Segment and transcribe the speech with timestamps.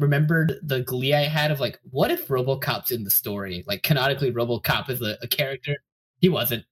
[0.00, 3.64] remembered the glee I had of like, what if RoboCop's in the story?
[3.66, 5.76] Like canonically, RoboCop is a, a character.
[6.18, 6.64] He wasn't,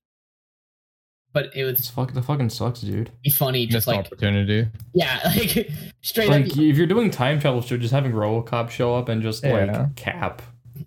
[1.33, 2.13] but it It's was fuck.
[2.13, 3.11] That fucking sucks, dude.
[3.23, 3.65] be funny.
[3.65, 4.67] Just Missed like opportunity.
[4.93, 5.69] yeah, like
[6.01, 9.21] straight Like up, if you're doing time travel, so just having RoboCop show up and
[9.21, 9.65] just Yeah.
[9.65, 10.41] like cap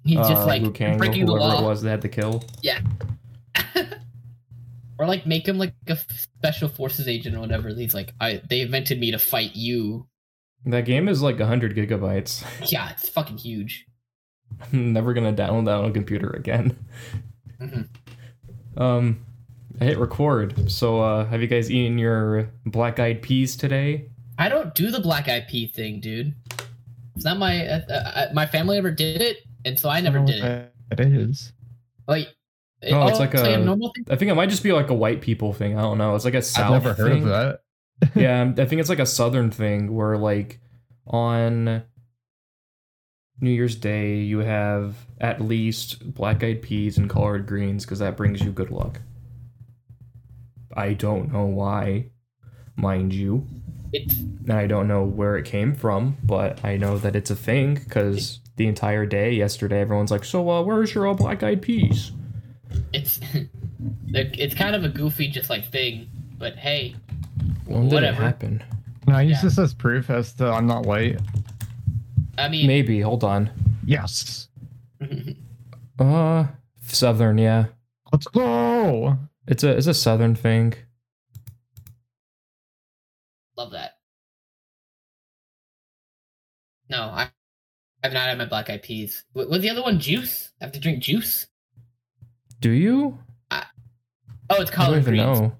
[0.04, 1.60] he's just uh, like Liu Kang or breaking the whoever law.
[1.60, 2.42] it was they had to kill.
[2.62, 2.80] Yeah.
[4.98, 7.68] or like make him like a special forces agent or whatever.
[7.70, 10.06] He's like, I they invented me to fight you.
[10.66, 12.44] That game is like hundred gigabytes.
[12.72, 13.86] Yeah, it's fucking huge.
[14.72, 16.76] I'm never gonna download that on a computer again.
[17.60, 17.88] Mhm.
[18.76, 19.24] Um,
[19.80, 20.70] I hit record.
[20.70, 24.08] So, uh, have you guys eaten your black eyed peas today?
[24.38, 26.34] I don't do the black eyed pea thing, dude.
[27.16, 30.26] It's not my uh, uh, my family ever did it, and so I never don't
[30.26, 30.72] know did what it.
[30.90, 31.52] That is.
[32.06, 32.28] Like,
[32.90, 34.04] Oh, it's like a- normal thing.
[34.10, 35.78] I think it might just be like a white people thing.
[35.78, 36.14] I don't know.
[36.16, 36.72] It's like a south.
[36.72, 37.60] I've never heard of that.
[38.16, 40.58] yeah, I think it's like a southern thing where like
[41.06, 41.82] on
[43.40, 48.16] New Year's Day you have at least black eyed peas and collard greens because that
[48.16, 49.00] brings you good luck.
[50.74, 52.06] I don't know why,
[52.76, 53.46] mind you.
[53.94, 57.74] And I don't know where it came from, but I know that it's a thing
[57.74, 62.12] because the entire day yesterday everyone's like, "So, uh, where's your all black eyed peas?"
[62.94, 63.20] it's
[64.08, 66.94] it's kind of a goofy just like thing, but hey,
[67.66, 68.22] When did Whatever.
[68.22, 68.62] it happen?
[69.06, 69.42] No, I use Yeah.
[69.48, 71.18] this as proof as to I'm not white.
[72.38, 73.00] I mean, Maybe.
[73.00, 73.50] Hold on.
[73.84, 74.48] Yes.
[75.98, 76.46] Uh,
[76.86, 77.38] southern.
[77.38, 77.66] Yeah,
[78.12, 79.18] Let's go.
[79.46, 80.74] it's a it's a southern thing.
[83.56, 83.98] love that.
[86.88, 87.28] No, I
[88.02, 89.24] I've not had my black eyed peas.
[89.34, 90.50] Wa- Was the other one juice?
[90.60, 91.46] I have to drink juice.
[92.60, 93.18] Do you?
[93.50, 93.62] Oh, it's
[94.50, 95.40] I don't collard greens.
[95.40, 95.56] know.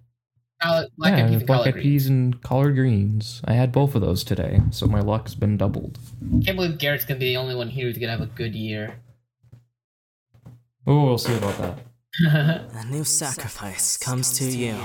[0.63, 3.43] Collard, black yeah, eyed peas and black eyed peas and collard greens.
[3.45, 5.99] I had both of those today, so my luck's been doubled.
[6.45, 8.97] Can't believe Garrett's gonna be the only one here who's gonna have a good year.
[10.87, 11.79] Oh, we'll see about that.
[12.75, 14.77] A new sacrifice comes to you.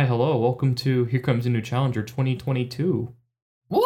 [0.00, 3.14] Hi, hello, welcome to Here Comes a New Challenger 2022.
[3.68, 3.82] Woo!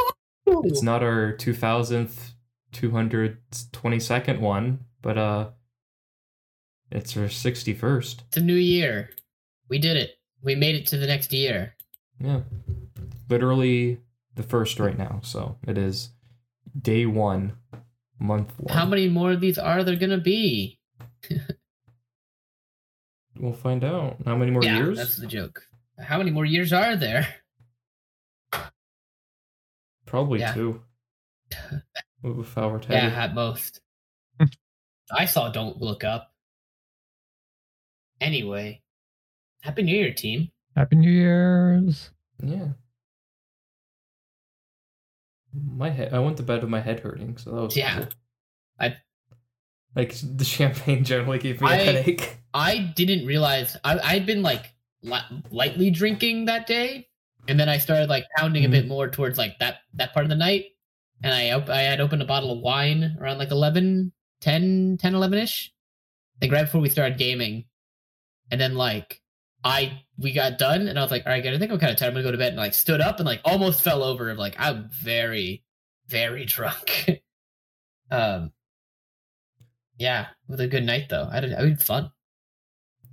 [0.63, 2.35] It's not our 2000th,
[2.73, 5.49] 222nd one, but uh,
[6.93, 8.21] it's our 61st.
[8.29, 9.11] It's a new year.
[9.69, 10.13] We did it.
[10.41, 11.75] We made it to the next year.
[12.21, 12.43] Yeah,
[13.29, 13.99] literally
[14.37, 15.19] the first right now.
[15.25, 16.11] So it is
[16.81, 17.55] day one,
[18.21, 18.73] month one.
[18.73, 20.79] How many more of these are there gonna be?
[23.37, 24.19] We'll find out.
[24.25, 24.97] How many more yeah, years?
[24.97, 25.67] that's the joke.
[25.99, 27.27] How many more years are there?
[30.06, 30.55] Probably Yeah.
[30.55, 30.82] two.
[32.22, 33.81] With how we're Yeah, at most.
[35.12, 36.32] I saw Don't Look Up.
[38.21, 38.82] Anyway,
[39.62, 40.50] Happy New Year, team.
[40.77, 42.11] Happy New Year's.
[42.43, 42.69] Yeah.
[45.53, 46.12] My head.
[46.15, 47.99] I went to bed with my head hurting, so that was Yeah.
[47.99, 48.09] cool.
[48.81, 48.97] I-
[49.94, 52.38] like the champagne generally gave me a I- headache.
[52.55, 54.74] I didn't realize I, I'd been like
[55.05, 57.09] li- lightly drinking that day,
[57.47, 60.31] and then I started like pounding a bit more towards like that that part of
[60.31, 60.67] the night.
[61.23, 65.15] And I op- I had opened a bottle of wine around like 11, 10, 10
[65.15, 65.73] 11 ish.
[66.37, 67.67] I think right before we started gaming,
[68.51, 69.21] and then like
[69.63, 71.55] I we got done, and I was like, all right, good.
[71.55, 72.09] I think I'm kind of tired.
[72.09, 74.35] I'm gonna go to bed, and like stood up and like almost fell over.
[74.35, 75.65] Like I'm very,
[76.09, 77.23] very drunk.
[78.11, 78.53] um,
[79.99, 81.29] yeah, it was a good night though.
[81.31, 82.11] I had I had fun.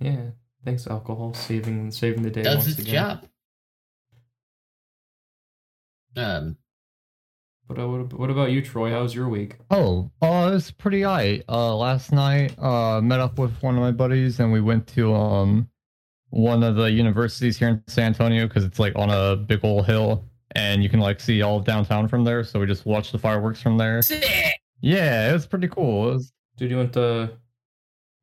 [0.00, 0.30] Yeah.
[0.64, 2.42] Thanks, alcohol, saving saving the day.
[2.42, 2.94] does once its again.
[2.94, 3.26] job.
[6.16, 6.56] Um,
[7.68, 8.90] But uh, what, what about you, Troy?
[8.90, 9.56] How was your week?
[9.70, 11.42] Oh, uh, was pretty alright.
[11.48, 15.14] Uh, last night, uh, met up with one of my buddies and we went to
[15.14, 15.68] um
[16.30, 19.84] one of the universities here in San Antonio because it's like on a big old
[19.86, 20.24] hill
[20.54, 22.42] and you can like see all of downtown from there.
[22.44, 24.00] So we just watched the fireworks from there.
[24.02, 24.24] sick.
[24.80, 26.10] Yeah, it was pretty cool.
[26.10, 27.30] It was, Dude, you went to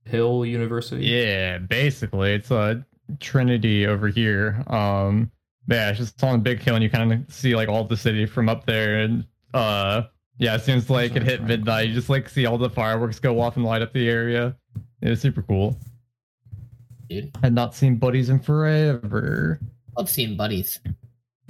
[0.10, 1.06] Hill University?
[1.06, 2.86] yeah, basically, it's a
[3.20, 4.64] Trinity over here.
[4.68, 5.32] Um,
[5.68, 7.98] yeah, it's just on a big hill and you kind of see like all the
[7.98, 10.04] city from up there and uh.
[10.42, 13.20] Yeah, as soon as like it hit midnight, you just like see all the fireworks
[13.20, 14.56] go off and light up the area.
[15.02, 15.78] It was super cool.
[17.10, 19.60] Dude, Had not seen buddies in forever.
[19.98, 20.80] love seeing buddies.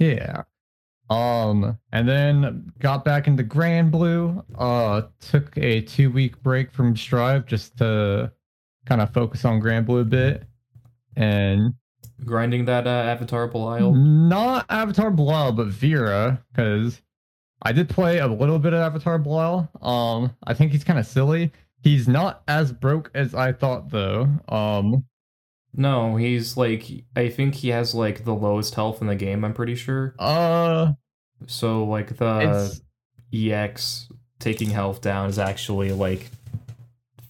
[0.00, 0.42] Yeah.
[1.08, 4.42] Um, and then got back into Granblue.
[4.58, 8.32] Uh, took a two week break from Strive just to
[8.90, 10.42] kind of focus on Granblue a bit,
[11.16, 11.74] and
[12.24, 13.94] Grinding that uh, Avatar Belial.
[13.94, 17.00] not Avatar Belial, but Vira, because
[17.62, 19.70] I did play a little bit of Avatar Belial.
[19.80, 21.52] Um, I think he's kind of silly.
[21.82, 24.28] He's not as broke as I thought, though.
[24.48, 25.04] Um,
[25.72, 26.84] No, he's like
[27.16, 29.44] I think he has like the lowest health in the game.
[29.44, 30.14] I'm pretty sure.
[30.18, 30.92] uh,
[31.46, 32.78] So like the
[33.32, 34.08] EX
[34.40, 36.28] taking health down is actually like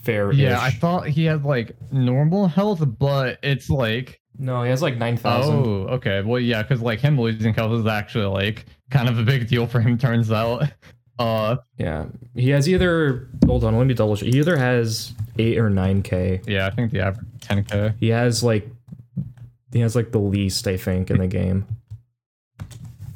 [0.03, 0.33] fair.
[0.33, 0.61] yeah.
[0.61, 5.17] I thought he had like normal health, but it's like no, he has like nine
[5.17, 5.55] thousand.
[5.67, 6.23] Oh, okay.
[6.23, 9.67] Well, yeah, because like him losing health is actually like kind of a big deal
[9.67, 9.99] for him.
[10.09, 10.65] Turns out.
[11.19, 13.29] Uh, Yeah, he has either.
[13.47, 14.29] Hold on, let me double check.
[14.33, 16.41] He either has eight or nine k.
[16.47, 17.95] yeah, I think the average 10k.
[18.01, 18.67] He has like
[19.73, 21.67] he has like the least I think in the game.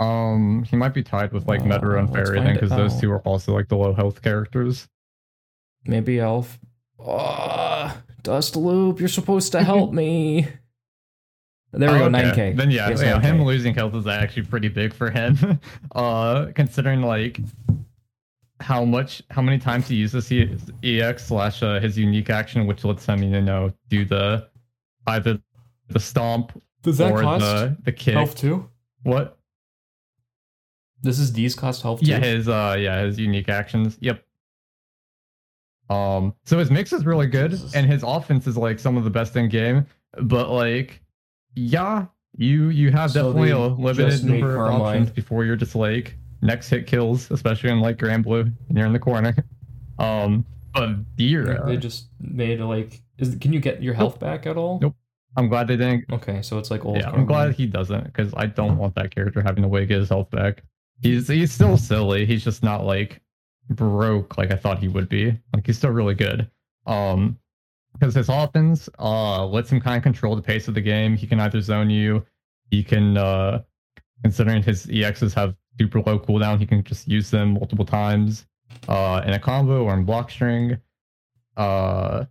[0.00, 3.00] Um, he might be tied with like Uh, Metera and let's Ferry then, because those
[3.00, 4.88] two are also like the low health characters.
[5.86, 6.58] Maybe Elf.
[7.06, 10.48] Oh, Dustloop, you're supposed to help me.
[11.76, 12.10] There we Oh, go, okay.
[12.12, 12.52] nine k.
[12.52, 15.58] Then yeah, yeah, him losing health is actually pretty big for him.
[15.96, 17.40] uh, considering like
[18.60, 22.84] how much, how many times he uses his EX slash uh, his unique action, which
[22.84, 24.48] lets him, you know, do the
[25.08, 25.40] either
[25.88, 26.52] the stomp
[26.82, 28.14] Does or the the kick.
[28.14, 28.70] health too?
[29.02, 29.36] What?
[31.02, 32.06] This is D's cost health too.
[32.06, 33.98] Yeah, his uh yeah, his unique actions.
[34.00, 34.22] Yep.
[35.90, 39.10] Um so his mix is really good and his offense is like some of the
[39.10, 39.86] best in game,
[40.22, 41.02] but like
[41.54, 46.16] yeah, you you have So definitely a limited number of options before you're just like
[46.42, 49.34] next hit kills, especially in like Granblue and you're in the corner.
[49.98, 53.00] Um but Vira, They just made like.
[53.18, 54.80] Is can you get your health back at all?
[54.80, 54.96] Nope.
[55.36, 56.96] I'm glad they didn't Okay, so it's like old.
[56.96, 59.98] yeah, I'm glad he doesn't because I don't want that character having to wait get
[60.00, 60.64] his health back.
[61.00, 62.26] He's he's still silly.
[62.26, 63.20] He's just not like
[63.70, 65.38] broke like I thought he would be.
[65.52, 66.50] Like he's still really good.
[66.86, 67.38] Um,
[67.94, 71.16] because his offense uh lets him kind of control the pace of the game.
[71.16, 72.24] He can either zone you,
[72.70, 73.62] he can uh
[74.22, 78.46] considering his EXs have super low cooldown, he can just use them multiple times
[78.88, 80.78] uh in a combo or in block string.
[81.56, 82.24] Uh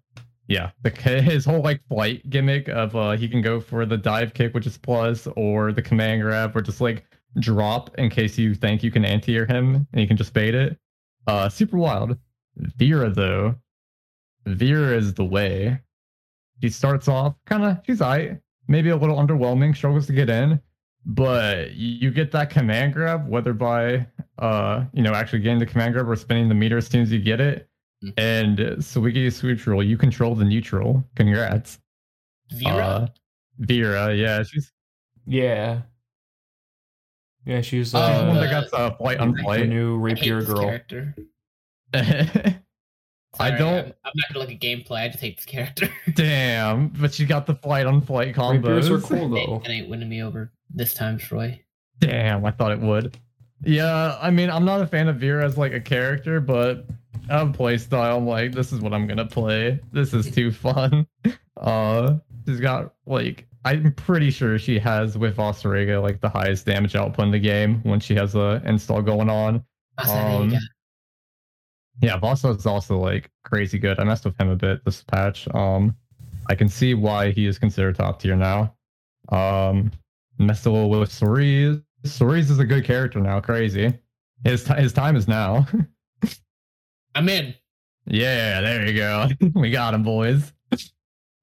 [0.47, 0.89] yeah, the
[1.21, 4.67] his whole like flight gimmick of uh he can go for the dive kick, which
[4.67, 7.05] is plus, or the command grab, or just like
[7.39, 10.77] drop in case you think you can anti-air him and you can just bait it.
[11.27, 12.17] Uh super wild.
[12.57, 13.55] Vira though,
[14.45, 15.79] Vira is the way.
[16.61, 20.59] She starts off kind of she's alright, maybe a little underwhelming, struggles to get in,
[21.05, 24.05] but you get that command grab, whether by
[24.39, 27.11] uh you know actually getting the command grab or spinning the meter as soon as
[27.11, 27.69] you get it.
[28.03, 28.13] Mhm.
[28.17, 31.03] And Swiggy Sweetrol, you control the neutral.
[31.15, 31.79] Congrats.
[32.51, 32.77] Vira.
[32.77, 33.07] Uh,
[33.59, 34.71] Vira, yeah, she's
[35.25, 35.81] Yeah.
[37.45, 39.67] Yeah, she's Oh, she's the uh, one uh, that got the flight the unflight.
[39.69, 40.61] new rapier girl.
[40.61, 41.15] character.
[41.93, 45.01] I don't- I'm, I'm not gonna look at gameplay.
[45.03, 45.89] I just hate this character.
[46.13, 49.03] Damn, but she got the flight unflight Rapiers are combos.
[49.03, 49.61] cool it, though.
[49.65, 51.59] it ain't winning me over this time, Troy.
[51.99, 53.17] Damn, I thought it would.
[53.65, 56.85] Yeah, I mean, I'm not a fan of Vira as like a character, but
[57.29, 58.17] I'm playstyle.
[58.17, 59.79] I'm like, this is what I'm gonna play.
[59.91, 61.07] This is too fun.
[61.55, 66.95] Uh, she's got like, I'm pretty sure she has with Vaseraga like the highest damage
[66.95, 69.63] output in the game when she has a install going on.
[70.09, 70.53] Um,
[72.01, 73.99] Yeah, Vossa is also like crazy good.
[73.99, 75.47] I messed with him a bit this patch.
[75.53, 75.95] Um,
[76.49, 78.75] I can see why he is considered top tier now.
[79.29, 79.91] Um,
[80.39, 81.81] messed a little with Soriz.
[82.05, 83.39] Soriz is a good character now.
[83.39, 83.93] Crazy.
[84.43, 85.65] His ti his time is now.
[87.15, 87.53] I'm in.
[88.07, 89.27] yeah, there you go.
[89.55, 90.51] we got him, boys.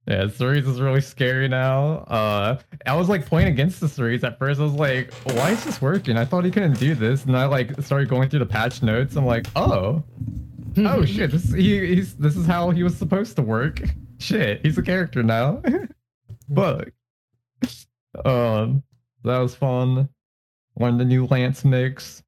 [0.06, 1.98] Yeah, Soriz is really scary now.
[2.08, 4.58] Uh, I was like playing against the Soriz at first.
[4.60, 6.16] I was like, why is this working?
[6.16, 9.14] I thought he couldn't do this, and I like started going through the patch notes.
[9.16, 10.02] I'm like, oh,
[10.78, 13.80] oh shit, this he, he's this is how he was supposed to work.
[14.18, 15.62] Shit, he's a character now.
[16.52, 16.88] But
[18.24, 18.82] Um,
[19.24, 20.08] that was fun.
[20.78, 22.22] Learned the new Lance mix.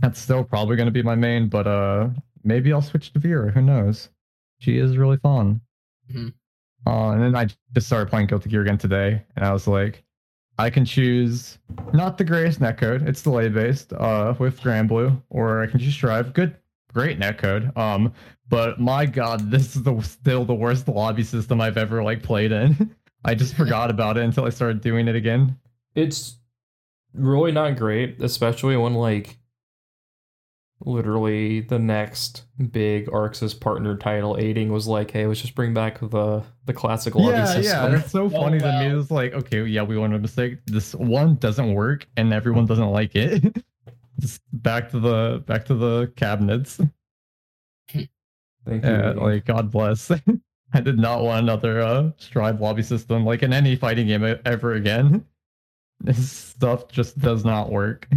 [0.00, 2.10] That's still probably gonna be my main, but uh,
[2.42, 3.50] maybe I'll switch to Vira.
[3.50, 4.10] Who knows?
[4.58, 5.62] She is really fun.
[6.12, 6.34] Mhm.
[6.86, 10.04] Uh, and then I just started playing Guilty Gear again today, and I was like,
[10.58, 11.58] I can choose
[11.92, 13.06] not the greatest netcode.
[13.08, 16.56] It's delay based uh, with Granblue, or I can just drive Good,
[16.92, 17.76] great netcode.
[17.76, 18.12] Um,
[18.48, 22.52] but my God, this is the still the worst lobby system I've ever like played
[22.52, 22.94] in.
[23.24, 25.58] I just forgot about it until I started doing it again.
[25.94, 26.38] It's
[27.14, 29.38] really not great, especially when like
[30.86, 36.00] literally the next big ArcSys partner title, Eighting was like, hey, let's just bring back
[36.00, 37.92] the the classic lobby yeah, system.
[37.92, 38.92] yeah, it's so funny to me.
[38.92, 38.98] wow.
[39.00, 40.58] It's like, okay, yeah, we want a mistake.
[40.66, 43.64] This one doesn't work, and everyone doesn't like it.
[44.20, 46.80] Just back to the back to the cabinets.
[48.66, 48.90] Thank you.
[48.90, 49.22] Yeah, Eighting.
[49.22, 50.10] like God bless.
[50.72, 54.74] I did not want another uh Strive lobby system like in any fighting game ever
[54.74, 55.24] again.
[56.00, 58.08] This stuff just does not work.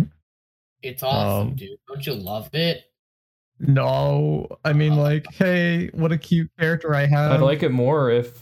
[0.84, 1.78] It's awesome, Um, dude.
[1.88, 2.84] Don't you love it?
[3.60, 7.32] No, I mean like, hey, what a cute character I have.
[7.32, 8.40] I'd like it more if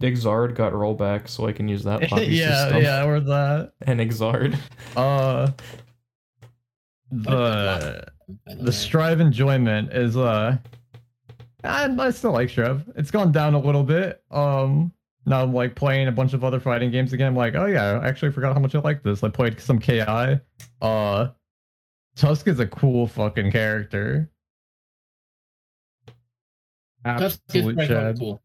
[0.00, 2.82] Digzard got rollback so I can use that lobby yeah, system.
[2.82, 3.72] yeah, or that.
[3.86, 4.56] And Xrd.
[4.96, 5.50] Uh,
[7.10, 8.04] the
[8.46, 8.72] the.
[8.72, 10.56] Strive enjoyment is uh,
[11.62, 12.88] I, I still like Strive.
[12.96, 14.22] It's gone down a little bit.
[14.30, 14.92] Um,
[15.26, 17.28] now I'm like playing a bunch of other fighting games again.
[17.28, 19.22] I'm like, oh yeah, I actually forgot how much I like this.
[19.22, 20.00] I played some KI.
[20.80, 21.28] Uh,
[22.16, 24.30] Tusk is a cool fucking character.
[27.04, 28.18] Tusk is Absolute pretty fucking Chad.
[28.18, 28.40] cool.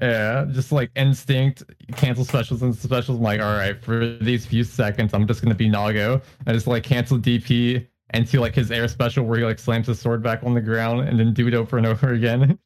[0.00, 1.64] Yeah, just like instinct,
[1.96, 3.18] cancel specials and specials.
[3.18, 6.22] I'm like, all right, for these few seconds, I'm just gonna be Nago.
[6.46, 9.88] I just like cancel DP and into like his air special where he like slams
[9.88, 12.58] his sword back on the ground and then do it over and over again.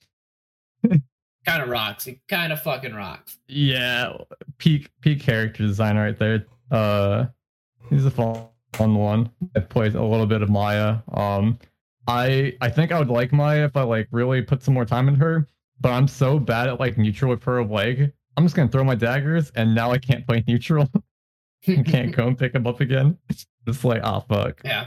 [1.45, 2.07] Kind of rocks.
[2.07, 3.39] It kind of fucking rocks.
[3.49, 4.13] yeah,
[4.59, 6.47] peak peak character design right there.
[6.71, 7.27] Uh,
[7.91, 9.31] he's a fun, fun one.
[9.57, 10.99] I played a little bit of Maya.
[11.13, 11.59] Um,
[12.07, 15.09] I I think I would like Maya if I like really put some more time
[15.09, 15.47] in her.
[15.81, 18.13] But I'm so bad at like neutral with her leg.
[18.37, 20.89] I'm just gonna throw my daggers, and now I can't play neutral.
[21.85, 23.17] Can't go and pick him up again.
[23.69, 24.61] It's like, oh fuck.
[24.65, 24.87] Yeah.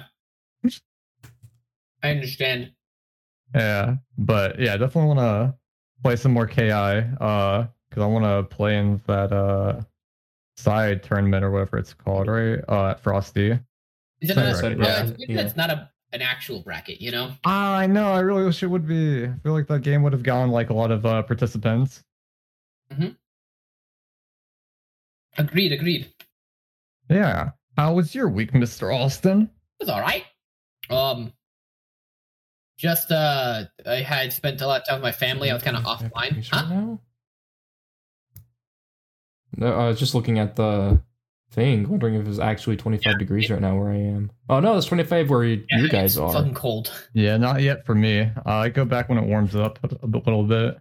[2.04, 2.74] I understand.
[3.54, 5.56] Yeah, but yeah, definitely want to
[6.04, 6.72] play some more KI.
[6.72, 9.82] Uh, because I want to play in that uh
[10.58, 12.60] side tournament or whatever it's called, right?
[12.68, 13.58] Uh, at Frosty.
[14.22, 15.42] Is it Sorry, not, well, yeah, it's weird yeah.
[15.42, 17.32] it's not a, an actual bracket, you know?
[17.44, 18.12] Ah, I know.
[18.12, 19.26] I really wish it would be.
[19.26, 22.04] I feel like that game would have gotten like a lot of uh, participants.
[25.38, 26.14] Agreed, agreed.
[27.10, 27.52] Yeah.
[27.78, 29.50] How was your week, Mister Austin?
[29.80, 30.24] It was all right.
[30.90, 31.34] Um,
[32.78, 35.52] just uh, I had spent a lot of time with my family.
[35.52, 36.38] I was kind of offline.
[36.38, 36.70] Application Huh?
[36.70, 37.02] now?
[39.58, 41.02] No, I was just looking at the
[41.52, 44.32] thing, wondering if it's actually 25 degrees right now where I am.
[44.50, 46.32] Oh no, it's 25 where you, Yeah, you guys it's are.
[46.34, 48.22] fucking cold, Yeah, not yet for me.
[48.22, 50.78] Uh, I go back when it warms up a, a little bit.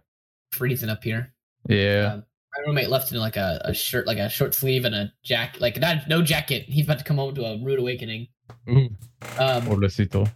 [0.51, 1.33] freezing up here.
[1.69, 2.13] Yeah.
[2.15, 2.23] Um,
[2.57, 5.61] my roommate left in like a, a shirt, like a short sleeve and a jacket,
[5.61, 6.63] like not no jacket.
[6.67, 8.27] He's about to come home to a rude awakening.
[8.69, 8.89] Ooh,
[9.39, 10.29] Um, pobrecito.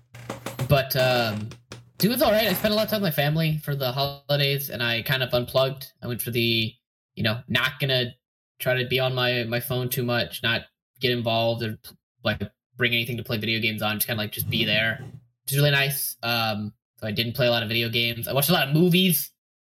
[0.68, 1.50] but um,
[1.98, 2.48] dude it's all right.
[2.48, 5.24] I spent a lot of time with my family for the holidays, and I kind
[5.24, 5.92] of unplugged.
[6.04, 6.74] I went for the,
[7.16, 8.12] you know, not gonna
[8.60, 10.64] try to be on my my phone too much, not
[11.00, 11.78] get involved or
[12.24, 12.42] like
[12.78, 13.98] bring anything to play video games on.
[13.98, 15.04] Just kind of like just be there.
[15.44, 16.16] It's really nice.
[16.24, 18.28] Um, so I didn't play a lot of video games.
[18.28, 19.32] I watched a lot of movies.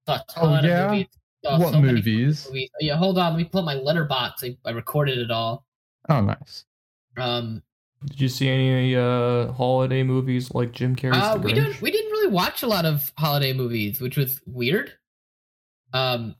[0.07, 0.85] Saw a Oh, yeah?
[0.85, 1.07] of movies.
[1.45, 2.45] Saw What so many movies?
[2.47, 2.69] movies.
[2.79, 3.33] Yeah, hold on.
[3.33, 4.43] Let me pull up my Letterboxd.
[4.43, 5.65] I, I recorded it all.
[6.09, 6.65] Oh, nice.
[7.17, 7.61] Um,
[8.07, 11.91] Did you see any uh, holiday movies like Jim Carrey's Uh, The we didn't we
[11.91, 14.93] didn't really watch a lot of holiday movies, which was weird.
[15.93, 16.35] Um,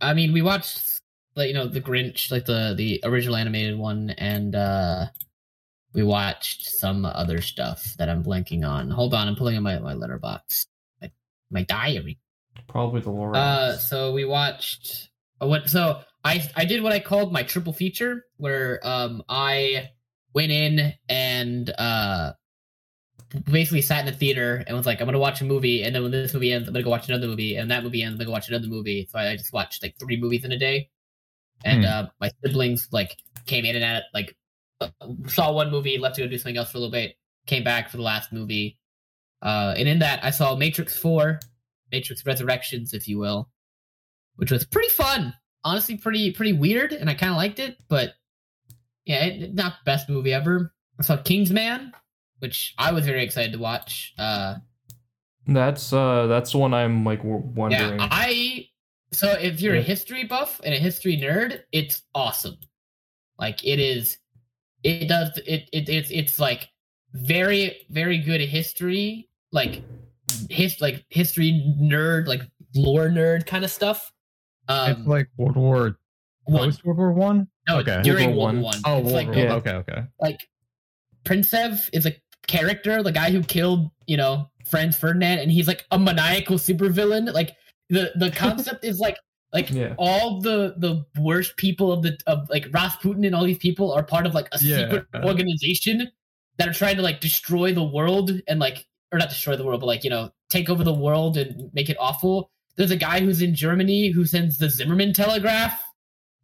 [0.00, 1.00] I mean, we watched
[1.36, 5.06] like you know the Grinch, like the the original animated one, and uh,
[5.92, 8.90] we watched some other stuff that I'm blanking on.
[8.90, 10.66] Hold on, I'm pulling in my my Letterboxd,
[11.00, 11.10] my,
[11.50, 12.18] my diary.
[12.68, 13.36] Probably the Lorax.
[13.36, 15.68] Uh, so we watched what?
[15.68, 19.90] So I I did what I called my triple feature, where um I
[20.34, 22.32] went in and uh
[23.50, 26.02] basically sat in the theater and was like, I'm gonna watch a movie, and then
[26.02, 28.18] when this movie ends, I'm gonna go watch another movie, and that movie ends, I'm
[28.18, 29.06] gonna go watch another movie.
[29.10, 30.88] So I, I just watched like three movies in a day,
[31.64, 31.90] and Hmm.
[31.90, 34.36] uh my siblings like came in and out like
[34.80, 34.88] uh,
[35.26, 37.88] saw one movie, left to go do something else for a little bit, came back
[37.90, 38.78] for the last movie.
[39.42, 41.38] Uh, and in that, I saw Matrix 4,
[41.92, 43.48] Matrix Resurrections, if you will,
[44.36, 45.32] which was pretty fun.
[45.64, 47.76] Honestly, pretty pretty weird, and I kind of liked it.
[47.88, 48.14] But
[49.04, 50.72] yeah, it, not the best movie ever.
[50.98, 51.92] I saw Kingsman,
[52.40, 54.12] which I was very excited to watch.
[54.18, 54.56] Uh,
[55.46, 57.98] that's uh, that's the one I'm like w- wondering.
[57.98, 58.68] yeah, I.
[59.12, 62.56] So if you're a history buff and a history nerd, it's awesome.
[63.38, 64.18] Like it is,
[64.82, 65.68] it does it.
[65.72, 66.68] it it's it's like
[67.12, 69.82] very very good history, like
[70.50, 72.42] his like history nerd, like
[72.74, 74.12] lore nerd kind of stuff.
[74.68, 75.98] Um, it's like World War
[76.44, 76.64] one.
[76.64, 77.48] post World War One.
[77.68, 78.00] No, okay.
[78.02, 78.62] during World War One.
[78.62, 78.74] One.
[78.84, 79.36] Oh, it's World like War.
[79.36, 79.54] yeah.
[79.54, 80.02] Okay, okay.
[80.20, 80.40] like
[81.24, 82.14] Princip is a
[82.46, 87.32] character, the guy who killed, you know, Franz Ferdinand, and he's like a maniacal supervillain.
[87.32, 87.56] Like
[87.90, 89.16] the the concept is like
[89.52, 89.94] like Yeah.
[89.96, 94.02] all the the worst people of the of like Rasputin and all these people are
[94.02, 94.76] part of like a Yeah.
[94.78, 96.10] secret organization
[96.58, 99.80] that are trying to like destroy the world and like or not destroy the world,
[99.80, 102.50] but like you know take over the world and make it awful.
[102.76, 105.82] There's a guy who's in Germany who sends the Zimmerman telegraph.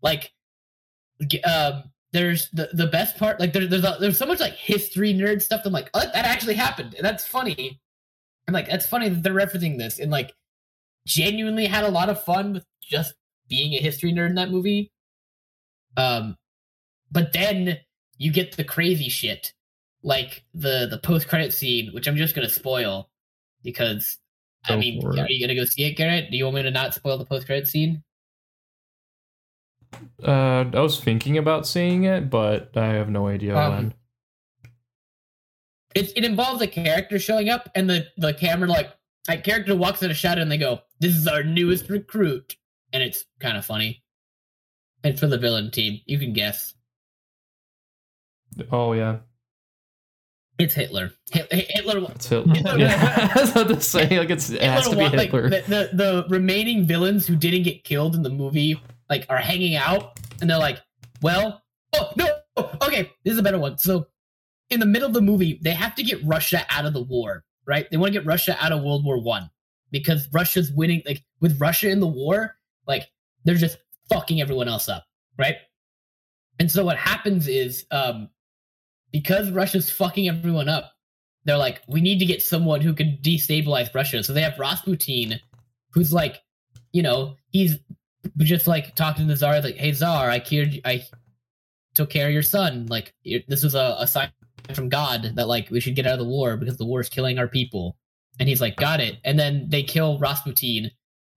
[0.00, 0.32] Like,
[1.44, 3.38] um, there's the the best part.
[3.40, 5.62] Like there's there's a, there's so much like history nerd stuff.
[5.64, 6.94] I'm like, oh, that actually happened.
[6.94, 7.80] And that's funny.
[8.48, 10.32] I'm like, that's funny that they're referencing this and like
[11.06, 13.14] genuinely had a lot of fun with just
[13.48, 14.92] being a history nerd in that movie.
[15.96, 16.36] Um,
[17.10, 17.78] but then
[18.16, 19.52] you get the crazy shit,
[20.02, 23.10] like the the post credit scene, which I'm just gonna spoil
[23.62, 24.18] because
[24.68, 26.30] I mean, are you gonna go see it, Garrett?
[26.30, 28.02] Do you want me to not spoil the post credit scene?
[30.22, 33.94] Uh, I was thinking about seeing it, but I have no idea Um, when.
[35.94, 38.92] It it involves a character showing up, and the the camera like
[39.26, 42.56] that character walks in a shadow, and they go, "This is our newest recruit,"
[42.92, 44.02] and it's kind of funny.
[45.04, 46.00] It's for the villain team.
[46.06, 46.74] You can guess.
[48.70, 49.18] Oh yeah,
[50.58, 51.12] It's Hitler.
[51.30, 52.06] Hit- Hitler.
[52.14, 52.54] it's Hitler.
[52.54, 55.30] Hitler- yeah, I was about to say like it's, it has to be wa- like,
[55.30, 55.48] Hitler.
[55.50, 59.74] the, the the remaining villains who didn't get killed in the movie like are hanging
[59.76, 60.80] out, and they're like,
[61.22, 61.62] "Well,
[61.94, 64.06] oh no, oh, okay, this is a better one." So,
[64.70, 67.44] in the middle of the movie, they have to get Russia out of the war,
[67.66, 67.86] right?
[67.90, 69.50] They want to get Russia out of World War One
[69.90, 71.02] because Russia's winning.
[71.06, 73.08] Like with Russia in the war, like
[73.44, 73.78] they're just
[74.08, 75.04] fucking everyone else up,
[75.38, 75.56] right?
[76.58, 78.28] And so what happens is, um,
[79.10, 80.92] because Russia's fucking everyone up,
[81.44, 84.22] they're like, we need to get someone who can destabilize Russia.
[84.22, 85.40] So they have Rasputin,
[85.90, 86.40] who's like,
[86.92, 87.78] you know, he's
[88.38, 91.04] just like talking to the czar, like, hey czar, I cured, I
[91.94, 92.86] took care of your son.
[92.86, 94.30] Like, this was a, a sign
[94.74, 97.08] from God that like we should get out of the war because the war is
[97.08, 97.96] killing our people.
[98.38, 99.18] And he's like, got it.
[99.24, 100.90] And then they kill Rasputin.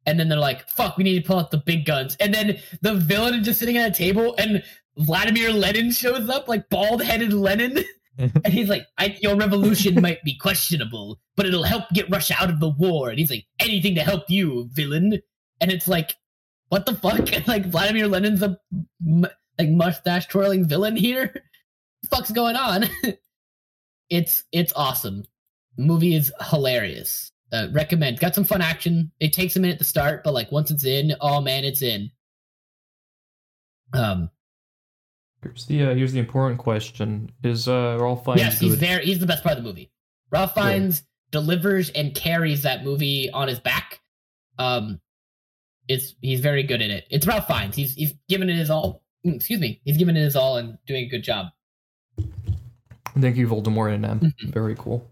[0.05, 2.15] And then they're like, fuck, we need to pull out the big guns.
[2.19, 4.63] And then the villain is just sitting at a table and
[4.97, 7.83] Vladimir Lenin shows up, like bald headed Lenin.
[8.17, 12.49] and he's like, I, your revolution might be questionable, but it'll help get Russia out
[12.49, 13.09] of the war.
[13.09, 15.21] And he's like, anything to help you, villain.
[15.59, 16.15] And it's like,
[16.69, 17.29] what the fuck?
[17.47, 18.57] like Vladimir Lenin's a
[19.05, 19.27] m-
[19.57, 21.43] like mustache twirling villain here.
[22.01, 22.85] the fuck's going on?
[24.09, 25.23] It's it's awesome.
[25.77, 27.31] movie is hilarious.
[27.51, 28.19] Uh, recommend.
[28.19, 29.11] Got some fun action.
[29.19, 32.09] It takes a minute to start, but like once it's in, oh man, it's in.
[33.93, 34.29] Um,
[35.43, 38.65] Here's the uh, here's the important question: Is uh, Ralph Fiennes yes, good?
[38.65, 38.99] he's there.
[38.99, 39.91] He's the best part of the movie.
[40.31, 40.55] Ralph.
[40.55, 43.99] Fiennes delivers and carries that movie on his back.
[44.57, 44.99] Um,
[45.87, 47.05] it's he's very good at it.
[47.11, 47.75] It's Ralph Fiennes.
[47.75, 49.03] He's he's giving it his all.
[49.25, 49.81] mm, Excuse me.
[49.85, 51.47] He's giving it his all and doing a good job.
[53.19, 54.19] Thank you, Voldemort and M.
[54.19, 54.53] Mhm.
[54.53, 55.09] Very cool.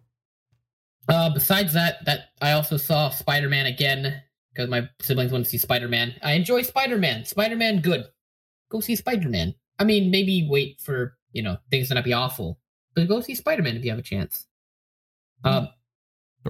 [1.07, 4.21] Uh, besides that, that I also saw Spider Man again
[4.53, 6.13] because my siblings want to see Spider Man.
[6.21, 7.25] I enjoy Spider Man.
[7.25, 8.05] Spider Man, good.
[8.69, 9.53] Go see Spider Man.
[9.79, 12.59] I mean, maybe wait for you know things to not be awful,
[12.95, 14.45] but go see Spider Man if you have a chance.
[15.43, 15.67] Um,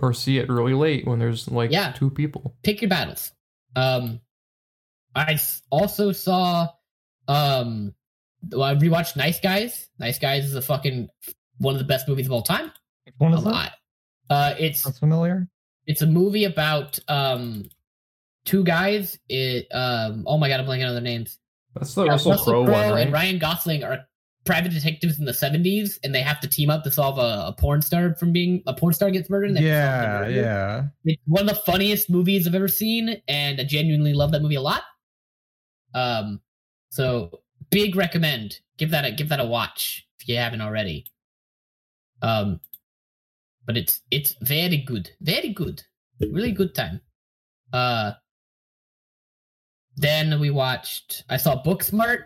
[0.02, 1.92] Or see it really late when there's like Yeah.
[1.94, 2.56] two people.
[2.64, 3.32] pick your battles.
[3.76, 4.22] Um,
[5.16, 5.40] I
[5.72, 6.70] also saw
[7.28, 7.94] um,
[8.52, 9.88] well, I rewatched Nice Guys.
[9.98, 11.10] Nice Guys is a fucking
[11.60, 12.72] one of the best movies of all time.
[13.06, 13.52] Which one of is that?
[13.52, 13.72] lot.
[14.30, 15.48] Uh, it's Sounds familiar.
[15.88, 17.66] it's a movie about um
[18.46, 19.18] two guys.
[19.30, 21.40] It um oh my god, I'm blanking on their names.
[21.76, 23.02] That's the Yeah, Russell Crowe one, right?
[23.04, 24.00] and Ryan Gosling are
[24.46, 27.56] private detectives in the 70s, and they have to team up to solve a, a
[27.58, 29.48] porn star from being a porn star gets murdered.
[29.50, 30.42] And they have to solve the Yeah, murder.
[31.06, 31.14] yeah.
[31.14, 34.56] It's one of the funniest movies I've ever seen, and I genuinely love that movie
[34.56, 34.84] a lot.
[35.96, 36.42] Um,
[36.90, 38.60] so big recommend.
[38.78, 41.06] Give that a give that a watch if you haven't already.
[42.24, 42.60] Um,
[43.68, 45.84] but it's it's very good, very good,
[46.20, 47.02] really good time.
[47.72, 48.14] Uh,
[49.96, 51.24] then we watched.
[51.30, 52.26] I saw Booksmart.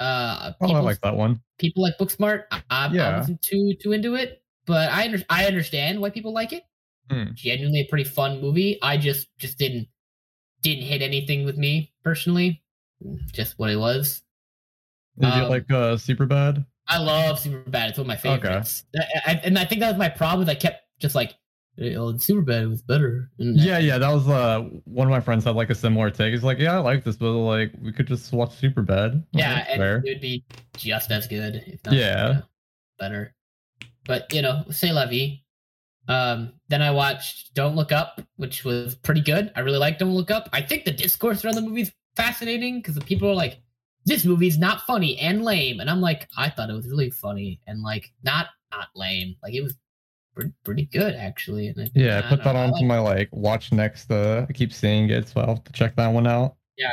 [0.00, 1.40] Uh, Oh, I like that one.
[1.58, 2.44] people like Booksmart.
[2.50, 3.08] I, I, Yeah.
[3.08, 6.64] I wasn't too too into it, but I under, I understand why people like it.
[7.10, 7.32] Hmm.
[7.34, 8.78] Genuinely a pretty fun movie.
[8.82, 9.88] I just just didn't
[10.62, 12.62] didn't hit anything with me personally.
[13.32, 14.22] Just what it was.
[15.18, 16.64] Did you Um, like uh, Superbad?
[16.88, 17.90] I love Superbad.
[17.90, 18.84] It's one of my favorites.
[18.96, 20.42] I, I- and I think that was my problem.
[20.42, 21.34] Is I kept just like,
[21.78, 23.30] oh, Superbad was better.
[23.38, 23.98] And Yeah, yeah.
[23.98, 26.32] That was uh one of my friends had like a similar take.
[26.32, 29.24] He's like, yeah, I like this, but like we could just watch Superbad.
[29.32, 30.44] yeah, and it would be
[30.76, 32.26] just as good, if not Yeah.
[32.28, 32.42] you know,
[32.98, 33.34] better.
[34.06, 35.42] But you know, say la vie.
[36.08, 39.52] Um, then I watched Don't Look Up, which was pretty good.
[39.54, 40.48] I really like Don't Look Up.
[40.54, 43.60] I think the discourse around the movie's fascinating because the people are like,
[44.04, 47.60] "This movie's not funny and lame," and I'm like, I thought it was really funny
[47.66, 49.36] and like not not lame.
[49.42, 49.74] Like it was
[50.34, 51.68] pretty, pretty good actually.
[51.68, 53.72] And I, Yeah, I I put that know, I on like- to my like watch
[53.72, 54.10] next.
[54.10, 56.56] Uh, I keep seeing it, so I'll have to check that one out.
[56.76, 56.92] Yeah,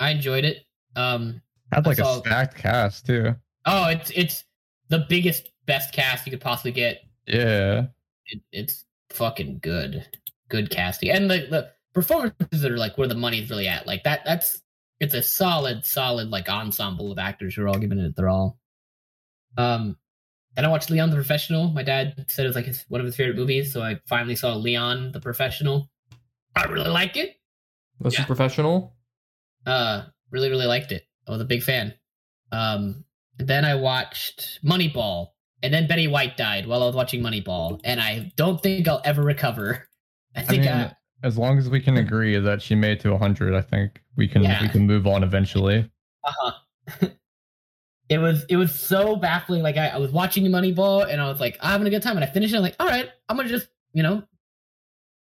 [0.00, 0.64] I enjoyed it.
[0.96, 1.40] Um,
[1.72, 3.34] Had like That's a stacked cast too.
[3.66, 4.44] Oh, it's it's
[4.90, 7.00] the biggest best cast you could possibly get.
[7.26, 7.86] Yeah.
[8.26, 10.06] It, it's fucking good,
[10.48, 13.86] good casting, and the the performances are like where the money's really at.
[13.86, 14.20] Like that.
[14.26, 14.60] That's
[15.04, 18.58] it's a solid, solid like ensemble of actors who are all giving it their all.
[19.56, 19.96] Um,
[20.56, 21.68] then I watched Leon the Professional.
[21.70, 24.36] My dad said it was like his, one of his favorite movies, so I finally
[24.36, 25.90] saw Leon the Professional.
[26.56, 27.36] I really like it.
[28.00, 28.24] That's Yeah.
[28.24, 28.96] professional.
[29.66, 31.04] Uh, really, really liked it.
[31.26, 31.94] I was a big fan.
[32.52, 33.04] Um,
[33.38, 35.28] then I watched Moneyball,
[35.62, 39.02] and then Betty White died while I was watching Moneyball, and I don't think I'll
[39.04, 39.88] ever recover.
[40.36, 43.00] I I think mean, I, as long as we can agree that she made it
[43.00, 44.62] to 100, I think we can Yeah.
[44.62, 45.90] we can move on eventually.
[46.22, 46.52] uh-huh.
[48.08, 49.62] it was it was so baffling.
[49.62, 52.16] Like I, I was watching Moneyball, and I was like, I'm having a good time,
[52.16, 52.56] and I finished it.
[52.58, 54.22] I'm like, all right, I'm gonna just you know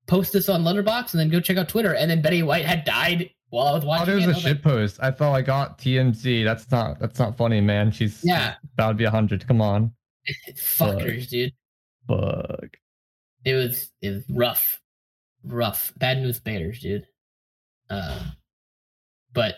[0.08, 1.93] post this on Letterboxd and then go check out Twitter.
[1.95, 4.32] And then Betty White had died while I was Oh, watching there was it.
[4.32, 4.99] a shit like, post.
[5.01, 6.43] I thought I got TMZ.
[6.43, 7.91] That's not that's not funny, man.
[7.91, 8.56] She's Yeah.
[8.73, 9.47] about to be 100.
[9.47, 9.93] Come on.
[10.56, 11.54] Fuckers, dude.
[12.08, 12.77] Fuck.
[13.45, 14.81] it was it was rough,
[15.45, 15.93] rough.
[15.97, 17.08] Bad news bears, dude.
[17.89, 18.19] Uh,
[19.34, 19.56] but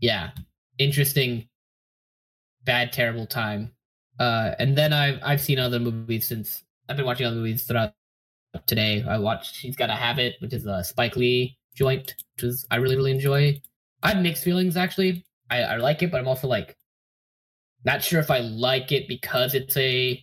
[0.00, 0.30] yeah,
[0.78, 1.48] interesting.
[2.64, 3.72] Bad, terrible time.
[4.18, 7.94] Uh, and then I've I've seen other movies since I've been watching other movies throughout
[8.66, 9.04] today.
[9.08, 12.76] I watched She's Gotta Have It, which is a Spike Lee joint, which is I
[12.76, 13.60] really really enjoy.
[14.02, 15.24] I have mixed feelings actually.
[15.50, 16.76] I, I like it, but I'm also like
[17.84, 20.22] not sure if I like it because it's a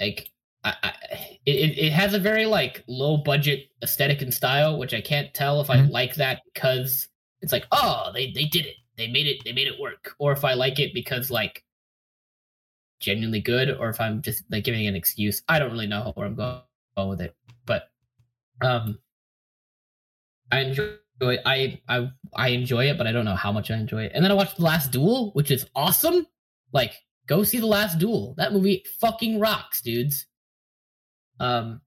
[0.00, 0.29] like
[0.64, 0.92] I, I,
[1.46, 5.60] it, it has a very like low budget aesthetic and style, which I can't tell
[5.60, 5.90] if I Mhm.
[5.90, 7.08] like that because
[7.40, 10.32] it's like, oh, they they did it, they made it, they made it work, or
[10.32, 11.64] if I like it because like
[13.00, 15.42] genuinely good, or if I'm just like giving an excuse.
[15.48, 16.60] I don't really know where I'm going
[17.08, 17.88] with it, but
[18.60, 18.98] um,
[20.52, 20.96] I enjoy.
[21.22, 24.12] I I I enjoy it, but I don't know how much I enjoy it.
[24.14, 26.26] And then I watched The Last Duel, which is awesome.
[26.72, 26.94] Like,
[27.26, 28.34] go see The Last Duel.
[28.36, 30.26] That movie fucking rocks, dudes.
[31.40, 31.80] Um,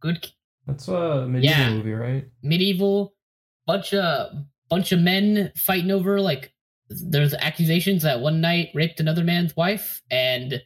[0.00, 0.26] good
[0.66, 1.70] That's a medieval Yeah.
[1.70, 2.24] movie, right?
[2.42, 3.14] medieval
[3.66, 4.32] bunch of
[4.70, 6.52] bunch of men fighting over like
[6.88, 10.62] there's accusations that one knight raped another man's wife and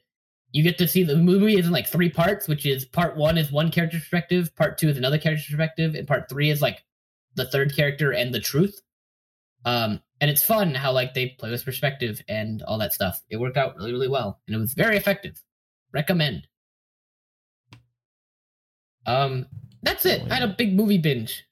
[0.52, 3.38] you get to see the movie is in like three parts which is part one
[3.38, 6.82] is one character's perspective part two is another character's perspective and part three is like
[7.36, 8.80] the third character and the truth
[9.64, 13.36] um and it's fun how like they play with perspective and all that stuff it
[13.36, 15.40] worked out really really well and it was very effective
[15.92, 16.46] recommend
[19.08, 19.46] um
[19.82, 21.44] that's it i had a big movie binge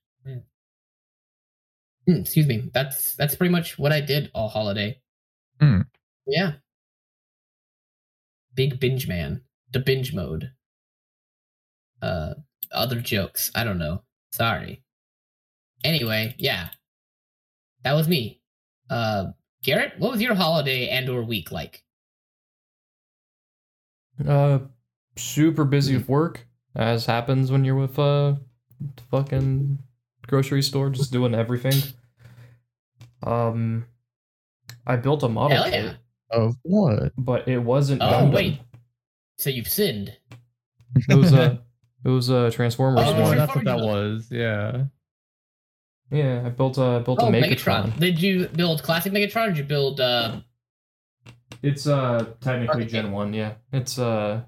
[2.06, 2.70] Hmm, excuse me.
[2.72, 5.00] That's that's pretty much what I did all holiday.
[5.60, 5.82] Hmm.
[6.26, 6.52] Yeah.
[8.54, 9.42] Big binge man.
[9.72, 10.52] The binge mode.
[12.00, 12.34] Uh
[12.70, 13.50] other jokes.
[13.54, 14.02] I don't know.
[14.32, 14.82] Sorry.
[15.82, 16.68] Anyway, yeah.
[17.82, 18.40] That was me.
[18.88, 19.32] Uh
[19.64, 21.82] Garrett, what was your holiday and or week like?
[24.26, 24.60] Uh,
[25.16, 26.45] super busy with work,
[26.76, 28.38] as happens when you're with a
[29.10, 29.78] fucking
[30.26, 31.74] grocery store, just doing everything.
[33.22, 33.86] Um,
[34.86, 35.92] I built a model Hell kit, yeah.
[36.30, 37.12] Of what?
[37.16, 38.02] but it wasn't.
[38.02, 38.32] Oh, Gundam.
[38.34, 38.60] wait.
[39.38, 40.16] So you've sinned.
[41.08, 41.62] it was a
[42.04, 43.36] it was a Transformers Oh, one.
[43.36, 44.28] that's what that was.
[44.30, 44.84] Yeah.
[46.10, 47.90] Yeah, I built a built Oh, a Megatron.
[47.92, 47.98] Megatron.
[48.00, 50.40] Did you build classic Megatron or did you build uh
[51.62, 52.90] It's uh technically Okay.
[52.90, 53.32] Gen One.
[53.34, 54.42] Yeah, it's uh,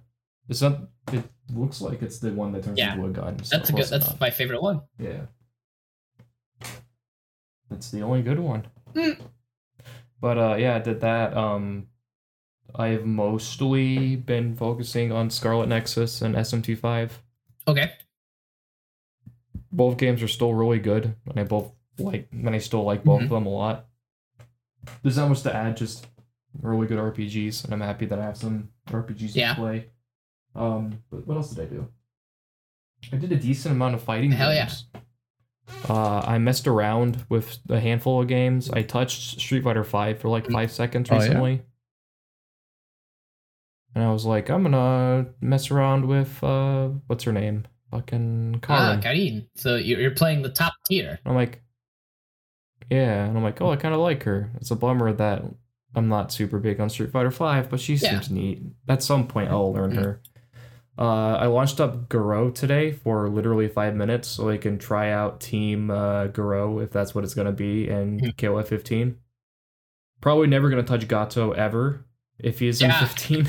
[0.49, 0.81] it's not.
[1.13, 2.95] It looks like it's the one that turns Yeah.
[2.95, 3.43] into a gun.
[3.43, 4.21] so that's a good that's enough.
[4.21, 4.83] my favorite one.
[4.99, 5.23] Yeah.
[7.71, 8.67] It's the only good one.
[8.95, 9.21] Mm.
[10.21, 11.37] But uh yeah, I did that.
[11.37, 11.89] Um
[12.75, 17.11] I've mostly been focusing on Scarlet Nexus and SMT5.
[17.67, 17.93] Okay.
[19.73, 23.21] Both games are still really good, and I both like and I still like both
[23.21, 23.25] Mhm.
[23.25, 23.87] of them a lot.
[25.03, 26.07] There's not much to add, just
[26.63, 29.51] really good RPGs, and I'm happy that I have some RPGs Yeah.
[29.55, 29.87] to play.
[30.55, 31.89] Um, but what else did I do?
[33.13, 34.69] I did a decent amount of fighting Hell yeah.
[35.89, 38.71] Uh, I messed around with a handful of games.
[38.71, 41.21] I touched Street Fighter Five for like five seconds Oh, yeah?
[41.21, 41.63] recently,
[43.95, 47.67] and I was like, I'm gonna mess around with uh, what's her name?
[47.91, 48.83] Fucking Karin.
[48.83, 49.01] Ah, Karin.
[49.03, 49.47] Karin.
[49.57, 51.19] So you're, you're playing the top tier.
[51.25, 51.63] I'm like,
[52.91, 54.51] yeah, and I'm like, oh, I kind of like her.
[54.57, 55.43] It's a bummer that
[55.95, 58.11] I'm not super big on Street Fighter Five, but she Yeah.
[58.13, 58.63] seems neat.
[58.89, 60.03] At some point, I'll learn Mhm.
[60.03, 60.23] her.
[60.99, 65.41] Uh, I launched up Garou today for literally five minutes, so I can try out
[65.41, 68.35] Team uh, Garou if that's what it's gonna be, and Mhm.
[68.37, 69.17] KOF 15.
[70.21, 72.05] Probably never gonna touch Gato ever
[72.41, 73.05] if he's in Yeah.
[73.07, 73.49] 15.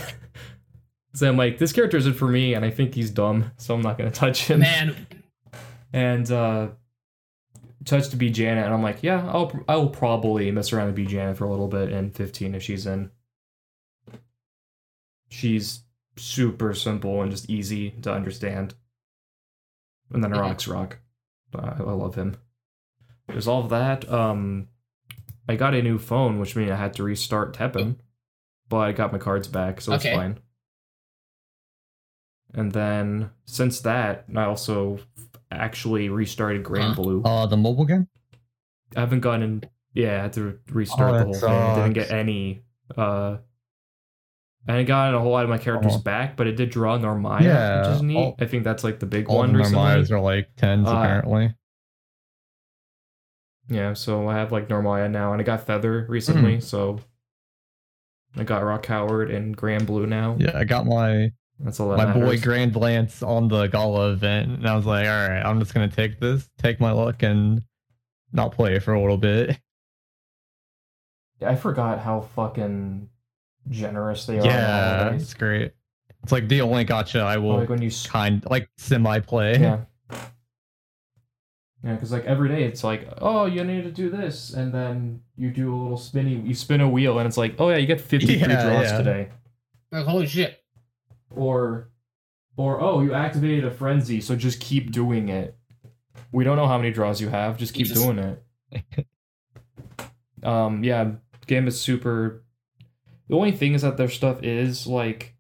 [1.16, 3.82] so I'm like, this character isn't for me, and I think he's dumb, so I'm
[3.82, 4.96] not gonna touch him Man,
[5.94, 6.68] and uh
[7.86, 8.30] touched to B.
[8.30, 11.06] Jenet, and I'm like, yeah, I'll I'll probably mess around with B.
[11.08, 13.10] Jenet for a little bit in 15 if she's in.
[15.30, 15.84] she's
[16.20, 18.76] super simple and just easy to understand.
[20.12, 20.32] And then.
[20.32, 21.00] Rock's Rock.
[21.54, 22.38] Uh, I love him.
[23.28, 24.10] There's all of that.
[24.12, 24.68] Um,
[25.48, 27.98] I got a new phone, which means I had to restart Teppen,
[28.68, 30.40] but I got my cards back, so it's fine.
[32.54, 35.00] And then since that, I also
[35.52, 37.02] actually restarted Grand Huh.
[37.02, 37.22] Blue.
[37.24, 38.08] Uh, the mobile game.
[38.96, 39.64] I haven't gotten.
[39.94, 41.34] Yeah, I had to restart Oh, the that whole
[41.76, 41.76] thing.
[41.84, 42.62] Didn't get any.
[42.96, 43.38] Uh,
[44.70, 46.02] I hadn't gotten a whole lot of my characters Oh.
[46.02, 48.18] back, but it did draw Narmaya, Yeah, which is neat.
[48.18, 50.12] all- I think that's like the big All one the recently.
[50.16, 51.56] Are like tens Uh, apparently.
[53.68, 56.60] Yeah, so I have like Narmaya now, and I got Feather recently, Hmm.
[56.62, 57.00] so
[58.36, 60.36] I got Rock Howard and Granblue now.
[60.40, 62.40] Yeah, I got my That's all that my boy.
[62.40, 65.88] Grand Lance on the Gala event, and I was like, all right, I'm just gonna
[65.88, 67.64] take this, take my luck, and
[68.32, 69.60] not play for a little bit.
[71.42, 73.10] I forgot how fucking
[73.70, 74.46] generous they are.
[74.46, 75.22] Yeah, nowadays.
[75.24, 75.74] it's great.
[76.24, 77.22] It's like Duel Links gacha.
[77.22, 79.58] I will like when you kind like semi play.
[79.60, 79.82] Yeah.
[81.82, 85.22] Yeah, because like every day it's like, oh, you need to do this, and then
[85.38, 87.88] you do a little spinny, you spin a wheel, and it's like, oh yeah, you
[87.88, 88.98] get fifty free Yeah, draws yeah.
[88.98, 89.30] today,
[89.90, 90.62] Like, holy shit.
[91.34, 91.90] or,
[92.58, 95.56] or oh, you activated a frenzy, so just keep doing it.
[96.34, 98.04] We don't know how many draws you have, just keep Jesus.
[98.04, 99.06] doing it.
[100.44, 101.12] um, yeah,
[101.48, 102.44] game is super.
[103.30, 105.36] The only thing is that their stuff is like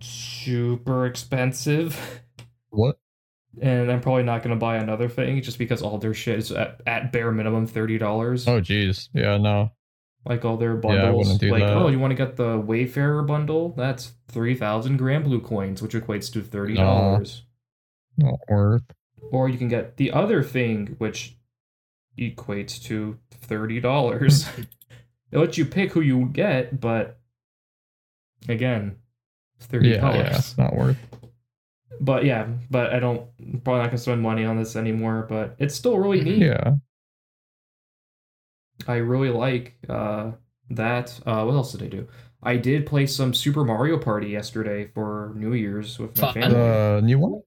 [0.00, 1.98] super expensive.
[2.70, 2.98] What?
[3.60, 6.80] and I'm probably not gonna buy another thing just because all their shit is at,
[6.86, 8.48] at bare minimum thirty dollars.
[8.48, 9.08] Oh jeez.
[9.12, 9.72] Yeah, no.
[10.24, 11.16] Like all their Yeah, I bundles.
[11.26, 11.76] wouldn't do like, that.
[11.76, 13.74] oh, you want to get the Wayfarer bundle?
[13.76, 17.42] That's three thousand Granblue coins, which equates to thirty dollars.
[18.16, 18.84] Not worth.
[19.32, 21.36] Or you can get the other thing, which
[22.18, 24.46] equates to thirty dollars.
[25.32, 27.18] they let you pick who you get, but
[28.48, 28.96] again,
[29.58, 30.16] thirty Yeah, dollars.
[30.18, 30.98] yeah, it's not worth.
[32.00, 33.26] But yeah, but I don't
[33.64, 35.26] probably not gonna spend money on this anymore.
[35.28, 36.38] But it's still really neat.
[36.38, 36.74] Yeah.
[38.86, 40.32] I really like uh,
[40.70, 41.18] that.
[41.24, 42.08] Uh, what else did I do?
[42.42, 46.54] I did play some Super Mario Party yesterday for New Year's with my family.
[46.54, 47.42] The new one?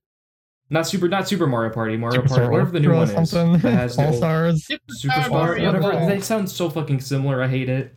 [0.70, 1.96] Not super, not Super Mario Party.
[1.98, 3.30] Mario Superstar Party, whatever the new one is.
[3.30, 3.60] something?
[3.60, 4.68] That has the All old- stars.
[5.04, 5.92] Superstar, Mario whatever.
[5.94, 6.08] Ball.
[6.08, 7.42] They sound so fucking similar.
[7.44, 7.96] I hate it.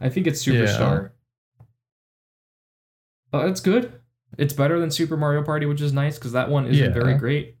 [0.00, 1.10] I think it's Superstar.
[3.32, 3.92] Uh, it's good.
[4.38, 6.92] It's better than Super Mario Party, which is nice because that one isn't Yeah.
[6.92, 7.56] very great.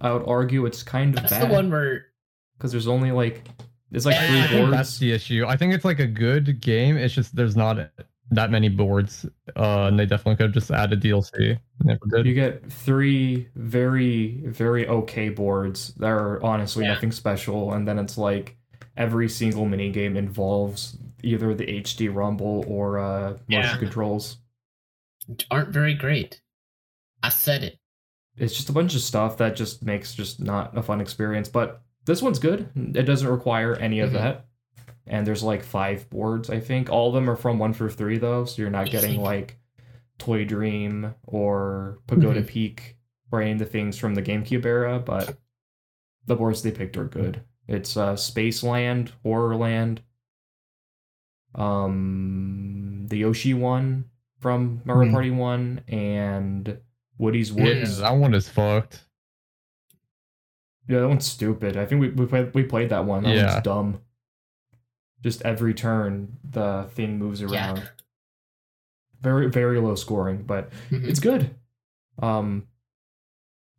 [0.00, 2.06] I would argue it's kind of That's bad the one where
[2.56, 3.44] because there's only like
[3.92, 4.70] it's like Yeah, I three think boards.
[4.72, 5.44] that's the issue.
[5.46, 6.96] I think it's like a good game.
[6.96, 7.78] It's just there's not
[8.32, 11.58] that many boards, uh, and they definitely could have just added DLC.
[11.84, 12.26] Never did.
[12.26, 16.94] You get three very, very okay boards that are honestly Yeah.
[16.94, 18.56] nothing special, and then it's like
[18.96, 23.76] every single mini game involves either the HD Rumble or uh, motion Yeah.
[23.78, 24.38] controls.
[25.50, 26.42] aren't very great.
[27.22, 27.78] I said it.
[28.36, 31.48] It's just a bunch of stuff that just makes just not a fun experience.
[31.48, 32.68] But this one's good.
[32.74, 34.14] It doesn't require any of Mhm.
[34.14, 34.46] that.
[35.06, 36.88] And there's like five boards, I think.
[36.90, 39.58] All of them are from one for three though, so you're not getting like
[40.18, 42.48] Toy Dream or Pagoda Mm-hmm.
[42.48, 42.96] Peak
[43.32, 45.36] or any of the things from the GameCube era, but
[46.26, 47.42] the boards they picked are good.
[47.66, 49.98] It's uh Spaceland, Horrorland,
[51.54, 54.04] um the Yoshi one
[54.40, 55.14] from Mario Hmm.
[55.14, 56.78] Party 1 and
[57.18, 57.98] Woody's Yeah, Woods.
[57.98, 59.04] that one is fucked.
[60.88, 61.76] Yeah, that one's stupid.
[61.76, 63.22] I think we we played, we played that one.
[63.24, 63.52] That Yeah.
[63.52, 64.00] one's dumb.
[65.22, 67.78] Just every turn the thing moves around.
[67.78, 67.82] Yeah.
[69.20, 71.04] Very very low scoring, but Mhm.
[71.04, 71.54] it's good.
[72.20, 72.66] Um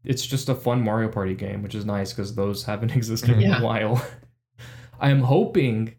[0.06, 3.51] it's just a fun Mario Party game, which is nice because those haven't existed in
[3.51, 4.06] a while.
[4.99, 5.95] I am hoping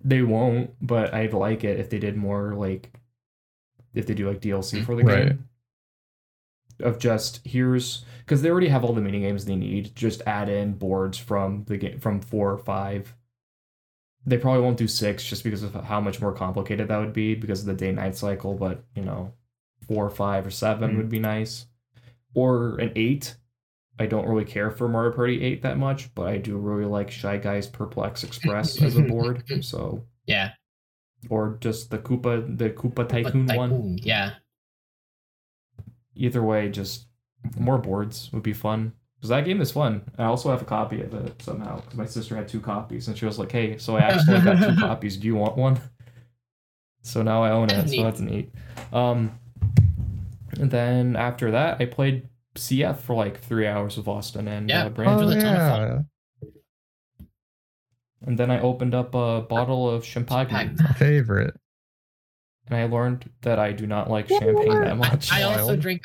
[0.00, 2.92] they won't, but I'd like it if they did more like
[3.94, 5.28] if they do like DLC for the Right.
[5.28, 5.48] game.
[6.80, 9.96] Of just here's because they already have all the mini games they need.
[9.96, 13.16] Just add in boards from the game from four or five.
[14.28, 17.34] They probably won't do six just because of how much more complicated that would be
[17.34, 18.54] because of the day night cycle.
[18.54, 19.32] But you know,
[19.86, 20.96] four or five or 7 Mhm.
[20.98, 21.66] would be nice,
[22.34, 23.36] or an eight.
[23.98, 27.10] I don't really care for Mario Party eight that much, but I do really like
[27.10, 29.42] Shy Guys Perplex Express as a board.
[29.64, 30.52] So yeah.
[31.30, 33.98] or just the Koopa the Koopa But Tycoon one.
[34.02, 34.34] Yeah.
[36.14, 37.06] Either way, just
[37.56, 38.92] more boards would be fun.
[39.18, 40.02] Because that game is fun.
[40.16, 41.80] I also have a copy of it somehow.
[41.80, 44.62] Because my sister had two copies, and she was like, "Hey, so I actually got
[44.68, 45.16] two copies.
[45.16, 45.80] Do you want one?"
[47.02, 47.74] So now I own it.
[47.74, 48.02] That's so neat.
[48.04, 48.52] that's neat.
[48.92, 49.38] Um,
[50.60, 54.84] and then after that, I played CF for like three hours with Austin and Yeah.
[54.86, 55.28] uh, Brandon.
[55.28, 56.06] Oh a ton of fun.
[57.20, 57.26] yeah,
[58.26, 60.48] And then I opened up a bottle of champagne.
[60.48, 60.76] Champagne.
[60.80, 61.54] my favorite.
[62.68, 65.32] and I learned that I do not like champagne that much.
[65.32, 66.02] I also drink.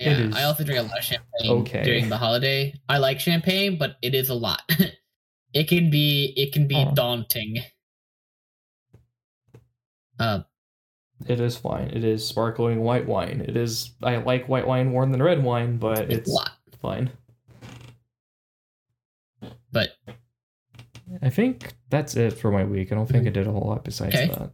[0.00, 1.82] Yeah, I also drink a lot of champagne okay.
[1.84, 2.74] during the holiday.
[2.88, 4.62] I like champagne, but it is a lot.
[5.54, 6.92] it can be it can be Oh.
[6.94, 7.58] daunting.
[10.18, 10.42] Uh,
[11.26, 11.88] It is fine.
[11.90, 13.40] It is sparkling white wine.
[13.46, 13.92] It is.
[14.02, 16.28] I like white wine more than red wine, but it's,
[16.66, 17.10] it's fine.
[19.72, 19.90] But
[21.22, 22.90] I think that's it for my week.
[22.92, 24.26] I don't think I did a whole lot besides Okay.
[24.28, 24.50] that.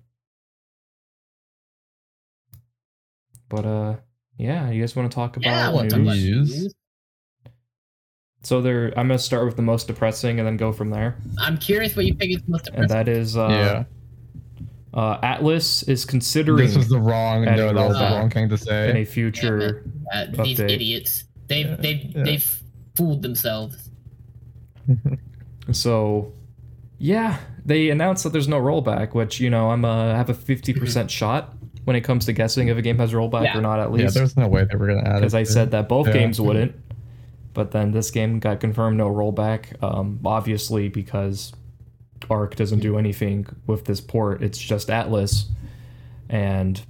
[3.48, 3.96] But uh,
[4.40, 5.92] yeah, you guys want to talk about yeah, we'll news?
[5.92, 6.62] talk about news.
[6.62, 6.74] news.
[8.42, 11.16] So there, I'm gonna start with the most depressing and then go from there.
[11.38, 13.48] I'm curious what you think is the most And that is uh,
[14.94, 14.98] yeah.
[14.98, 17.46] uh, Atlus is considering This is the wrong.
[17.46, 18.88] adding No, that was the wrong thing to say.
[18.90, 19.84] in a future.
[20.14, 21.24] uh, these idiots.
[21.48, 22.22] They've Yeah, they've yeah.
[22.22, 22.62] they've
[22.96, 23.90] fooled themselves.
[25.72, 26.32] So,
[26.98, 31.08] yeah, they announced that there's no rollback, which you know I'm uh, have a 50%
[31.20, 33.58] shot when it comes to guessing if a game has rollback Yeah.
[33.58, 33.80] or not.
[33.80, 35.20] At least, yeah, least there's no way they were gonna add it.
[35.20, 36.12] because I said that both Yeah.
[36.14, 36.74] games wouldn't.
[37.52, 39.82] But then this game got confirmed no rollback.
[39.82, 41.52] Um, obviously because
[42.28, 44.42] Arc doesn't do anything with this port.
[44.42, 45.46] It's just Atlus,
[46.28, 46.80] and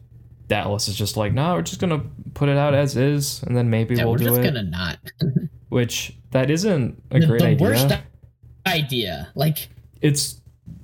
[0.49, 2.03] Atlus is just like, no, we're just gonna
[2.35, 4.45] put it out as is, and then maybe Yeah, we'll we're do just it.
[4.45, 4.99] gonna not.
[5.69, 7.67] Which that isn't a the, great the idea.
[7.67, 7.93] worst
[8.67, 9.29] idea.
[9.35, 9.69] Like
[10.01, 10.40] it's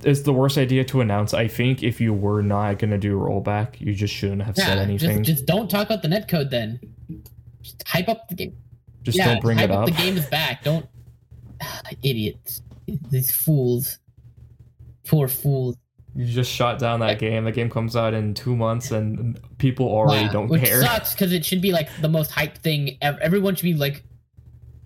[0.06, 1.34] it's the worst idea to announce.
[1.34, 5.22] I think if you were not gonna do rollback, you just shouldn't have said anything.
[5.24, 6.80] just just don't talk about the netcode then.
[7.60, 8.56] Just hype up the game.
[9.02, 9.86] Just yeah, don't bring hype it up.
[9.86, 10.62] The game is back.
[10.62, 10.86] Don't
[12.02, 12.62] idiots.
[13.10, 13.98] These fools.
[15.06, 15.76] Poor fools.
[16.14, 17.44] You just shot down that game.
[17.44, 20.80] The game comes out in two months, and people already Wow, don't which care.
[20.80, 23.20] sucks because it should be like the most hyped thing ever.
[23.20, 24.02] Everyone should be like,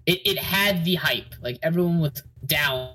[0.06, 1.34] it, it had the hype.
[1.40, 2.94] Like everyone was down.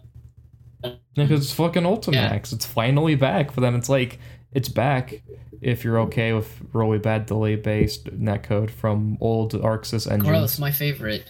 [1.15, 2.51] Because it's fucking Ultimax.
[2.53, 3.75] It's finally back for them.
[3.75, 4.19] It's like
[4.51, 5.21] it's back
[5.61, 10.29] if you're okay with really bad delay based netcode from old ArcSys engines.
[10.29, 11.29] Gross, my favorite.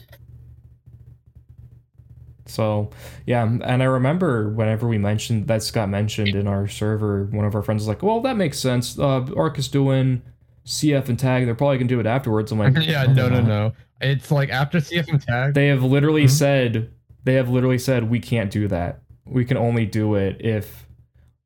[2.47, 2.91] So
[3.25, 7.55] yeah, and I remember whenever we mentioned that Scott mentioned in our server, one of
[7.55, 8.99] our friends was like, "Well, that makes sense.
[8.99, 10.21] Uh, Arc is doing
[10.65, 11.45] CF and tag.
[11.45, 13.73] They're probably gonna do it afterwards." I'm like, yeah, they're no, no, no.
[13.99, 15.53] It's like after CF and tag.
[15.55, 16.29] They have literally Mhm.
[16.29, 16.89] said
[17.23, 19.01] they have literally said we can't do that.
[19.25, 20.87] We can only do it if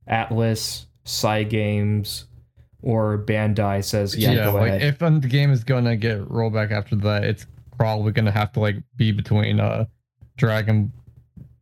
[0.09, 2.25] Atlus, Psy Games,
[2.81, 4.81] or Bandai says yeah, yeah, go like ahead.
[4.83, 7.45] if the game is gonna get rollback after that, it's
[7.77, 9.85] probably gonna have to like be between uh
[10.37, 10.91] Dragon.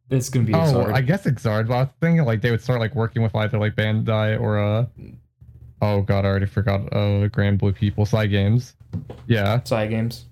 [0.10, 0.92] it's gonna be Oh.
[0.94, 1.68] I guess Xrd.
[1.68, 4.60] But I was thinking like they would start like working with either like Bandai or
[4.60, 4.86] uh.
[5.80, 6.82] Oh god, I already forgot.
[6.92, 8.74] Uh, Granblue People, Cygames.
[9.28, 10.24] Yeah, Cygames.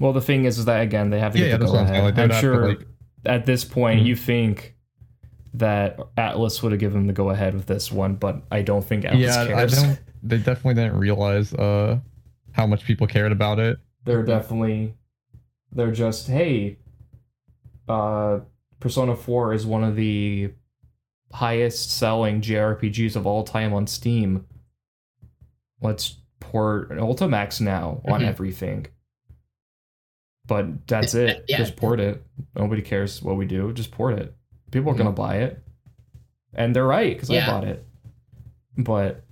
[0.00, 1.56] Well, the thing is, is that again they have to yeah, get yeah.
[1.58, 2.00] the go what I'm saying.
[2.00, 2.16] ahead.
[2.16, 2.86] Like, I'm sure to, like,
[3.26, 4.06] at this point Mhm.
[4.06, 4.74] you think
[5.54, 9.04] that Atlus would have given the go ahead with this one, but I don't think
[9.04, 9.98] Atlus yeah, I don't.
[10.22, 12.00] They definitely didn't realize uh
[12.52, 13.78] how much people cared about it.
[14.04, 14.94] they're definitely
[15.72, 16.78] they're just hey
[17.88, 18.40] uh
[18.80, 20.50] persona 4 is one of the
[21.32, 24.46] highest selling jrpgs of all time on steam
[25.80, 28.26] let's port ultimax now on Mhm.
[28.26, 28.86] everything
[30.46, 31.58] but that's it Yeah.
[31.58, 32.22] just port it
[32.54, 34.34] nobody cares what we do just port it
[34.70, 35.62] people are gonna buy it
[36.54, 37.46] and they're right because Yeah.
[37.46, 37.84] i bought it
[38.78, 39.22] but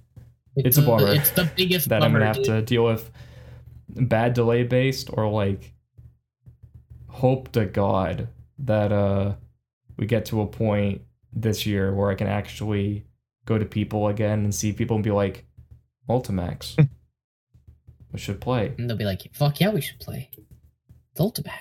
[0.56, 2.44] It's a bummer It's the biggest that I'm gonna have dude.
[2.46, 3.10] to deal with
[3.88, 5.72] bad delay based or like
[7.08, 9.34] hope to God that uh
[9.96, 13.04] we get to a point this year where I can actually
[13.44, 15.44] go to people again and see people and be like,
[16.08, 16.76] Ultimax.
[18.12, 18.72] we should play.
[18.78, 20.30] And they'll be like, "Fuck yeah, we should play."
[21.14, 21.52] It's Ultimax.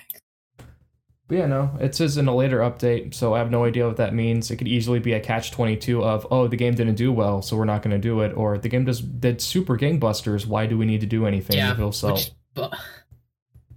[1.26, 3.96] But yeah, no, it says in a later update, so I have no idea what
[3.96, 4.50] that means.
[4.50, 7.40] It could easily be a catch twenty two of, oh, the game didn't do well,
[7.40, 10.76] so we're not gonna do it, or the game just did super gangbusters, why do
[10.76, 12.14] we need to do anything Yeah, it'll sell?
[12.14, 12.74] Which, but,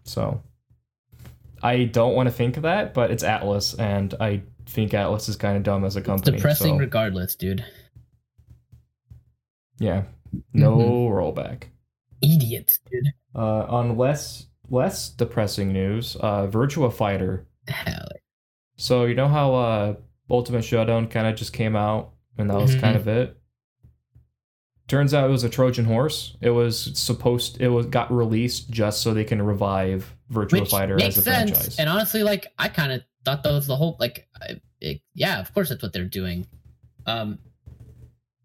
[0.04, 0.42] So
[1.64, 5.38] I don't want to think of that, but it's Atlus, and I think Atlus is
[5.38, 6.36] kind of dumb as a company.
[6.38, 7.64] depressing so, regardless, dude.
[9.80, 10.04] yeah,
[10.54, 11.16] no Mm-hmm.
[11.16, 11.64] rollback.
[12.22, 13.14] Idiots, dude.
[13.34, 13.96] Uh, on
[14.70, 17.46] less depressing news, uh, Virtua Fighter.
[17.68, 18.08] Hell.
[18.78, 19.96] So you know how uh,
[20.30, 22.82] Ultimate Showdown kind of just came out, and that was Mhm.
[22.82, 23.38] kind of it.
[24.88, 26.38] Turns out it was a Trojan horse.
[26.40, 27.60] It was supposed.
[27.60, 31.30] It was got released just so they can revive Virtua Which Fighter makes as a
[31.30, 31.52] sense.
[31.52, 31.80] franchise.
[31.80, 35.42] And honestly, like I kind of thought that was the whole like, I, it, yeah,
[35.42, 36.48] of course that's what they're doing.
[37.06, 37.40] Um,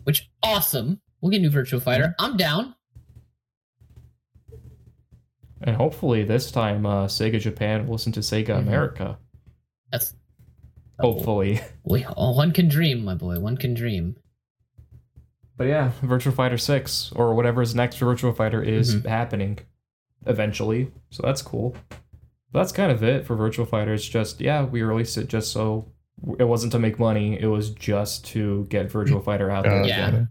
[0.03, 1.01] which awesome.
[1.21, 2.17] We'll get new Virtual Fighter.
[2.19, 2.75] I'm down.
[5.65, 8.59] And hopefully this time uh, Sega Japan will listen to Sega Mhm.
[8.59, 9.19] America.
[9.91, 10.15] That's
[11.01, 11.61] Hopefully.
[11.85, 13.39] we, oh, one can dream, my boy.
[13.41, 14.17] One can dream.
[15.57, 19.07] But yeah, Virtual Fighter 6 or whatever's next Virtual Fighter is Mhm.
[19.07, 19.59] happening
[20.27, 20.91] eventually.
[21.11, 21.75] So that's cool.
[22.53, 23.95] That's kind of it for Virtual Fighter.
[23.95, 25.89] It's just, yeah, we released it just so
[26.39, 27.41] it wasn't to make money.
[27.41, 29.85] It was just to get Virtual Fighter out there.
[29.87, 30.09] Yeah.
[30.09, 30.29] again.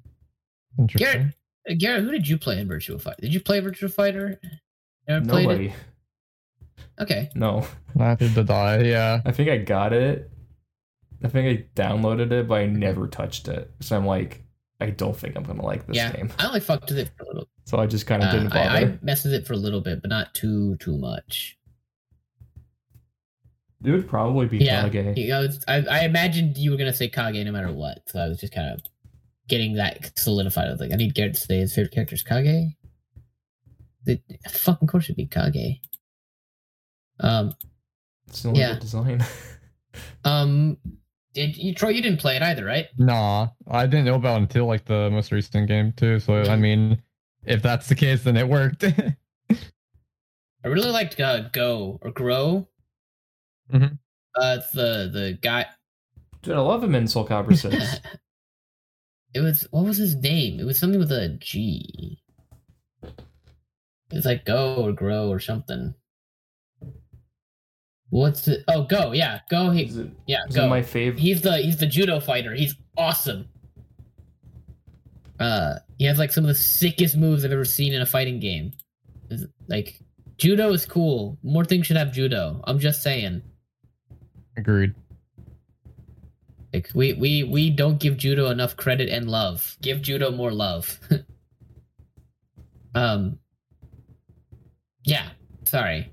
[0.79, 1.11] Interesting.
[1.19, 1.33] Garrett,
[1.69, 3.21] uh, Garrett, who did you play in Virtual Fighter?
[3.21, 4.39] Did you play Virtual Fighter?
[5.19, 5.67] Never played Nobody.
[5.67, 5.73] it?
[6.99, 7.29] Okay.
[7.35, 7.65] No.
[7.99, 8.81] I did to die.
[8.83, 9.21] Yeah.
[9.25, 10.29] I think I got it.
[11.23, 13.71] I think I downloaded it, but I never touched it.
[13.79, 14.43] So I'm like,
[14.79, 16.11] I don't think I'm gonna like this yeah.
[16.11, 16.31] game.
[16.39, 17.47] I only fucked with it for a little.
[17.65, 18.59] So I just kind of Uh, didn't bother.
[18.69, 21.57] I, I messed with it for a little bit, but not too too much.
[23.83, 24.87] it would probably be Yeah.
[24.89, 25.17] Kage.
[25.17, 28.19] You know, it's- I, I imagined you were gonna say Kage no matter what, so
[28.19, 28.79] I was just kind of
[29.47, 30.67] getting that solidified.
[30.67, 32.75] I was like, I need Garrett to say his favorite character is Kage.
[34.05, 35.79] The fucking course it'd be Kage.
[37.19, 37.53] Um,
[38.27, 38.73] It's the only Yeah.
[38.73, 39.25] good design.
[40.23, 40.77] um,
[41.33, 41.89] did you Troy?
[41.89, 42.87] You didn't play it either, right?
[42.97, 46.19] Nah, I didn't know about it until like the most recent game too.
[46.19, 47.01] So I mean,
[47.45, 48.83] if that's the case, then it worked.
[50.63, 52.67] I really liked uh, Go or Grow.
[53.71, 53.97] Mhm.
[54.35, 55.65] Uh, the the guy.
[56.41, 57.75] Dude, I love him in Soul Calibur 6.
[59.33, 60.59] it was what was his name?
[60.59, 62.20] It was something with a G.
[64.11, 65.93] It was like Go or Grow or something.
[68.09, 68.63] What's the?
[68.67, 69.13] Oh, Go.
[69.13, 69.69] Yeah, Go.
[69.71, 70.67] He, Is it, yeah, is Go.
[70.67, 71.19] my favorite?
[71.21, 72.53] He's the he's the judo fighter.
[72.53, 73.47] He's awesome.
[75.39, 78.39] Uh, he has like some of the sickest moves I've ever seen in a fighting
[78.39, 78.73] game.
[79.29, 79.97] Is- Like,
[80.37, 81.37] judo is cool.
[81.41, 82.61] More things should have judo.
[82.65, 83.41] I'm just saying.
[84.57, 84.93] Agreed.
[86.73, 89.77] Like, we we we don't give judo enough credit and love.
[89.81, 90.99] Give judo more love.
[92.95, 93.37] um.
[95.03, 95.29] Yeah.
[95.65, 96.11] Sorry.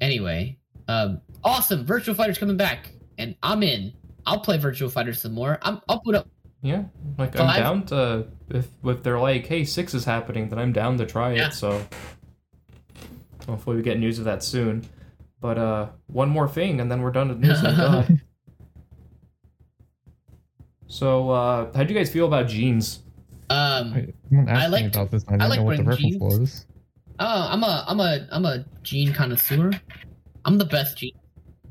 [0.00, 0.58] Anyway.
[0.88, 1.20] Um.
[1.42, 1.84] Awesome.
[1.84, 3.92] Virtual Fighter's coming back, and I'm in.
[4.26, 5.58] I'll play Virtual Fighter some more.
[5.62, 5.80] I'm.
[5.88, 6.28] I'll put up.
[6.62, 6.84] Yeah,
[7.18, 7.48] like Five?
[7.48, 11.04] I'm down to if if they're like, hey, six is happening, then I'm down to
[11.06, 11.48] try Yeah.
[11.48, 11.52] it.
[11.52, 11.86] So
[13.46, 14.86] hopefully we get news of that soon.
[15.40, 17.60] But uh, one more thing, and then we're done with news.
[17.60, 18.20] Thank God.
[20.86, 23.00] So uh, how do you guys feel about jeans?
[23.50, 23.94] Um.
[23.94, 25.24] Wait, someone asked I me liked- about this.
[25.28, 26.66] I didn't like know what the wearing reference jeans.
[27.18, 27.26] Was.
[27.28, 29.70] Oh, I'm a I'm a I'm a gene connoisseur.
[30.44, 31.12] I'm the best gene.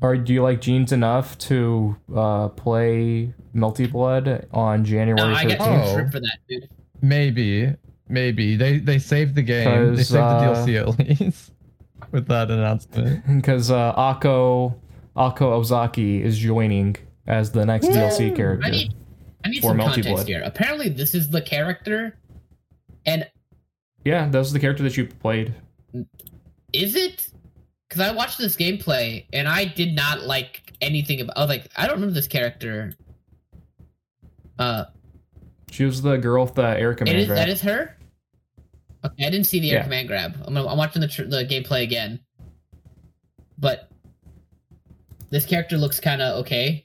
[0.00, 5.44] Or do you like jeans enough to uh, play Melty Blood on January No, I
[5.44, 5.64] got 13th?
[5.84, 5.94] too Oh.
[5.94, 6.68] trip for that, dude.
[7.00, 7.72] Maybe,
[8.08, 9.94] maybe they they saved the game.
[9.94, 11.52] They saved uh, the DLC at least
[12.10, 13.24] with that announcement.
[13.36, 14.74] Because uh, Aoko
[15.16, 18.66] Aoko Aozaki is joining as the next DLC character.
[18.66, 18.94] I need
[19.44, 20.26] I need For some Melty context Blood.
[20.26, 20.42] here.
[20.44, 22.18] Apparently, this is the character,
[23.06, 23.26] and
[24.04, 25.54] Yeah, that was the character that you played.
[26.72, 27.26] is it?
[27.88, 31.38] Because I watched this gameplay and I did not like anything about.
[31.38, 32.94] I like, I don't remember this character.
[34.58, 34.84] Uh,
[35.70, 37.38] She was the girl with the air command is, grab.
[37.38, 37.96] that is her.
[39.04, 39.82] Okay, I didn't see the air Yeah.
[39.84, 40.36] command grab.
[40.46, 42.20] I'm, I'm watching the tr- the gameplay again,
[43.58, 43.90] but
[45.30, 46.84] this character looks kind of okay.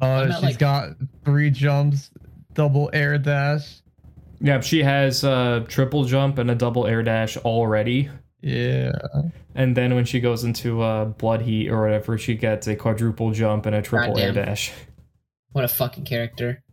[0.00, 0.90] Uh, I'm she's like- got
[1.24, 2.10] three jumps,
[2.54, 3.81] double air dash.
[4.42, 8.10] Yeah, she has a triple jump and a double air dash already.
[8.40, 8.90] Yeah,
[9.54, 13.30] And then when she goes into uh, blood heat or whatever, she gets a quadruple
[13.30, 14.72] jump and a triple air dash.
[15.52, 16.64] What a fucking character.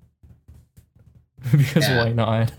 [1.52, 2.06] because Yeah.
[2.06, 2.52] why not?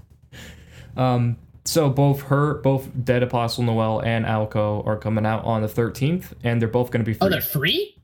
[0.99, 5.69] Um, so both her, both Dead Apostle Noel and Aoko are coming out on the
[5.69, 7.27] 13th, and they're both going to be free.
[7.27, 7.97] Oh, they're free.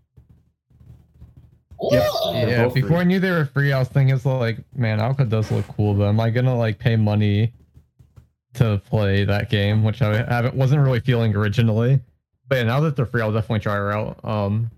[1.80, 2.02] Yep.
[2.32, 2.68] Yeah.
[2.68, 2.96] Before free.
[2.98, 5.94] I knew they were free, I was thinking, it's like, man, Aoko does look cool,
[5.94, 7.52] but am I gonna like pay money
[8.56, 12.00] to play that game, which I haven't wasn't really feeling originally.
[12.48, 14.24] But yeah, now that they're free, I'll definitely try her out.
[14.24, 14.70] Um,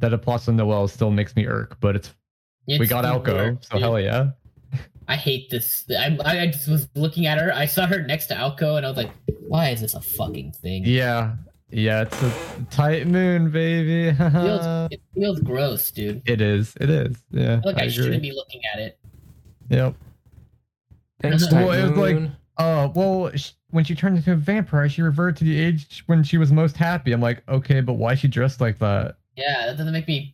[0.00, 2.14] that Apostle Noel still makes me irk, but it's,
[2.66, 3.82] we got the Aoko, so dude.
[3.82, 4.30] hell yeah.
[5.08, 5.84] I hate this.
[5.90, 7.52] I, I just was looking at her.
[7.54, 9.10] I saw her next to Aoko, and I was like,
[9.46, 11.36] "Why is this a fucking thing?" Yeah,
[11.70, 12.30] yeah, it's a
[12.70, 14.08] TYPE-MOON, baby.
[14.18, 16.22] It feels, it feels gross, dude.
[16.28, 17.16] it is, it is.
[17.30, 18.98] Yeah, I feel like I, I shouldn't be looking at it.
[19.70, 19.94] Yep.
[21.22, 24.88] Thanks, Well, Type it was like- Uh, well, sh- when she turned into a vampire,
[24.88, 27.12] she reverted to the age when she was most happy.
[27.12, 29.16] I'm like, okay, but why is she dressed like that?
[29.36, 30.32] Yeah, that doesn't make me.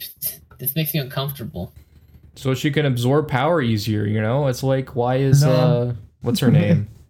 [0.58, 1.72] This makes me uncomfortable.
[2.36, 4.04] so she can absorb power easier.
[4.06, 5.50] You know, it's like why is No.
[5.50, 6.88] uh, what's her name?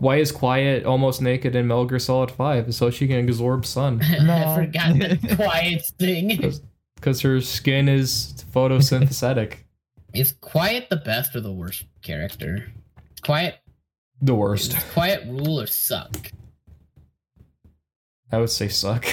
[0.00, 2.74] why is Quiet almost naked in Metal Gear Solid Five?
[2.74, 4.00] So she can absorb sun.
[4.02, 6.52] I forgot the quiet thing.
[6.96, 9.58] Because her skin is photosynthetic.
[10.14, 12.66] Is Quiet the best or the worst character?
[13.22, 13.56] Quiet,
[14.22, 14.76] the worst.
[14.92, 16.30] Quiet rule or suck?
[18.32, 19.04] I would say suck.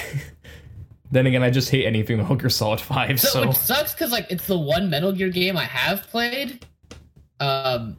[1.10, 3.50] then again, I just hate anything Metal Gear Solid 5, So, so.
[3.50, 6.64] it sucks because like it's the one Metal Gear game I have played.
[7.40, 7.96] Um,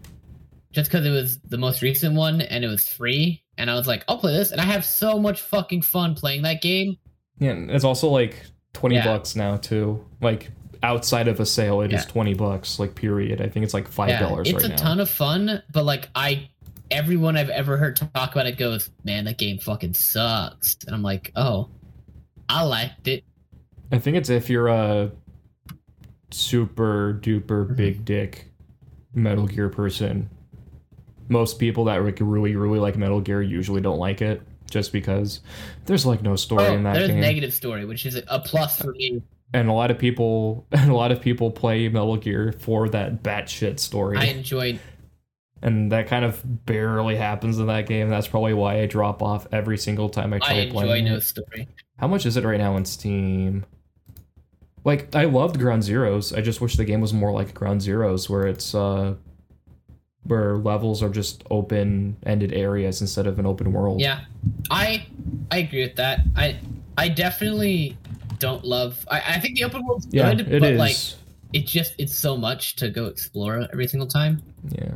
[0.76, 3.88] just because it was the most recent one and it was free, and I was
[3.88, 6.98] like, I'll play this, and I have so much fucking fun playing that game.
[7.40, 9.06] Yeah, and it's also like twenty Yeah.
[9.06, 10.06] bucks now too.
[10.22, 10.52] Like
[10.84, 12.12] outside of a sale, it is Yeah.
[12.12, 12.78] twenty bucks.
[12.78, 13.42] Like period.
[13.42, 14.76] I think it's like five Yeah, dollars it's right a now.
[14.76, 16.50] ton of fun, but like I,
[16.92, 21.02] everyone I've ever heard talk about it goes, man, that game fucking sucks, and I'm
[21.02, 21.70] like, oh,
[22.50, 23.24] I liked it.
[23.92, 25.12] I think it's if you're a
[26.32, 27.76] super duper Mhm.
[27.76, 28.52] big dick
[29.14, 30.30] Metal Gear person.
[31.30, 35.42] Most people that like really really like Metal Gear usually don't like it just because
[35.86, 37.00] there's like no story Oh, in that game.
[37.02, 37.20] there's game.
[37.22, 39.22] negative story, which is a plus for me.
[39.54, 43.24] and a lot of people and a lot of people play Metal Gear for that
[43.24, 44.18] batshit story.
[44.18, 44.80] I enjoyed.
[45.62, 48.10] and that kind of barely happens in that game.
[48.10, 51.20] That's probably why I drop off every single time I try I enjoy playing no
[51.20, 51.68] story.
[51.98, 53.66] How much is it right now on Steam?
[54.84, 56.38] Like I loved Ground Zeroes.
[56.38, 59.16] I just wish the game was more like Ground Zeroes, where it's uh,
[60.26, 64.02] where levels are just open-ended areas instead of an open world.
[64.02, 64.26] Yeah,
[64.70, 65.06] I
[65.52, 66.22] I agree with that.
[66.36, 66.60] I
[66.98, 67.98] I definitely
[68.40, 69.06] don't love.
[69.10, 70.80] I, I think the open world's yeah, good, but is.
[70.80, 70.98] like
[71.54, 74.42] it just it's so much to go explore every single time.
[74.72, 74.94] yeah,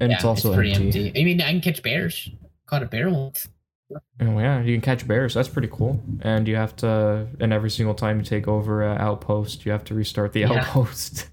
[0.00, 1.06] and yeah, it's also pretty empty.
[1.08, 1.20] empty.
[1.20, 2.30] I mean, I can catch bears.
[2.66, 3.48] Caught a bear once.
[4.20, 5.32] Oh yeah, you can catch bears.
[5.34, 6.00] That's pretty cool.
[6.20, 9.84] And you have to, and every single time you take over an outpost, you have
[9.84, 10.52] to restart the Yeah.
[10.52, 11.28] outpost.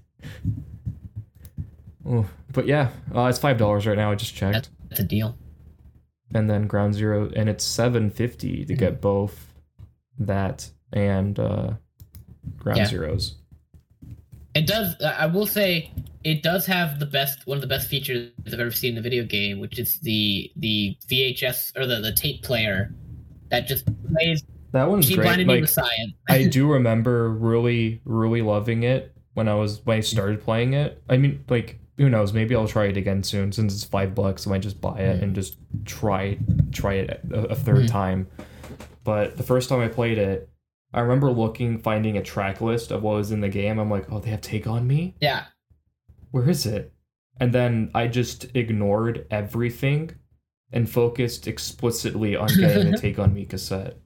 [2.08, 2.24] oh,
[2.56, 4.10] but yeah, uh, it's five dollars right now.
[4.10, 5.38] I just checked, That's a deal.
[6.34, 8.80] and then Ground Zero, and it's seven fifty to Mm-hmm.
[8.80, 9.54] get both
[10.18, 11.74] that and uh,
[12.58, 12.86] Ground Yeah.
[12.88, 13.34] Zeroes.
[14.54, 14.96] It does.
[15.00, 15.92] I I will say
[16.24, 19.02] it does have the best one of the best features I've ever seen in a
[19.02, 22.94] video game, which is the the VHS or the the tape player
[23.50, 24.42] that just plays.
[24.72, 25.46] That one's She great.
[25.46, 25.64] Like.
[26.28, 31.02] I do remember really, really loving it when I was when I started playing it.
[31.08, 32.32] I mean, like who knows?
[32.32, 34.46] Maybe I'll try it again soon since it's five bucks.
[34.46, 36.38] I might just buy it and just try
[36.72, 37.88] try it a, a third Mhm.
[37.90, 38.26] time.
[39.04, 40.48] But the first time I played it,
[40.92, 43.78] I remember looking, finding a track list of what was in the game.
[43.78, 45.14] I'm like, oh, they have Take on Me.
[45.20, 45.44] Yeah,
[46.32, 46.92] Where is it?
[47.38, 50.10] And then I just ignored everything
[50.72, 53.96] and focused explicitly on getting the Take on Me cassette.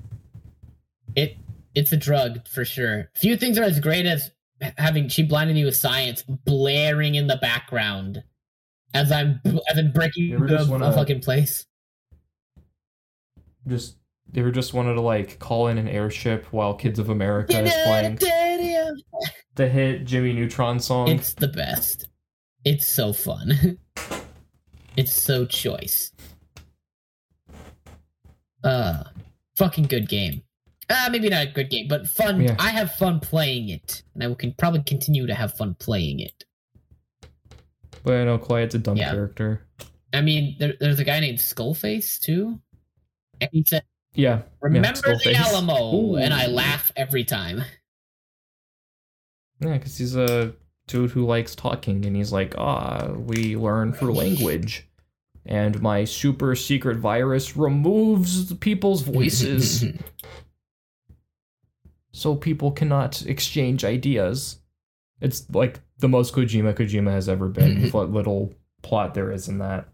[1.16, 1.36] it
[1.74, 3.11] it's a drug for sure.
[3.16, 4.30] Few things are as great as
[4.79, 8.23] having she blinded me with science blaring in the background
[8.95, 11.67] as I'm as I'm breaking You ever into just a, wanna- fucking place.
[13.67, 13.97] just
[14.33, 17.73] they were just wanted to like call in an airship while Kids of America is
[17.85, 18.17] playing
[19.57, 21.09] the hit Jimmy Neutron song.
[21.09, 22.07] It's the best.
[22.65, 23.79] It's so fun.
[24.97, 26.13] it's so choice.
[28.63, 29.05] Uh
[29.57, 30.43] fucking good game.
[30.91, 32.41] Uh maybe not a good game, but fun.
[32.43, 32.57] Yeah.
[32.59, 34.03] I have fun playing it.
[34.14, 36.45] And I will can probably continue to have fun playing it.
[38.03, 39.11] but I know Quiet's a dumb Yeah.
[39.12, 39.66] character.
[40.12, 42.61] I mean, there, there's a guy named Skullface too.
[43.41, 43.84] And he said,
[44.14, 44.43] Yeah.
[44.61, 44.91] Remember
[45.22, 46.16] the Alamo Ooh.
[46.16, 47.62] and I laugh every time.
[49.61, 50.55] Yeah, because he's a
[50.86, 54.88] dude who likes talking, and he's like, ah, we learn through language.
[55.47, 59.84] And my super secret virus removes the people's voices
[62.13, 64.59] so people cannot exchange ideas.
[65.21, 68.53] It's like the most Kojima Kojima has ever been, with what little
[68.83, 69.89] plot there is in that.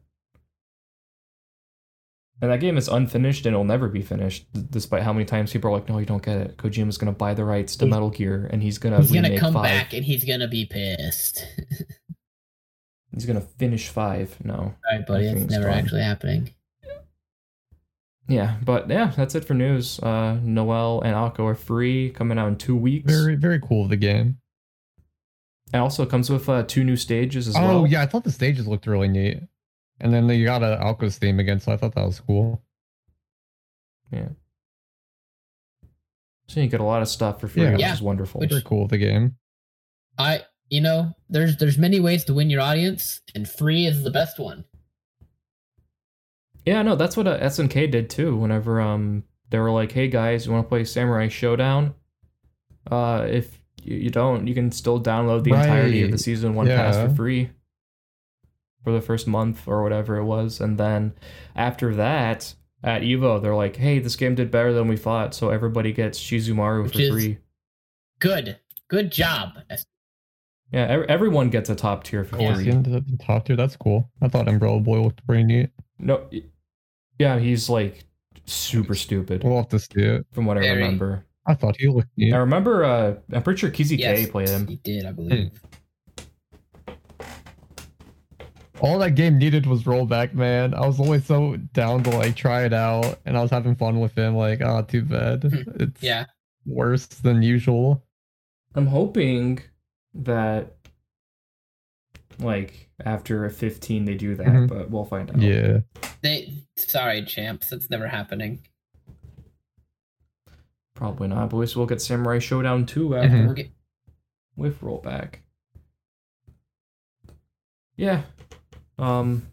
[2.40, 5.70] And that game is unfinished and it'll never be finished, despite how many times people
[5.70, 6.56] are like, "No, you don't get it.
[6.58, 9.64] Kojima's gonna buy the rights to Metal Gear, and he's gonna he's gonna come five.
[9.64, 11.44] back and he's gonna be pissed.
[13.12, 14.36] He's gonna finish five.
[14.44, 16.50] No, Alright, buddy, it's never actually happening.
[18.28, 20.00] Yeah, but yeah, that's it for news.
[20.00, 23.90] Uh, Noel and Aoko are free, coming out in two weeks, Very, very cool of
[23.90, 24.38] the game.
[25.72, 27.70] It also comes with uh, two new stages as oh well.
[27.78, 29.40] Oh yeah, I thought the stages looked really neat.
[30.00, 32.62] And then you got a Aoko's theme again, so I thought that was cool.
[34.12, 34.28] Yeah.
[36.48, 37.72] So you get a lot of stuff for free, Yeah.
[37.72, 37.92] which Yeah.
[37.94, 38.40] is wonderful.
[38.40, 39.36] Which- Very cool of the game.
[40.18, 44.10] I you know, there's there's many ways to win your audience, and free is the
[44.10, 44.64] best one.
[46.66, 48.36] Yeah, no, that's what uh, SNK did too.
[48.36, 51.94] Whenever um they were like, "Hey guys, you want to play Samurai Shodown?
[52.90, 56.66] Uh, if you, you don't, you can still download the entirety of the season one
[56.66, 57.50] pass for free
[58.84, 61.12] for the first month or whatever it was." And then
[61.54, 62.52] after that,
[62.82, 66.18] at Evo, they're like, "Hey, this game did better than we thought, so everybody gets
[66.20, 67.38] Shizumaru Which for is- free."
[68.18, 68.58] Good.
[68.88, 69.50] Good job.
[70.72, 72.64] Yeah, ev- everyone gets a top tier for Oh, free.
[72.64, 73.56] he top tier?
[73.56, 74.10] That's cool.
[74.20, 75.70] I thought Umbrella Boy looked pretty neat.
[75.98, 76.42] No, y-
[77.18, 78.04] yeah, he's like
[78.44, 80.26] super stupid We'll have to see it.
[80.32, 80.76] from what I Very.
[80.82, 81.24] remember.
[81.46, 82.32] I thought he looked neat.
[82.32, 82.84] I remember.
[82.84, 84.66] Uh, I'm pretty sure Kizzy K played him.
[84.66, 85.50] he did, I believe.
[88.80, 90.74] all that game needed was rollback, man.
[90.74, 94.00] I was always so down to like try it out, and I was having fun
[94.00, 94.36] with him.
[94.36, 95.44] Like, oh, too bad.
[95.80, 96.26] It's Yeah.
[96.66, 98.04] worse than usual.
[98.74, 99.60] I'm hoping
[100.14, 100.74] that
[102.38, 104.68] like after a 15 they do that, Mhm.
[104.68, 105.40] but we'll find out.
[105.40, 105.78] Yeah.
[106.22, 107.70] They sorry, champs.
[107.70, 108.60] That's never happening.
[110.94, 113.44] Probably not, but we still get Samurai Shodown 2 after Mhm.
[113.46, 113.70] We'll get-
[114.56, 115.36] with rollback.
[117.96, 118.22] Yeah.
[118.98, 119.46] Um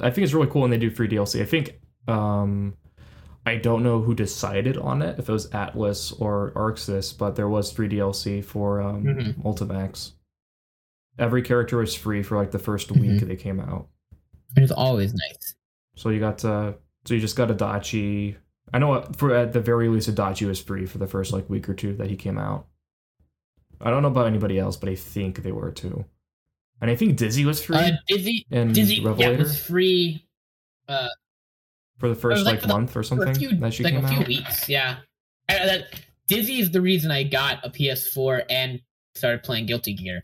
[0.00, 1.42] I think it's really cool when they do free DLC.
[1.42, 2.76] I think um
[3.44, 7.48] I don't know who decided on it, if it was Atlus or ArcSys, but there
[7.48, 9.42] was free DLC for um Mhm.
[9.42, 10.12] Ultimax.
[11.18, 13.00] Every character was free for like the 1st Mhm.
[13.00, 13.88] week they came out.
[14.56, 15.56] It's always nice.
[15.94, 16.72] So you got uh
[17.04, 18.36] so you just got a Adachi.
[18.72, 21.32] I know uh, for at the very least a Adachi was free for the first
[21.32, 22.66] like week or two that he came out.
[23.80, 26.04] I don't know about anybody else, but I think they were too.
[26.80, 30.24] And I think Dizzy was free Uh, Dizzy, and Dizzy, yeah, was free
[31.98, 34.04] for the first like like, for the- month or something few, that she like came
[34.04, 34.26] a few out.
[34.28, 34.68] weeks.
[34.68, 34.96] Yeah,
[35.48, 38.80] Uh, that Dizzy is the reason I got a PS4 and
[39.14, 40.22] started playing Guilty Gear.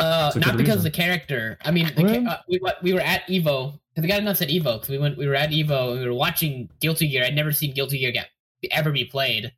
[0.00, 1.58] Uh, not because of the character.
[1.64, 3.78] I mean, Well- ca- uh, we we were at Evo.
[3.96, 5.18] The guy announced at Evo because we went.
[5.18, 5.90] We were at Evo.
[5.92, 7.24] and We were watching Guilty Gear.
[7.24, 8.28] I'd never seen Guilty Gear get
[8.70, 9.52] ever be played,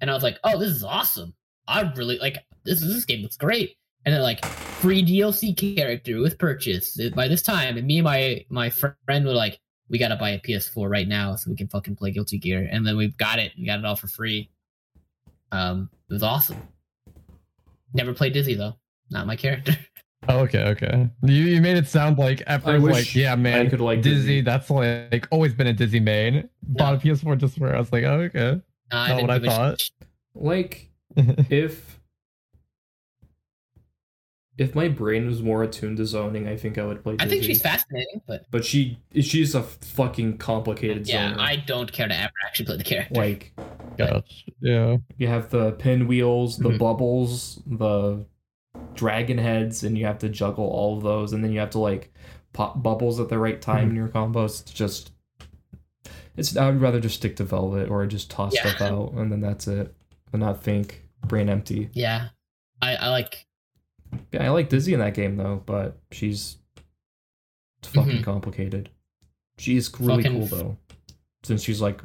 [0.00, 1.34] and I was like, "Oh, this is awesome!
[1.66, 2.80] I really like this.
[2.80, 3.76] This game looks great."
[4.06, 8.44] And then like free DLC character with purchase by this time, and me and my
[8.48, 11.96] my friend were like, "We gotta buy a PS4 right now so we can fucking
[11.96, 14.50] play Guilty Gear." And then we got it and got it all for free.
[15.52, 16.62] Um, it was awesome.
[17.92, 18.76] Never played Dizzy though.
[19.10, 19.76] Not my character.
[20.28, 21.08] Oh, okay, okay.
[21.22, 24.16] You, you made it sound like at first, like, yeah, man, I could like Dizzy,
[24.20, 24.40] Dizzy.
[24.42, 26.46] that's like always been a Dizzy main.
[26.62, 27.74] Bought a PS4 just for it.
[27.74, 28.60] I was like, oh, okay.
[28.92, 29.80] Uh, Not didn't what I thought.
[29.80, 29.90] sh-
[30.34, 31.98] Like if
[34.58, 37.42] if my brain was more attuned to zoning, I think I would play I think
[37.42, 41.38] she's fascinating, but but she she's a fucking complicated yeah, zoner.
[41.38, 43.14] I don't care to ever actually play the character.
[43.18, 43.52] like
[43.96, 44.98] Gosh, yeah.
[45.16, 46.78] you have the pinwheels, the Mhm.
[46.78, 48.24] bubbles, the
[48.94, 51.78] dragon heads, and you have to juggle all of those, and then you have to
[51.78, 52.12] like
[52.52, 53.90] pop bubbles at the right time Mm-hmm.
[53.90, 54.62] in your combos.
[54.62, 55.12] It's just,
[56.36, 56.56] it's.
[56.56, 58.66] I would rather just stick to Velvet or just toss Yeah.
[58.74, 59.94] stuff out, and then that's it,
[60.32, 61.90] and not think brain empty.
[61.92, 62.28] yeah,
[62.82, 63.46] I, I like.
[64.32, 66.56] Yeah, I like Dizzy in that game though, but she's
[67.84, 68.24] fucking Mhm.
[68.24, 68.90] complicated.
[69.58, 70.76] She's really Fucking cool though,
[71.44, 72.00] since she's like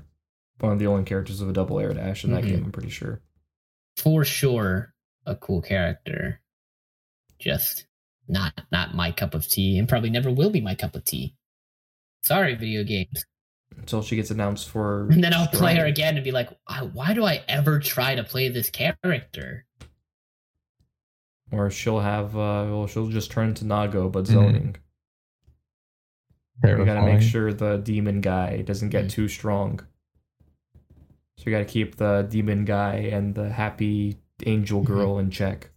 [0.60, 2.48] one of the only characters with a double air dash in that Mhm.
[2.48, 2.64] game.
[2.66, 3.22] I'm pretty sure.
[3.98, 4.94] for sure
[5.26, 6.42] a cool character.
[7.46, 7.86] Just
[8.28, 11.36] not not my cup of tea, and probably never will be my cup of tea.
[12.24, 13.24] Sorry, video games.
[13.78, 15.08] Until she gets announced for.
[15.12, 18.16] And then I'll play her again and be like, "Why- why do I ever try
[18.16, 19.66] to play this character?
[21.52, 24.28] Or she'll have, uh, well, she'll just turn to Nago, but Mhm.
[24.34, 24.76] zoning.
[26.64, 29.10] We gotta make sure the demon guy doesn't get Mm.
[29.12, 29.82] too strong.
[31.38, 34.94] So we gotta keep the demon guy and the happy angel Mm-hmm.
[34.94, 35.70] girl in check.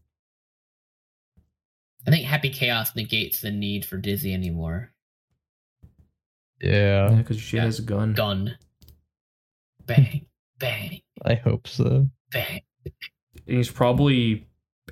[2.08, 4.90] I think Happy Chaos negates the need for Dizzy anymore.
[6.60, 7.64] Yeah, Yeah, because she Yeah.
[7.64, 8.14] has a gun.
[8.14, 8.56] Gun.
[9.80, 9.84] Hmm.
[9.86, 10.26] Bang,
[10.58, 12.08] bang, I hope so.
[12.30, 12.62] bang.
[13.46, 14.46] He's probably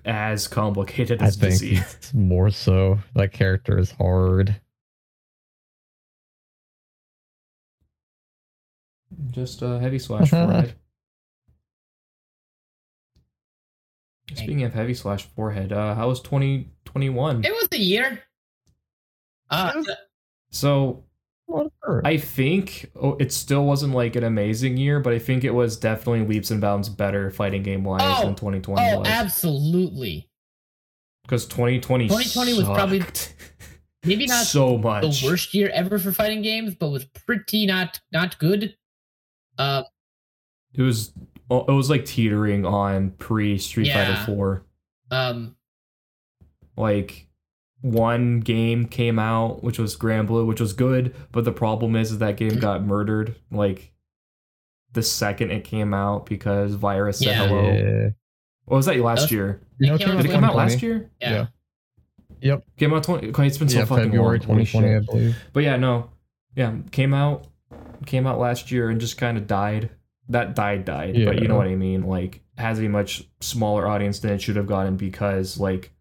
[0.04, 1.76] as complicated I as think Dizzy.
[1.76, 2.98] it's more so.
[3.14, 4.60] That character is hard.
[9.30, 10.74] Just a heavy slash forehead.
[14.34, 17.44] Speaking of heavy slash forehead, uh, how was 2021?
[17.44, 18.22] It was a year.
[19.50, 19.82] Uh,
[20.50, 21.04] So
[21.46, 21.70] What?
[22.04, 25.76] I think oh, it still wasn't like an amazing year, but I think it was
[25.76, 29.08] definitely leaps and bounds better fighting game wise Oh, than 2020 oh, was.
[29.08, 30.28] absolutely.
[31.22, 33.02] Because 2020 2020 was probably
[34.04, 35.02] Maybe not so much.
[35.22, 38.76] the worst year ever for fighting games, but was pretty not not good.
[39.58, 39.84] Uh,
[40.74, 41.12] It was
[41.50, 44.14] it was like teetering on pre Street Yeah.
[44.14, 44.62] Fighter 4.
[45.10, 45.56] um,
[46.76, 47.28] Like
[47.80, 52.18] one game came out, which was Granblue, which was good, but the problem is, is
[52.18, 53.36] that game got murdered.
[53.50, 53.92] Like
[54.92, 57.46] the second it came out because virus said Yeah.
[57.46, 57.62] hello.
[57.72, 58.08] Yeah.
[58.64, 59.60] What was that last That's- year?
[59.78, 61.10] No, It came Did out it come out last year?
[61.20, 61.30] yeah.
[61.30, 61.46] Yeah.
[62.40, 62.64] Yep.
[62.76, 63.28] Came out 20.
[63.46, 64.46] It's been so yeah, fucking February long.
[64.48, 65.36] Holy 2020, I believe.
[65.52, 66.10] But yeah, no,
[66.54, 67.46] yeah, came out,
[68.04, 69.90] came out last year and just kind of died.
[70.28, 71.14] That died, died.
[71.24, 72.02] But you know what I mean.
[72.06, 75.92] Like has a much smaller audience than it should have gotten because like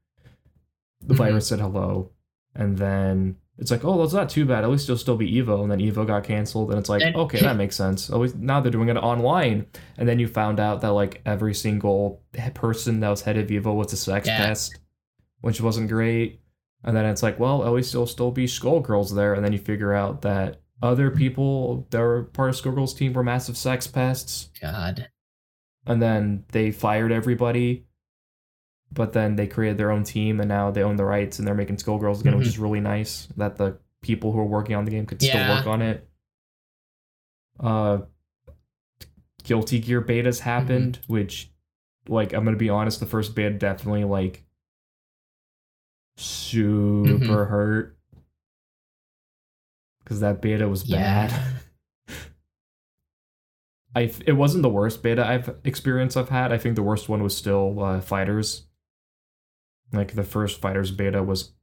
[1.01, 1.17] the Mhm.
[1.17, 2.11] virus said hello,
[2.55, 4.63] and then it's like, oh, that's not too bad.
[4.63, 7.15] At least it'll still be Evo, and then Evo got canceled, and it's like, And-
[7.15, 8.09] okay, that makes sense.
[8.09, 9.67] At least now they're doing it online,
[9.97, 12.21] and then you found out that like every single
[12.53, 14.37] person that was head of Evo was a sex Yeah.
[14.45, 14.79] pest,
[15.41, 16.41] which wasn't great.
[16.83, 19.33] And then it's like, well, at least there'll still be Skullgirls there.
[19.33, 23.23] And then you figure out that other people that were part of Skullgirls team were
[23.23, 24.49] massive sex pests.
[24.61, 25.09] God.
[25.85, 27.85] And then they fired everybody.
[28.91, 31.55] But then they created their own team and now they own the rights and they're
[31.55, 32.49] making Skullgirls again, which Mhm.
[32.49, 35.65] is really nice that the people who are working on the game could still work
[35.67, 36.07] on it.
[37.59, 37.99] Uh
[39.43, 41.51] Guilty Gear betas happened, which
[42.07, 44.43] like I'm gonna be honest, the first beta definitely like
[46.17, 47.94] super hurt.
[50.05, 51.33] Cause that beta was bad.
[53.95, 56.51] I it wasn't the worst beta I've experience I've had.
[56.51, 58.61] I think the worst one was still uh, FighterZ.
[59.93, 61.53] Like the first FighterZ beta was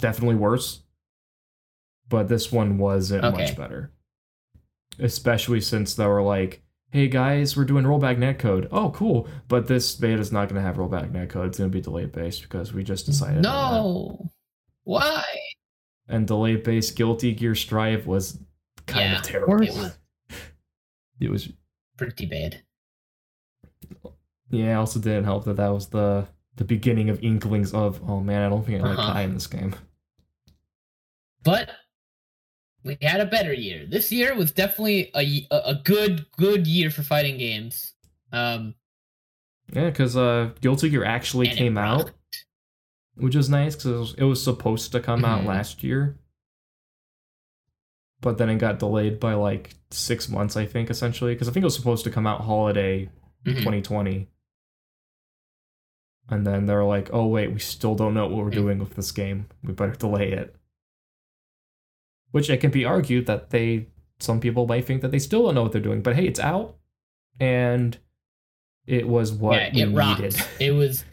[0.00, 0.82] definitely worse,
[2.08, 3.44] but this one wasn't Okay.
[3.44, 3.92] much better.
[4.98, 9.28] Especially since they were like, "Hey guys, we're doing rollback netcode." Oh, cool!
[9.46, 11.46] But this beta is not going to have rollback netcode.
[11.48, 13.42] It's going to be delayed based because we just decided.
[13.42, 14.32] No.
[14.82, 15.22] Why?
[16.08, 18.38] And delay based Guilty Gear Strive was
[18.86, 19.18] kind Yeah.
[19.18, 19.62] of terrible.
[19.62, 19.98] It was
[21.20, 21.48] It was
[21.96, 22.62] pretty bad.
[24.50, 28.20] Yeah, it also didn't help that that was the the beginning of inklings of oh
[28.20, 29.12] man, I don't think I like Uh-huh.
[29.14, 29.74] Ky in this game.
[31.44, 31.70] But
[32.84, 33.86] we had a better year.
[33.86, 37.92] This year was definitely a a good good year for fighting games.
[38.32, 38.74] Um,
[39.72, 42.12] Yeah, because uh, Guilty Gear actually came out, rocked.
[43.18, 45.46] Which is nice because it was, it was supposed to come out Mhm.
[45.46, 46.16] last year,
[48.20, 51.62] but then it got delayed by like six months, I think, essentially, because I think
[51.62, 53.10] it was supposed to come out holiday
[53.44, 53.58] Mhm.
[53.58, 54.28] 2020.
[56.30, 58.54] And then they're like, oh, wait, we still don't know what we're Mm.
[58.54, 59.46] doing with this game.
[59.62, 60.54] We better delay it.
[62.32, 63.86] Which it can be argued that they,
[64.18, 66.40] some people might think that they still don't know what they're doing, but hey, it's
[66.40, 66.76] out.
[67.40, 67.96] And
[68.86, 70.20] it was what yeah, we it rocked.
[70.20, 70.42] needed.
[70.60, 71.04] It was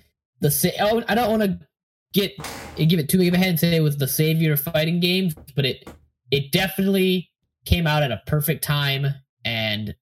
[0.42, 0.74] the same.
[0.82, 1.68] oh, I don't want to
[2.16, 2.32] get
[2.78, 5.00] give it too big of a head and say it was the savior of fighting
[5.00, 5.88] games, but it
[6.32, 7.30] it definitely
[7.66, 9.06] came out at a perfect time
[9.44, 9.94] and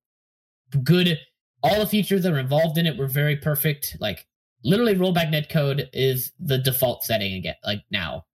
[0.83, 1.17] good.
[1.63, 3.97] All the features that were involved in it were very perfect.
[3.99, 4.25] Like
[4.63, 7.55] literally, rollback netcode is the default setting again.
[7.65, 8.25] Like now,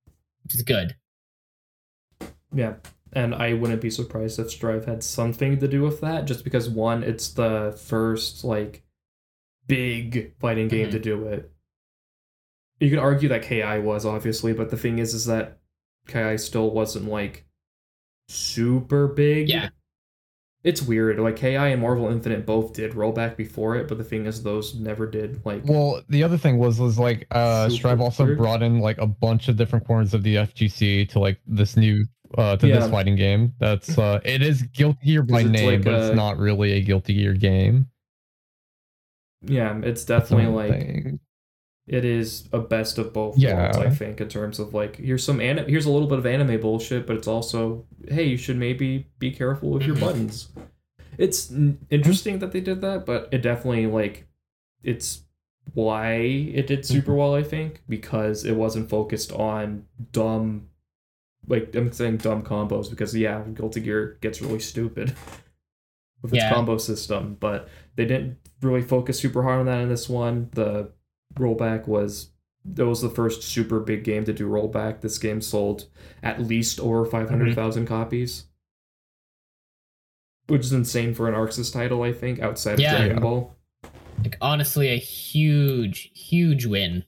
[0.43, 0.97] which is good.
[2.53, 2.75] Yeah.
[3.15, 6.69] And I wouldn't be surprised if Strive had something to do with that, just because
[6.69, 8.83] one, it's the first like
[9.67, 10.93] big fighting game Mhm.
[10.93, 11.51] to do it.
[12.81, 15.59] You can argue that KI was obviously, but the thing is is that
[16.07, 17.45] KI still wasn't like
[18.29, 19.49] super big.
[19.49, 19.71] Yeah.
[20.65, 21.19] It's weird.
[21.21, 24.75] Like KI and Marvel Infinite both did rollback before it, but the thing is those
[24.75, 28.39] never did like Well, the other thing was was like uh Super Strive also weird.
[28.39, 32.05] brought in like a bunch of different corners of the FGC to like this new
[32.37, 32.81] uh to Yeah.
[32.81, 33.55] this fighting game.
[33.61, 36.39] That's uh it is Guilty Gear by 'Cause it's name, like but a- it's not
[36.39, 37.89] really a Guilty Gear game.
[39.43, 41.21] yeah, it's definitely like thing.
[41.89, 43.55] It is a best of both Yeah.
[43.63, 46.27] worlds i think in terms of like here's some anim- here's a little bit of
[46.27, 50.01] anime bullshit but it's also hey you should maybe be careful with your Mhm.
[50.01, 50.49] buttons
[51.17, 54.27] it's n- interesting that they did that but it definitely like
[54.83, 55.23] it's
[55.75, 60.69] why it did super well i think because it wasn't focused on dumb
[61.47, 65.15] like i'm saying dumb combos because yeah guilty gear gets really stupid
[66.23, 66.53] with its Yeah.
[66.53, 70.91] combo system but they didn't really focus super hard on that in this one the
[71.35, 72.31] rollback was
[72.65, 75.01] that was the first super big game to do rollback.
[75.01, 75.87] This game sold
[76.23, 77.11] at least over mm-hmm.
[77.11, 78.45] five hundred thousand copies,
[80.47, 82.03] which is insane for an ArcSys title.
[82.03, 82.97] I think outside of Yeah.
[82.99, 83.55] Dragon Ball.
[84.23, 87.05] Like honestly, a huge, huge win.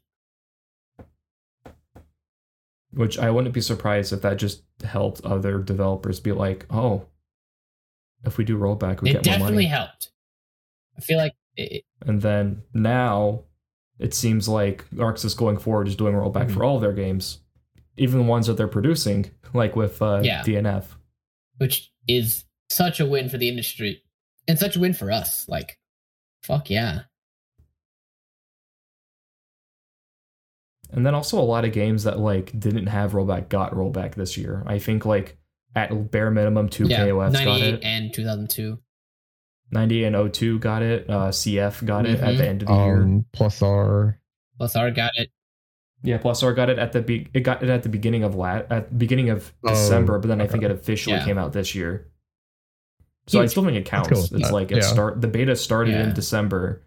[2.92, 7.06] Which I wouldn't be surprised if that just helped other developers be like, oh,
[8.24, 10.10] if we do rollback, we It get more definitely helped.
[10.96, 13.44] I feel like it, And then now
[14.00, 16.54] it seems like ArcSys going forward is doing rollback Mhm.
[16.54, 17.38] for all their games,
[17.96, 20.42] even the ones that they're producing, like with uh, Yeah.
[20.42, 20.96] DNF.
[21.58, 24.02] which is such a win for the industry
[24.48, 25.46] and such a win for us.
[25.48, 25.78] Like,
[26.42, 27.02] fuck yeah.
[30.92, 34.36] And then also a lot of games that like didn't have rollback got rollback this
[34.36, 34.62] year.
[34.66, 35.36] I think like
[35.76, 37.84] at bare minimum two yeah, KOFs got it.
[37.84, 38.78] and 2002.
[39.72, 41.08] 90 and 02 got it.
[41.08, 43.02] Uh, CF got it at the end of the year.
[43.02, 44.18] Um plus R.
[44.58, 45.30] Plus, R got it.
[46.02, 48.34] Yeah, Plus R got it at the be- it got it at the beginning of
[48.34, 51.24] lat at the beginning of Oh, December, but then I think it officially Yeah.
[51.24, 52.06] came out this year.
[53.26, 54.08] So I still think it counts.
[54.08, 54.18] cool.
[54.22, 54.48] It's Yeah.
[54.50, 54.82] like it Yeah.
[54.82, 56.04] start the beta started Yeah.
[56.08, 56.82] in December,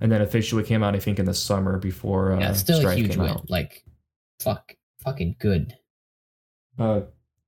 [0.00, 2.86] and then officially came out I think in the summer before uh, yeah, it's still
[2.86, 3.30] a huge came win.
[3.30, 3.48] out.
[3.48, 3.84] Like,
[4.40, 5.74] fuck, fucking good.
[6.78, 7.02] uh,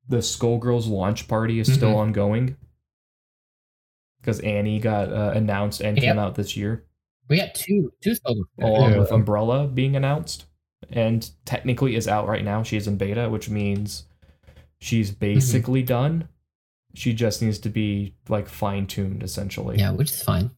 [0.09, 1.97] the Skullgirls launch party is still Mhm.
[1.97, 2.57] ongoing
[4.21, 6.05] because Annie got uh, announced and Yep.
[6.05, 6.85] came out this year,
[7.29, 8.37] We got two, two Skull.
[8.61, 8.99] along Yeah.
[8.99, 10.47] with Umbrella being announced
[10.91, 12.63] and technically is out right now.
[12.63, 14.05] She is in beta, which means
[14.81, 16.29] she's basically done.
[16.95, 19.79] She just needs to be like fine tuned, essentially.
[19.79, 20.51] Yeah, which is fine.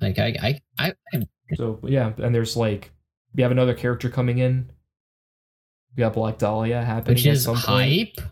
[0.00, 1.22] Like I, I, I, I
[1.56, 2.90] So yeah, and there's like
[3.34, 4.70] we have another character coming in.
[5.96, 7.66] We got Black Dahlia happening which at is some point.
[7.66, 8.14] hype.
[8.20, 8.30] Oh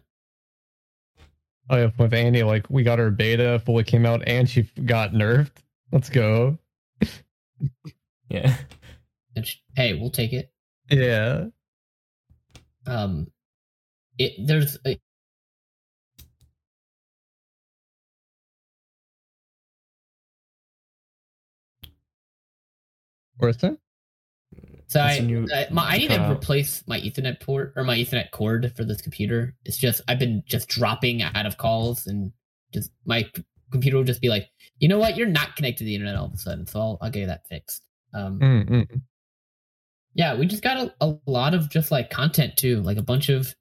[1.70, 5.50] yeah, with Annie, like we got her beta fully came out and she got nerfed.
[5.92, 6.58] Let's go.
[8.28, 8.56] Yeah.
[9.34, 10.52] Which, hey, we'll take it.
[10.90, 11.46] Yeah.
[12.86, 13.28] Um,
[14.18, 14.98] it there's a,
[23.38, 23.78] Where's that?
[24.86, 28.30] So I, new- I, my, I need to replace my Ethernet port or my Ethernet
[28.30, 29.54] cord for this computer.
[29.64, 32.32] It's just I've been just dropping out of calls and
[32.72, 33.28] just my
[33.72, 36.26] computer will just be like, you know what, you're not connected to the internet all
[36.26, 36.66] of a sudden.
[36.66, 37.82] So I'll I'll get that fixed.
[38.14, 39.00] Um, Mm-mm.
[40.14, 43.28] yeah we just got a, a lot of just like content too like a bunch
[43.28, 43.54] of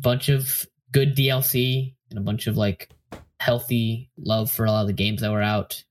[0.00, 2.90] bunch of good dlc and a bunch of like
[3.38, 5.84] healthy love for a lot of the games that were out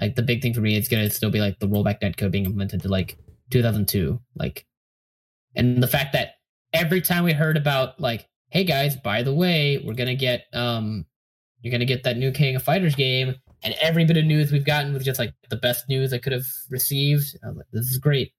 [0.00, 2.46] like the big thing for me is gonna still be like the rollback netcode being
[2.46, 3.16] implemented to like
[3.50, 4.66] 2002 like
[5.54, 6.34] and the fact that
[6.72, 11.04] every time we heard about like hey guys by the way we're gonna get um
[11.60, 14.64] you're gonna get that new king of fighters game and every bit of news we've
[14.66, 17.86] gotten was just like the best news i could have received I was like, this
[17.86, 18.32] is great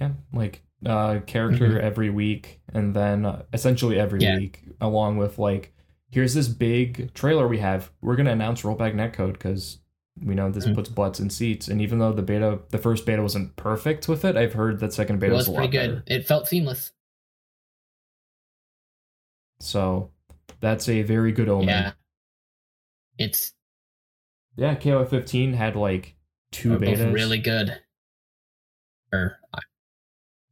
[0.00, 0.10] Yeah.
[0.32, 4.36] Like uh character every week and then uh, essentially every Yeah.
[4.36, 5.72] week along with like
[6.10, 7.90] here's this big trailer we have.
[8.00, 9.78] We're going to announce rollback netcode cuz
[10.22, 10.74] we know this Mhm.
[10.74, 14.24] puts butts in seats and even though the beta the first beta wasn't perfect with
[14.24, 16.04] it, I've heard that second It beta was was, a pretty lot good.
[16.06, 16.20] better.
[16.20, 16.92] It felt seamless.
[19.60, 20.10] So
[20.60, 21.68] that's a very good omen.
[21.68, 21.92] Yeah.
[23.18, 23.52] It's
[24.56, 26.14] Yeah, KOF 15 had like
[26.52, 27.12] two betas.
[27.12, 27.80] really good.
[29.12, 29.38] Or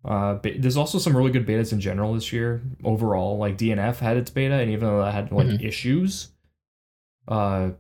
[0.05, 2.61] Uh, there's also some really good betas in general this year.
[2.83, 5.63] Overall, like DNF had its beta, and even though that had like Mhm.
[5.63, 6.33] issues,
[7.29, 7.71] uh,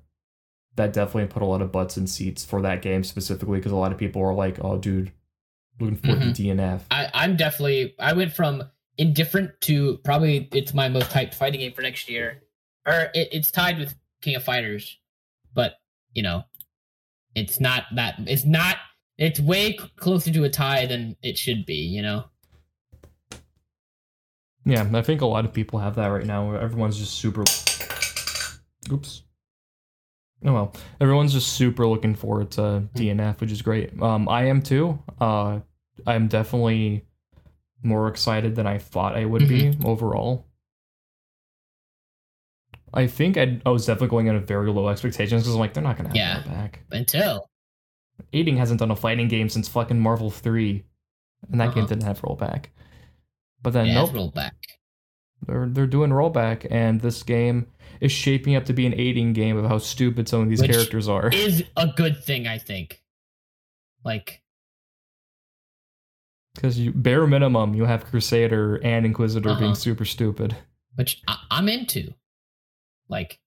[0.76, 3.76] that definitely put a lot of butts in seats for that game specifically because a
[3.76, 5.12] lot of people are like, "Oh, dude,
[5.80, 6.34] looking forward Mhm.
[6.34, 8.62] to DNF." I, I'm definitely I went from
[8.98, 12.42] indifferent to probably it's my most hyped fighting game for next year.
[12.86, 14.98] Or it, it's tied with King of Fighters,
[15.54, 15.74] but
[16.14, 16.44] you know,
[17.34, 18.76] it's not that it's not
[19.18, 21.74] it's way c- closer to a tie than it should be.
[21.76, 22.24] You know,
[24.64, 26.48] Yeah, I think a lot of people have that right now.
[26.48, 27.42] Where everyone's just super.
[28.92, 29.22] Oops.
[30.44, 34.00] Oh well, everyone's just super looking forward to DNF, which is great.
[34.02, 34.98] Um, I am too.
[35.20, 35.60] Uh,
[36.06, 37.04] I'm definitely
[37.82, 40.46] more excited than I thought I would be overall.
[42.94, 45.72] I think I'd, I was definitely going in with very low expectations because I'm like,
[45.74, 46.40] they're not gonna have Yeah.
[46.40, 46.80] back.
[46.90, 47.48] until
[48.34, 50.84] Eighting hasn't done a fighting game since fucking Marvel Three,
[51.50, 51.88] and that game Uh-huh.
[51.88, 52.66] didn't have rollback.
[53.62, 54.54] But then yeah, nope, it's rolled back.
[55.46, 57.66] They're they're doing rollback, and this game
[58.00, 60.70] is shaping up to be an Eighting game of how stupid some of these Which
[60.70, 61.28] characters are.
[61.32, 63.00] Is a good thing, I think.
[64.04, 64.42] Like
[66.54, 69.60] Because you bare minimum, you have Crusader and Inquisitor Uh-huh.
[69.60, 70.56] being super stupid.
[70.96, 72.12] which I, I'm into.
[73.08, 73.38] Like,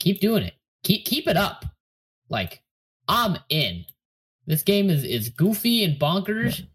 [0.00, 0.54] keep doing it.
[0.84, 1.64] Keep keep it up.
[2.28, 2.62] Like,
[3.08, 3.84] I'm in.
[4.46, 6.66] This game is is goofy and bonkers,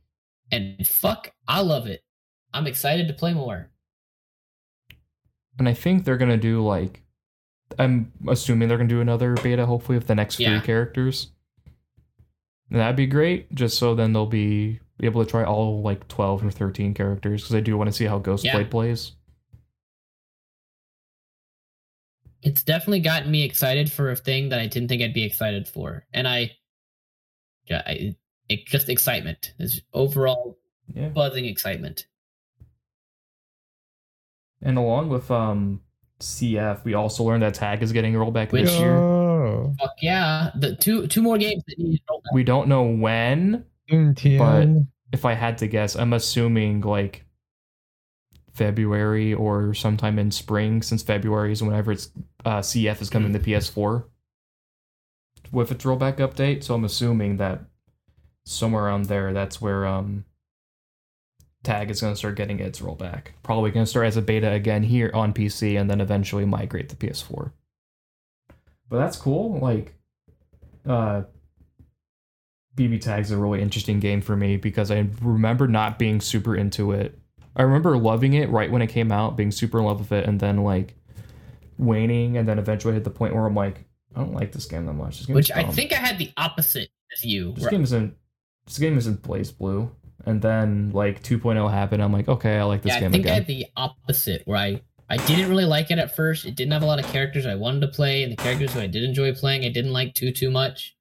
[0.52, 2.04] and fuck, I love it.
[2.54, 3.70] I'm excited to play more.
[5.60, 7.02] And I think they're gonna do like,
[7.80, 11.32] I'm assuming they're gonna do another beta, hopefully, with the next three characters.
[12.70, 16.46] And that'd be great, just so then they'll be able to try all like twelve
[16.46, 18.64] or thirteen characters, because I do want to see how Ghostblade Yeah.
[18.68, 19.14] plays.
[22.44, 25.68] It's definitely gotten me excited for a thing that I didn't think I'd be excited
[25.68, 26.56] for, and I,
[27.66, 28.16] yeah, I
[28.48, 29.54] it, just excitement.
[29.60, 30.58] Is overall
[30.94, 31.10] Yeah.
[31.10, 32.06] buzzing excitement.
[34.62, 35.82] And along with um
[36.20, 38.96] CF, we also learned that Tag is getting rollback Which- this year.
[38.98, 39.74] Oh.
[39.80, 40.52] Fuck yeah!
[40.56, 42.34] The two two more games that need rollback.
[42.34, 43.66] We don't know when.
[43.90, 44.68] but
[45.14, 47.26] If I had to guess, I'm assuming like
[48.54, 52.10] February or sometime in spring, since February is whenever it's
[52.46, 54.06] uh, CF is coming to PS4
[55.52, 56.64] with its rollback update.
[56.64, 57.62] So I'm assuming that
[58.46, 60.26] somewhere around there, that's where um
[61.68, 63.28] Tag is going to start getting its rollback.
[63.44, 66.88] Probably going to start as a beta again here on PC, and then eventually migrate
[66.90, 67.52] to PS4.
[68.90, 69.60] But that's cool.
[69.60, 69.94] Like,
[70.88, 71.24] uh,
[72.76, 76.56] BB Tag's is a really interesting game for me because I remember not being super
[76.56, 77.20] into it.
[77.56, 80.26] I remember loving it right when it came out, being super in love with it,
[80.26, 80.94] and then like
[81.78, 83.84] waning, and then eventually hit the point where I'm like,
[84.16, 85.18] I don't like this game that much.
[85.18, 87.52] This game Which I think I had the opposite as you.
[87.54, 88.16] this where game isn't.
[88.68, 89.90] this game isn't BlazBlue.
[90.26, 92.04] And then like 2.0 happened.
[92.04, 93.36] I'm like, okay, I like this yeah, I game think I again.
[93.38, 96.46] had the opposite where I I didn't really like it at first.
[96.46, 98.82] It didn't have a lot of characters I wanted to play, and the characters who
[98.82, 100.96] I did enjoy playing, I didn't like too too much.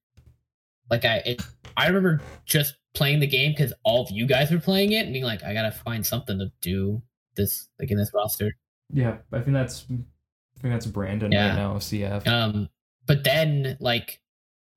[0.91, 1.43] Like I, it,
[1.77, 5.13] I remember just playing the game because all of you guys were playing it, and
[5.13, 7.03] being like, I gotta find something to do
[7.35, 8.53] this like in this roster.
[8.93, 11.49] yeah, I think that's I think that's Brandon Yeah.
[11.49, 12.27] right now, CF.
[12.29, 12.69] Um,
[13.07, 14.21] but then like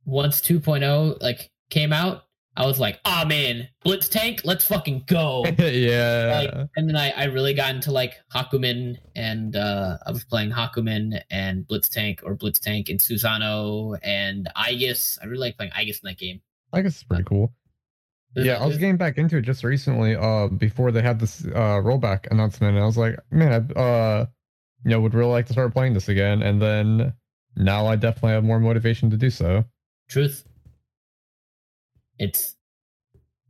[0.06, 2.24] once 2.0 like came out,
[2.60, 5.46] I was like, ah man, Blitz Tank, let's fucking go.
[5.58, 6.50] yeah.
[6.52, 10.52] like, and then I, I really got into like Hakumen and uh, I was playing
[10.52, 15.18] Hakumen and Blitz Tank or Blitz Tank and Susano and Aegis.
[15.22, 16.42] I really like playing Aegis in that game.
[16.74, 17.54] I guess it's pretty cool.
[18.36, 21.82] Yeah, I was getting back into it just recently, uh, before they had this uh
[21.82, 24.26] rollback announcement, and I was like, man, I uh,
[24.84, 27.14] you know, would really like to start playing this again, and then
[27.56, 29.66] now I definitely have more motivation to do so.
[30.10, 30.46] truth.
[32.20, 32.56] It's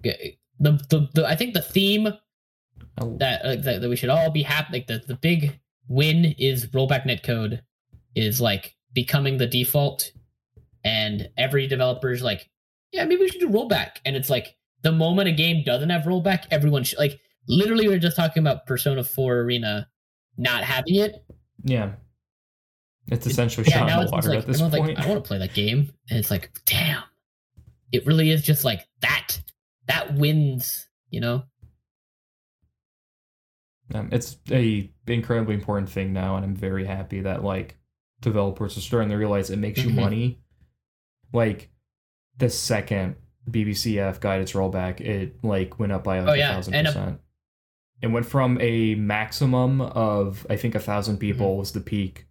[0.03, 2.13] the, the the I think the theme
[3.01, 4.74] Oh, that uh, that, that we should all be happy.
[4.74, 7.61] Like the the big win is rollback netcode
[8.15, 10.11] is like becoming the default,
[10.84, 12.49] and every developer's like,
[12.91, 13.97] yeah, maybe we should do rollback.
[14.05, 17.20] And it's like the moment a game doesn't have rollback, everyone should like.
[17.47, 19.88] Literally, we are just talking about Persona Four Arena
[20.38, 21.26] not having it.
[21.63, 21.93] yeah.
[23.07, 24.74] It's essentially Yeah, shot now in the water like at this point.
[24.74, 27.01] like, I want to play that game, and it's like, damn,
[27.91, 29.39] it really is just like that.
[29.87, 31.43] That wins, you know.
[33.93, 37.77] Um, it's a incredibly important thing now, and I'm very happy that like
[38.21, 39.95] developers are starting to realize it makes you Mhm.
[39.95, 40.39] money.
[41.33, 41.69] Like
[42.37, 43.15] the second
[43.49, 47.21] BBCF got its rollback, it like went up by like Oh, a thousand percent.
[48.01, 51.19] It went from a maximum of I think a thousand Mm-hmm.
[51.21, 52.27] people was the peak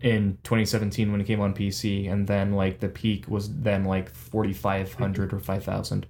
[0.00, 4.08] in 2017 when it came on PC, and then like the peak was then like
[4.10, 6.06] 4,500 or 5,000.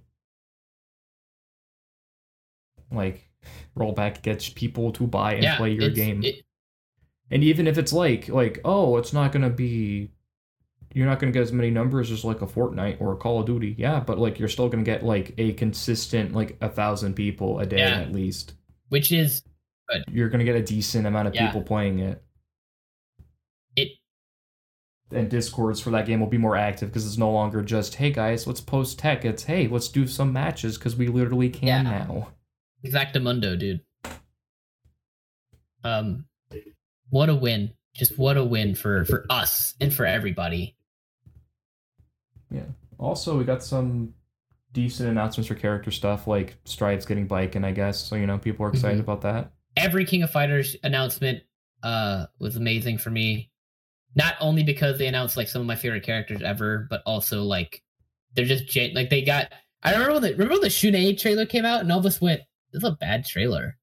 [2.93, 3.29] Like
[3.77, 6.23] rollback gets people to buy and yeah, play your game.
[6.25, 6.45] it-
[7.31, 10.11] and even if it's like like oh it's not gonna be
[10.93, 13.47] you're not gonna get as many numbers as like a Fortnite or a Call of
[13.47, 17.61] Duty yeah but like you're still gonna get like a consistent like a thousand people
[17.61, 18.01] a day Yeah.
[18.01, 18.55] at least
[18.89, 19.43] which is
[20.11, 21.47] you're gonna get a decent amount of Yeah.
[21.47, 22.21] people playing it
[25.13, 28.11] and discords for that game will be more active because it's no longer just hey
[28.11, 31.83] guys let's post tech it's hey let's do some matches because we literally can Yeah.
[31.83, 32.29] now
[32.85, 33.81] Exactamundo, dude.
[35.85, 36.25] Um,
[37.11, 37.73] what a win!
[37.95, 40.77] Just what a win for for us and for everybody.
[42.51, 42.65] Yeah.
[42.99, 44.15] Also we got some
[44.73, 48.39] decent announcements for character stuff like Strive's getting Baiken and i guess so you know
[48.39, 49.03] people are excited Mhm.
[49.03, 51.43] about that Every King of Fighters announcement
[51.83, 53.50] uh was amazing for me.
[54.17, 57.83] Not only because they announced like some of my favorite characters ever, but also like
[58.35, 59.53] they're just like they got.
[59.83, 62.21] I remember when the remember when the Shunei trailer came out and all of us
[62.21, 62.41] went,
[62.73, 63.79] "This is a bad trailer,"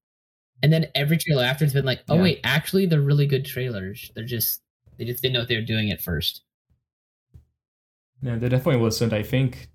[0.62, 2.22] and then every trailer after has been like, "Oh Yeah.
[2.22, 4.10] wait, actually they're really good trailers.
[4.14, 4.60] They're just
[4.98, 6.42] they just didn't know what they were doing at first.
[8.20, 9.12] Yeah, they definitely listened.
[9.14, 9.68] I think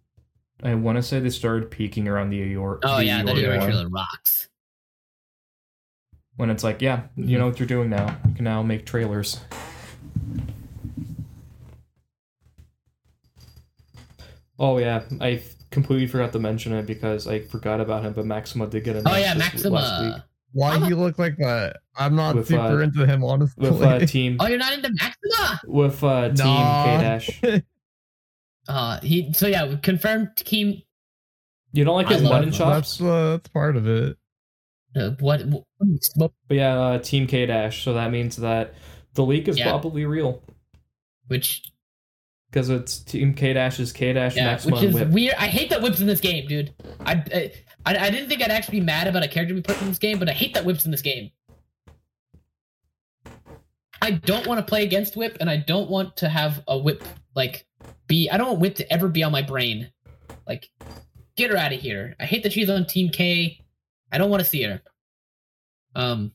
[0.62, 2.82] I want to say they started peaking around the York.
[2.86, 4.50] Oh the yeah, the Iori Iori trailer rocks.
[6.36, 7.30] When it's like, yeah, Mm-hmm.
[7.30, 8.18] you know what you're doing now.
[8.28, 9.40] You can now make trailers.
[14.60, 18.14] Oh yeah, I completely forgot to mention it because I forgot about him.
[18.14, 20.26] But Maxima did get a Oh yeah, this week- last week Maxima.
[20.56, 21.78] Why I'm a- he look like that?
[21.96, 23.70] I'm not With, super uh, into him, honestly.
[23.70, 25.60] with uh, team Oh, you're not into Maxima?
[25.66, 26.84] with uh, team Nah.
[26.86, 27.42] K Dash.
[28.66, 29.34] Uh, he.
[29.34, 30.82] So yeah, confirmed team.
[31.74, 34.16] You don't like his love mutton chops, that's uh, that's part of it.
[34.96, 35.42] Uh, what?
[35.46, 35.64] what
[36.16, 37.84] but yeah, uh, team K Dash.
[37.84, 38.74] So that means that
[39.14, 39.70] the leak is Yeah.
[39.70, 40.42] probably real
[41.28, 41.64] which
[42.50, 45.08] because it's team K Dash's K Dash yeah, Maxima which is Whip.
[45.10, 45.36] weird.
[45.40, 46.74] I hate that whips in this game, dude.
[47.06, 47.14] I,
[47.86, 49.98] I I didn't think I'd actually be mad about a character we put in this
[49.98, 51.32] game, but I hate that whips in this game.
[54.02, 57.04] I don't want to play against whip, and I don't want to have a whip
[57.36, 57.66] like
[58.08, 58.30] be.
[58.30, 59.90] I don't want whip to ever be on my brain.
[60.46, 60.70] Like,
[61.38, 62.16] get her out of here.
[62.20, 63.64] I hate that she's on Team K.
[64.12, 64.82] I don't want to see her.
[65.96, 66.34] Um,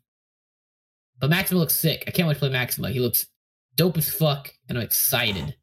[1.20, 2.04] but Maxima looks sick.
[2.06, 2.90] I can't wait to play Maxima.
[2.90, 3.26] He looks
[3.76, 5.56] dope as fuck, and I'm excited.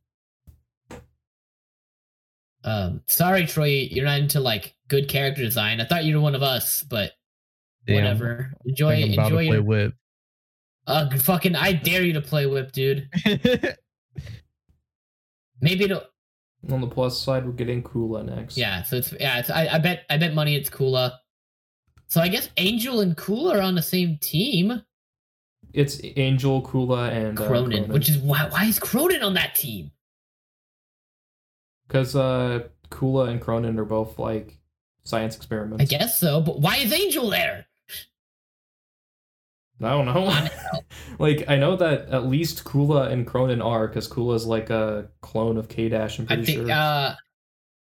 [2.64, 5.80] Um, sorry, Troy, you're not into like good character design.
[5.80, 7.12] I thought you were one of us, but
[7.86, 7.96] Damn.
[7.96, 8.52] whatever.
[8.66, 9.64] Enjoy, I think I'm about enjoy to play your.
[9.64, 9.94] whip.
[10.88, 13.08] Uh, fucking, I dare you to play whip, dude.
[15.62, 16.04] Maybe it'll.
[16.72, 18.58] On the plus side, we're getting Kula next.
[18.58, 19.38] Yeah, so it's yeah.
[19.38, 21.14] It's, I, I bet I bet money it's Kula.
[22.08, 24.82] So I guess Angel and Kula are on the same team.
[25.76, 29.92] It's Angel, Kula, and uh, Krohnen, which is why why is Krohnen on that team?
[31.88, 34.58] because uh, Kula and Krohnen are both like
[35.04, 35.82] science experiments.
[35.84, 37.68] I guess so, but why is Angel there?
[39.82, 40.48] I don't know.
[41.20, 45.08] Like I know that at least Kula and Krohnen are because Kula is like a
[45.22, 46.20] clone of K Dash.
[46.20, 47.16] I'm I pretty think sure, uh,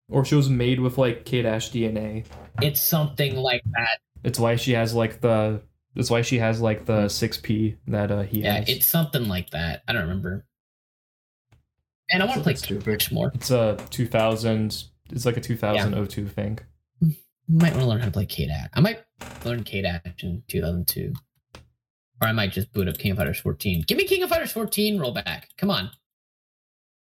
[0.09, 2.25] or she was made with like K Dash DNA.
[2.61, 3.99] it's something like that.
[4.23, 5.61] It's why she has like the.
[5.97, 8.69] That's why she has like the six P that uh, he Yeah, has.
[8.69, 9.81] Yeah, it's something like that.
[9.87, 10.45] I don't remember.
[12.11, 13.11] And I want to play that's stupid.
[13.11, 13.31] more.
[13.33, 14.83] It's a 2000.
[15.09, 16.59] It's like a 2002 thing.
[17.49, 18.67] might want to learn how to play K Dash.
[18.75, 18.99] I might
[19.43, 21.13] learn K Dash in 2002.
[22.21, 23.83] Or I might just boot up King of Fighters 14.
[23.87, 25.45] Give me King of Fighters 14 rollback.
[25.57, 25.89] Come on.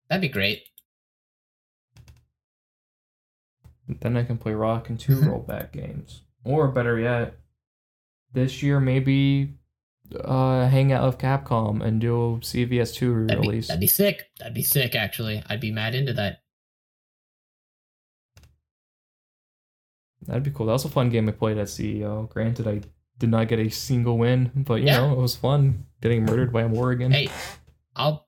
[0.08, 0.62] That'd be great.
[4.02, 6.22] Then I can play Rock and two rollback games.
[6.44, 7.34] Or better yet,
[8.34, 9.54] this year maybe
[10.24, 13.68] uh hang out with Capcom and do a CVS2 That'd be, release.
[13.68, 14.24] that'd be sick.
[14.40, 15.44] That'd be sick, actually.
[15.48, 16.40] I'd be mad into that.
[20.26, 20.66] That'd be cool.
[20.66, 22.30] That was a fun game I played at CEO.
[22.30, 22.82] Granted, I
[23.18, 24.98] did not get a single win, but you Yeah.
[25.00, 27.12] know, it was fun getting murdered by a Morrigan.
[27.12, 27.30] Hey,
[27.96, 28.28] I'll.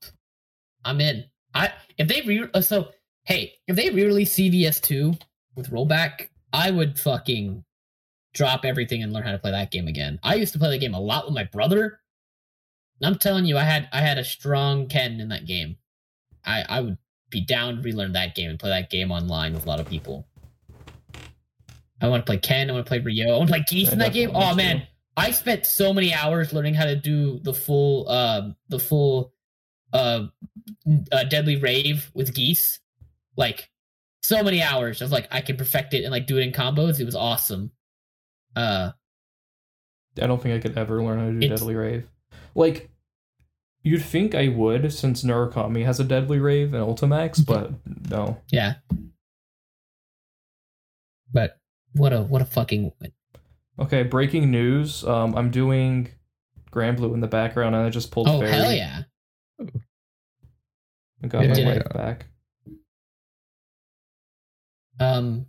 [0.85, 1.25] I'm in.
[1.53, 2.89] I if they re uh, so
[3.23, 5.13] hey if they re-release CVS two
[5.55, 7.63] with rollback, I would fucking
[8.39, 10.17] drop everything and learn how to play that game again.
[10.23, 11.99] I used to play the game a lot with my brother,
[13.01, 15.75] and I'm telling you, I had I had a strong Ken in that game.
[16.45, 16.97] I I would
[17.29, 19.89] be down to relearn that game and play that game online with a lot of
[19.89, 20.25] people.
[22.01, 22.69] I want to play Ken.
[22.69, 23.35] I want to play Ryo.
[23.35, 24.31] I want to play Geese I in that game.
[24.33, 24.87] Oh man,
[25.17, 29.33] I spent so many hours learning how to do the full, um, the full,
[29.91, 30.27] uh,
[31.11, 32.79] uh, deadly rave with geese.
[33.35, 33.69] Like,
[34.21, 37.01] so many hours of like I can perfect it and like do it in combos.
[37.01, 37.71] It was awesome.
[38.55, 38.91] Uh,
[40.21, 42.09] I don't think I could ever learn how to do Deadly Rave.
[42.55, 42.89] Like,
[43.83, 47.71] you'd think I would since Narukami has a Deadly Rave and Ultimax, but
[48.09, 48.41] no.
[48.51, 48.75] yeah.
[51.31, 51.59] But
[51.93, 52.91] what a what a fucking
[53.77, 55.03] Okay, breaking news.
[55.05, 56.09] Um, I'm doing
[56.71, 58.51] Grand Blue in the background, and I just pulled oh Ferry.
[58.51, 59.03] hell yeah!
[61.23, 62.25] I got You my life back.
[64.99, 65.45] Um,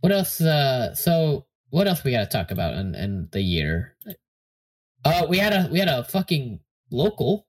[0.00, 0.40] what else?
[0.40, 3.96] Uh, so what else we got to talk about in, in the year?
[5.04, 7.46] Uh, we had a we had a fucking local,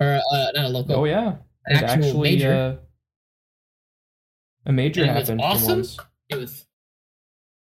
[0.00, 1.36] or uh, not a local, Oh yeah,
[1.66, 2.52] an actual actually major.
[2.52, 2.76] uh,
[4.66, 5.84] a major And it was happened awesome.
[6.28, 6.66] It was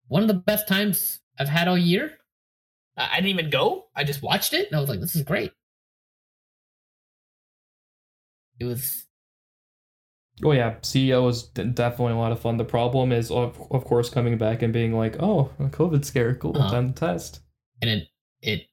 [0.08, 2.12] one of the best times I've had all year.
[2.96, 3.86] I I didn't even go.
[3.96, 5.52] I just watched it, and I was like, "This is great."
[8.60, 9.06] It was
[10.44, 12.56] Oh yeah, CEO was d- definitely a lot of fun.
[12.56, 16.34] The problem is, of, of course, coming back and being like, "Oh, a COVID scare,
[16.34, 16.70] cool, Uh-huh.
[16.70, 17.40] time to test."
[17.80, 18.08] and it
[18.42, 18.66] it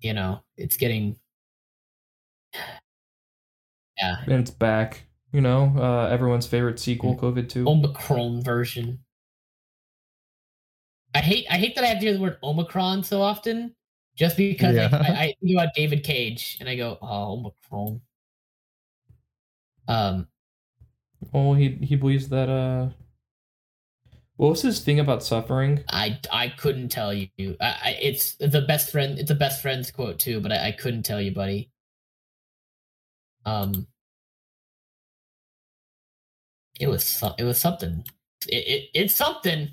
[0.00, 1.16] you know it's getting
[3.98, 5.04] yeah And it's back.
[5.32, 7.66] You know, uh, everyone's favorite sequel, COVID two.
[7.66, 8.98] Omicron version.
[11.14, 13.74] I hate I hate that I have to hear the word Omicron so often,
[14.16, 14.88] just because Yeah.
[14.92, 18.00] I, I, I think about David Cage and I go, oh Omicron.
[19.88, 20.28] Um,
[21.34, 22.48] Oh, he he believes that.
[22.48, 22.90] Uh,
[24.36, 25.84] what was his thing about suffering?
[25.90, 27.28] I I couldn't tell you.
[27.60, 29.18] I, I it's the best friend.
[29.18, 31.70] It's a best friend's quote too, but I, I couldn't tell you, buddy.
[33.44, 33.86] Um,
[36.80, 38.04] it was it was something.
[38.48, 39.70] It, it it's something.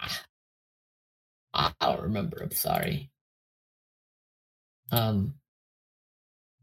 [0.00, 0.24] Ah.
[1.54, 2.38] I don't remember.
[2.42, 3.10] I'm sorry.
[4.92, 5.34] Um.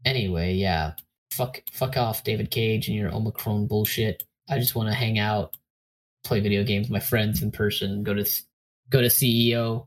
[0.04, 0.92] Anyway, yeah.
[1.36, 4.24] Fuck fuck off, David Cage, and your Omicron bullshit.
[4.48, 5.56] I just want to hang out,
[6.22, 8.24] play video games with my friends in person, go to
[8.90, 9.86] go to CEO.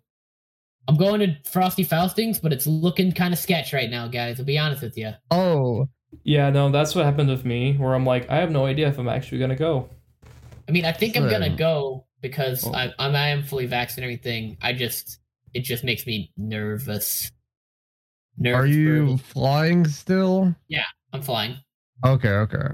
[0.89, 4.39] I'm going to Frosty Faustings, but it's looking kind of sketch right now, guys.
[4.39, 5.11] I'll be honest with you.
[5.31, 5.87] Oh,
[6.23, 7.73] Yeah, no, that's what happened with me.
[7.75, 9.89] Where I'm like, I have no idea if I'm actually gonna go.
[10.67, 12.73] I mean, I think I'm gonna go because Oh.
[12.73, 14.57] I, I'm I am fully vaccinated and everything.
[14.61, 15.19] I just
[15.53, 17.31] it just makes me nervous.
[18.37, 18.59] Nervous.
[18.63, 19.17] are you burden.
[19.17, 20.55] flying still?
[21.17, 21.55] I'm flying.
[22.05, 22.67] Okay, okay.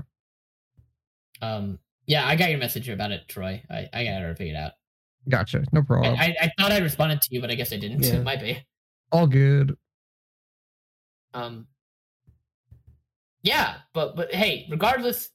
[1.42, 3.64] Um, yeah, I got your message about it, Troy.
[3.70, 4.74] I I got it figured out.
[5.30, 5.64] Gotcha.
[5.72, 6.16] No problem.
[6.20, 8.04] I, I thought I responded to you, but I guess I didn't.
[8.04, 8.16] Yeah.
[8.16, 8.62] It might be.
[9.14, 9.78] All good.
[11.34, 11.68] Um.
[13.44, 15.30] Yeah, but but hey, regardless,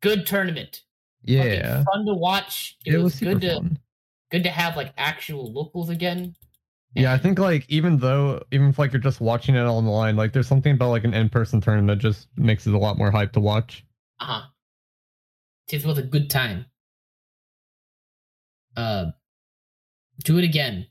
[0.00, 0.82] good tournament.
[1.24, 1.84] Fucking Yeah.
[1.84, 2.76] fun to watch.
[2.84, 3.78] It, It was, was good to fun.
[4.32, 6.34] good to have like actual locals again.
[6.94, 10.32] Yeah, I think like even though even if like you're just watching it online, like
[10.32, 13.32] there's something about like an in-person tournament that just makes it a lot more hype
[13.32, 13.84] to watch.
[14.20, 14.42] Uh huh.
[15.70, 16.66] It was a good time.
[18.76, 19.06] Uh,
[20.24, 20.86] do it again,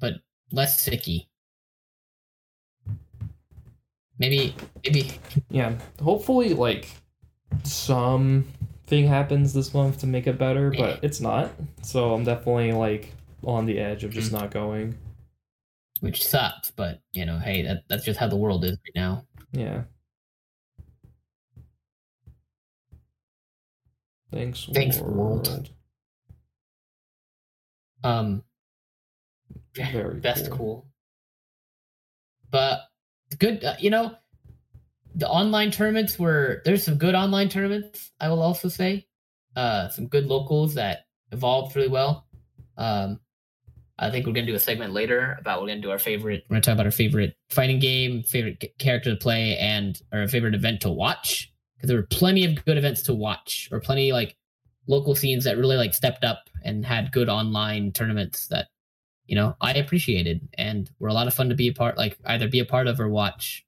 [0.00, 0.14] but
[0.50, 1.26] less sicky.
[4.18, 4.54] Maybe,
[4.84, 5.10] maybe.
[5.50, 6.88] Yeah, hopefully, like
[7.64, 8.50] something
[8.86, 10.80] thing happens this month to make it better, Yeah.
[10.80, 11.50] but it's not.
[11.82, 13.12] So I'm definitely like
[13.42, 14.40] on the edge of just Mm.
[14.40, 14.94] not going.
[16.04, 16.70] Which sucks.
[16.70, 19.26] But you know, hey, that, that's just how the world is right now.
[19.52, 19.84] Yeah.
[24.30, 25.70] Thanks, Thanks, world.
[28.02, 28.42] Um,
[29.74, 30.56] Very best cool.
[30.56, 30.86] cool.
[32.50, 32.80] But
[33.38, 34.14] good, uh, you know,
[35.14, 38.10] the online tournaments were there's some good online tournaments.
[38.20, 39.06] I will also say,
[39.56, 42.26] uh, some good locals that evolved really well.
[42.76, 43.20] Um,
[43.98, 46.44] I think we're gonna do a segment later about we're gonna do our favorite.
[46.48, 50.54] We're gonna talk about our favorite fighting game, favorite character to play, and our favorite
[50.54, 51.52] event to watch.
[51.76, 54.36] Because there were plenty of good events to watch, or plenty like
[54.86, 58.66] local scenes that really like stepped up and had good online tournaments that
[59.26, 61.96] you know I appreciated and were a lot of fun to be a part.
[61.96, 63.64] Like either be a part of or watch.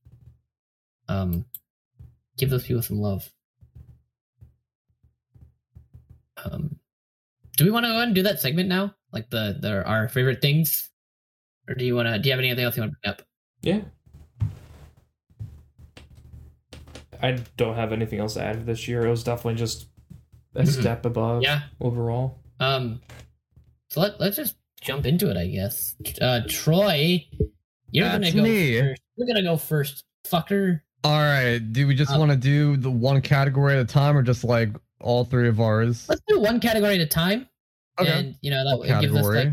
[1.09, 1.44] Um,
[2.36, 3.31] give those people some love.
[6.44, 6.77] Um,
[7.57, 8.94] do we want to go ahead and do that segment now?
[9.17, 10.91] Like the the our favorite things,
[11.67, 12.19] or do you want to?
[12.19, 13.23] Do you have anything else you want to bring up?
[13.63, 13.81] Yeah.
[17.23, 19.07] I don't have anything else to add for this year.
[19.07, 19.87] It was definitely just
[20.55, 20.81] a Mhm.
[20.81, 21.63] step above Yeah.
[21.81, 22.41] overall.
[22.61, 23.01] Um,
[23.89, 25.97] so let let's just jump into it, I guess.
[26.21, 27.25] Uh, Troy,
[27.91, 28.79] you're That's gonna go me.
[28.81, 29.03] first.
[29.17, 30.83] You're gonna go first, fucker.
[31.05, 31.59] All right.
[31.59, 34.45] Do we just Uh, want to do the one category at a time, or just
[34.45, 34.69] like
[35.01, 36.07] all three of ours?
[36.11, 37.49] Let's do one category at a time,
[37.98, 38.10] Okay.
[38.10, 39.48] and you know that What gives us like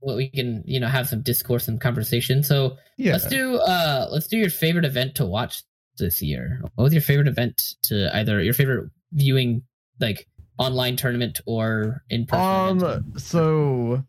[0.00, 2.42] what we can you know have some discourse and conversation.
[2.42, 3.12] So yeah.
[3.12, 5.62] let's do uh let's do your favorite event to watch
[5.98, 6.60] this year.
[6.74, 9.62] What was your favorite event to either your favorite viewing
[10.00, 12.84] like online tournament or in person?
[12.84, 13.12] Um.
[13.16, 14.04] So,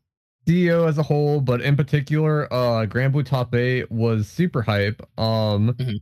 [0.47, 5.01] CEO as a whole, but in particular, uh, Granblue Top Eight was super hype.
[5.19, 5.95] Um, Mhm.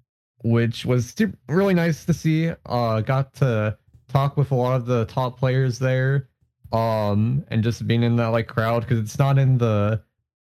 [0.44, 2.52] which was super, really nice to see.
[2.66, 3.78] Uh, got to
[4.08, 6.30] talk with a lot of the top players there.
[6.72, 10.02] Um, and just being in that like crowd because it's not in the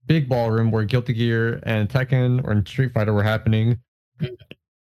[0.06, 3.78] big ballroom where Guilty Gear and Tekken or Street Fighter were happening.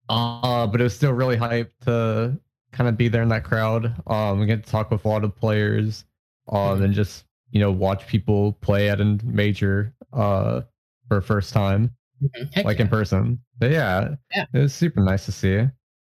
[0.09, 2.39] Uh, but it was still really hype to
[2.73, 3.95] kind of be there in that crowd.
[4.07, 6.05] Um, we get to talk with a lot of players,
[6.49, 10.61] um, and just you know watch people play at a major uh
[11.09, 12.53] for first time, Mhm.
[12.55, 12.83] Heck like yeah.
[12.85, 13.39] in person.
[13.59, 14.45] But yeah, Yeah.
[14.53, 15.69] it was super nice to see.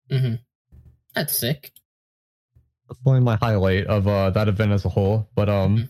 [0.09, 0.39] Mhm.
[1.15, 1.71] That's sick.
[2.91, 5.29] That's probably my highlight of uh that event as a whole.
[5.33, 5.89] But um, Mhm.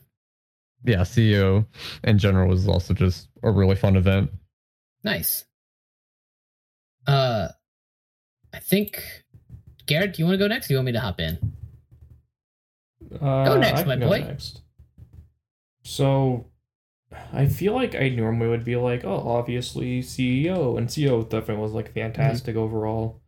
[0.83, 1.65] yeah, CEO
[2.03, 4.29] in general was also just a really fun event.
[5.03, 5.45] Nice.
[7.07, 7.47] Uh,
[8.53, 9.01] I think
[9.87, 10.69] Garrett, do you want to go next?
[10.69, 11.39] Or you want me to hop in?
[13.19, 14.19] Uh, next, my go boy.
[14.19, 14.61] Next.
[15.83, 16.45] So,
[17.33, 21.71] I feel like I normally would be like, oh, obviously CEO, and CEO definitely was
[21.71, 23.19] like fantastic overall.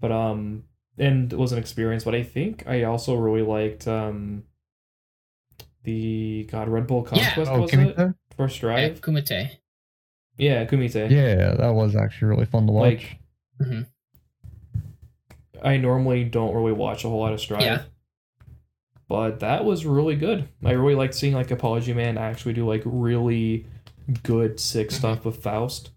[0.00, 0.62] But um,
[0.98, 2.04] and it was an experience.
[2.04, 4.44] But I think I also really liked um,
[5.84, 7.44] the God Red Bull Conquest Yeah.
[7.44, 8.14] Conquest Oh, was it Kumite?
[8.36, 9.00] first Yeah, drive?
[9.00, 9.50] Kumite.
[10.38, 11.10] Yeah, Kumite.
[11.10, 12.84] Yeah, that was actually really fun to watch.
[12.84, 13.18] Like
[13.60, 13.86] Mhm.
[15.62, 17.62] I normally don't really watch a whole lot of Strive.
[17.62, 17.82] Yeah.
[19.08, 20.48] But that was really good.
[20.64, 23.66] I really liked seeing like Apology Man actually do like really
[24.22, 24.92] good sick Mhm.
[24.92, 25.90] stuff with Faust.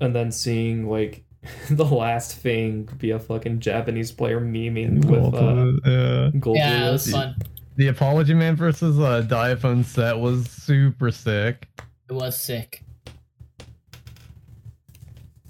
[0.00, 1.23] And then seeing like
[1.70, 6.30] the last thing be a fucking Japanese player memeing with uh yeah.
[6.38, 7.36] Gold Yeah, it was fun.
[7.76, 11.68] The Apology Man versus uh, Diaphone set was super sick.
[12.08, 12.84] It was sick.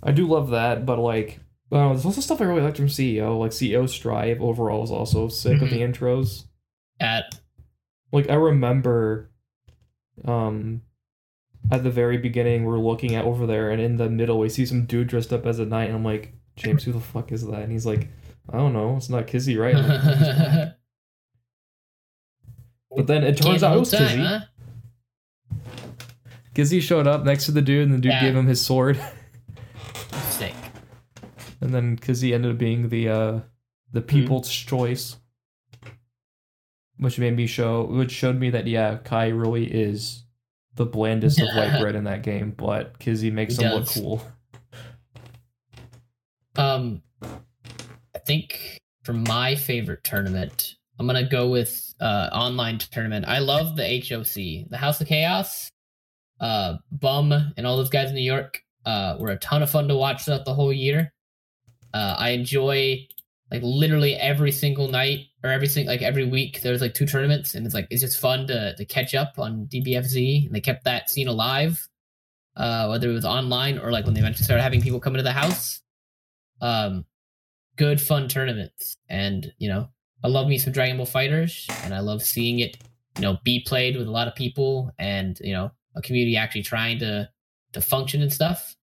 [0.02, 1.40] I do love that, but like
[1.70, 3.38] I don't know, there's also stuff I really liked from CEO.
[3.38, 6.44] Like CEO Strive overall was also sick with the intros.
[7.00, 7.38] At
[8.12, 9.30] like I remember
[10.24, 10.82] um
[11.70, 14.66] at the very beginning we're looking at over there and in the middle we see
[14.66, 17.46] some dude dressed up as a knight and I'm like, James, who the fuck is
[17.46, 17.60] that?
[17.62, 18.08] And he's like,
[18.52, 19.74] I don't know, it's not Kizzy, right?
[22.96, 24.20] But then it turns Can't out it was time, Kizzy.
[24.22, 24.40] huh?
[26.54, 28.20] Kizzy showed up next to the dude and the dude Yeah.
[28.20, 29.00] gave him his sword.
[30.28, 30.54] Sick.
[31.60, 33.40] And then Kizzy ended up being the uh
[33.92, 35.16] the people's choice.
[36.98, 40.23] Which made me show which showed me that yeah, Ky really is
[40.76, 44.22] the blandest of white bread in that game, but Kizzy makes He him look cool.
[46.56, 53.26] Um, I think for my favorite tournament, I'm gonna go with uh online tournament.
[53.26, 55.68] I love the HOC, the House of Chaos.
[56.40, 59.88] Uh, Bum and all those guys in New York uh were a ton of fun
[59.88, 61.12] to watch throughout the whole year.
[61.92, 63.06] Uh, I enjoy
[63.50, 66.62] like literally every single night or every single like every week.
[66.62, 69.68] There's like two tournaments, and it's like it's just fun to to catch up on
[69.72, 71.88] DBFZ, and they kept that scene alive.
[72.56, 75.24] Uh, whether it was online or like when they eventually started having people come into
[75.24, 75.80] the house
[76.60, 77.04] um
[77.74, 79.88] good fun tournaments and you know
[80.24, 82.78] I love me some Dragon Ball FighterZ, and I love seeing it,
[83.16, 86.62] you know, be played with a lot of people, and you know, a community actually
[86.62, 87.28] trying to
[87.74, 88.74] to function and stuff.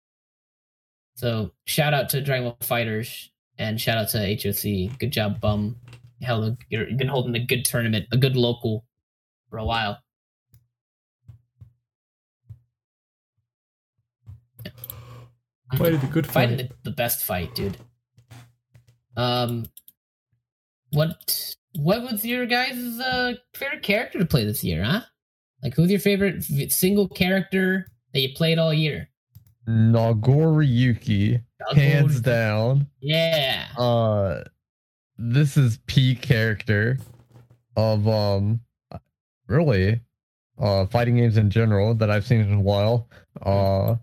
[1.15, 3.29] So shout out to Dragon Ball FighterZ
[3.61, 4.97] and shout out to HOC.
[4.97, 5.75] Good job, Bum.
[6.23, 8.85] Held a, you've been holding a good tournament, a good local
[9.49, 9.99] for a while.
[15.77, 17.77] Fighting the good Fighting the, the best fight, dude.
[19.15, 19.67] Um,
[20.91, 25.01] what what was your guys' uh, favorite character to play this year, huh?
[25.63, 29.07] Like, who's your favorite single character that you played all year?
[29.91, 31.41] Nagoriyuki,
[31.73, 32.87] hands down.
[32.99, 33.67] Yeah.
[33.77, 34.43] Uh,
[35.17, 36.97] this is peak character
[37.75, 38.61] of um,
[39.47, 40.01] really,
[40.59, 43.07] uh, fighting games in general that I've seen in a while.
[43.41, 43.95] Uh,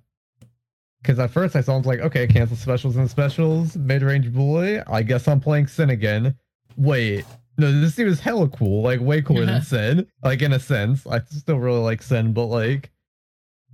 [1.02, 4.82] because at first I saw him like, okay, cancel specials and specials, mid range boy.
[4.86, 6.34] I guess I'm playing Sin again.
[6.76, 7.24] Wait,
[7.56, 10.06] no, this dude is hella cool, like way cooler than Sin.
[10.22, 12.90] Like in a sense, I still really like Sin, but like,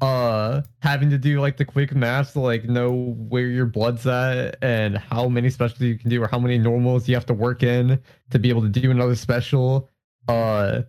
[0.01, 4.57] uh, having to do like the quick math to like know where your blood's at
[4.63, 7.63] and how many specials you can do or how many normals you have to work
[7.63, 8.01] in
[8.31, 9.89] to be able to do another special.
[10.29, 10.83] Uh,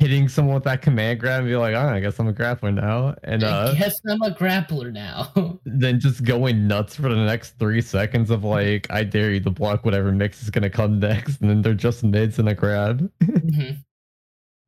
[0.00, 2.72] hitting someone with that command grab and be like, oh, I guess I'm a grappler
[2.72, 5.60] now, and I uh guess I'm a grappler now.
[5.64, 9.50] then just going nuts for the next three seconds of like, I dare you to
[9.50, 13.10] block whatever mix is gonna come next, and then they're just mids and a grab.
[13.22, 13.78] Mhm.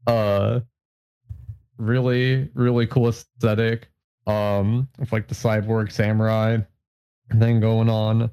[0.05, 0.59] Uh,
[1.83, 3.89] really, really cool aesthetic.
[4.27, 6.59] Um, with like the cyborg samurai
[7.39, 8.31] thing going on.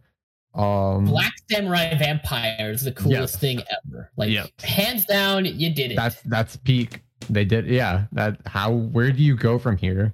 [0.54, 3.38] Um, Black Samurai Vampire is the coolest Yes.
[3.38, 4.12] thing ever.
[4.18, 4.62] Like, Yep.
[4.62, 5.96] hands down, you did it.
[5.96, 7.02] that's that's peak.
[7.30, 8.06] They did, yeah.
[8.12, 10.14] That how where do you go from here?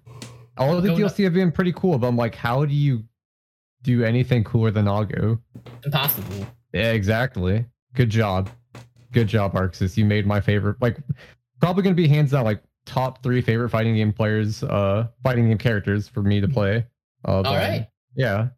[0.58, 3.04] All of the Go DLC have been pretty cool, but I'm like, how do you
[3.84, 5.40] do anything cooler than Agu?
[5.84, 6.48] impossible.
[6.74, 7.66] Yeah, exactly.
[7.94, 8.50] Good job.
[9.12, 9.98] Good job, ArcSys.
[9.98, 10.78] You made my favorite.
[10.82, 10.98] Like,
[11.60, 15.58] probably gonna be hands down like top three favorite fighting game players, uh, fighting game
[15.58, 16.86] characters for me to play.
[17.28, 17.88] Uh, All right.
[18.16, 18.50] Yeah.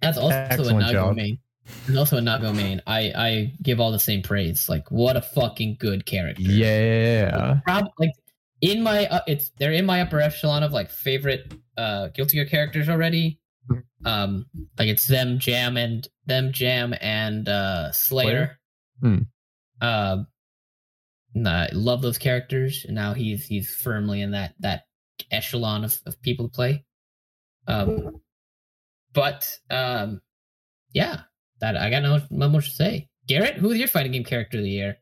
[0.00, 1.16] That's also Excellent a Nago job.
[1.16, 1.38] main.
[1.86, 2.82] And also a Nago main.
[2.86, 4.68] I I give all the same praise.
[4.68, 6.42] Like, what a fucking good character.
[6.42, 7.60] Yeah.
[7.64, 8.12] Prob- like
[8.60, 12.46] in my uh, it's they're in my upper echelon of like favorite uh Guilty Gear
[12.46, 13.38] characters already.
[14.04, 18.58] Um, like it's them, Jam, and them, Jam, and uh Slayer.
[19.00, 19.18] Hmm.
[19.80, 20.26] Um,
[21.34, 24.82] and I love those characters, and now he's he's firmly in that that
[25.30, 26.84] echelon of, of people to play.
[27.66, 28.20] Um,
[29.12, 30.20] but um,
[30.92, 31.20] yeah,
[31.60, 33.08] that I got no, no more to say.
[33.28, 34.96] Garrett, who's your fighting game character of the year?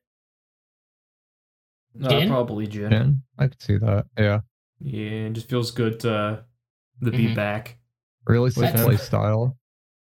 [2.02, 2.28] Uh, Jin?
[2.28, 2.92] probably Jin.
[2.92, 3.06] Yeah.
[3.38, 4.06] I could see that.
[4.18, 4.40] Yeah.
[4.80, 6.44] Yeah, it just feels good to,
[7.04, 7.34] to be Mhm.
[7.34, 7.78] back.
[8.26, 8.84] Really With sick him.
[8.84, 9.58] play style.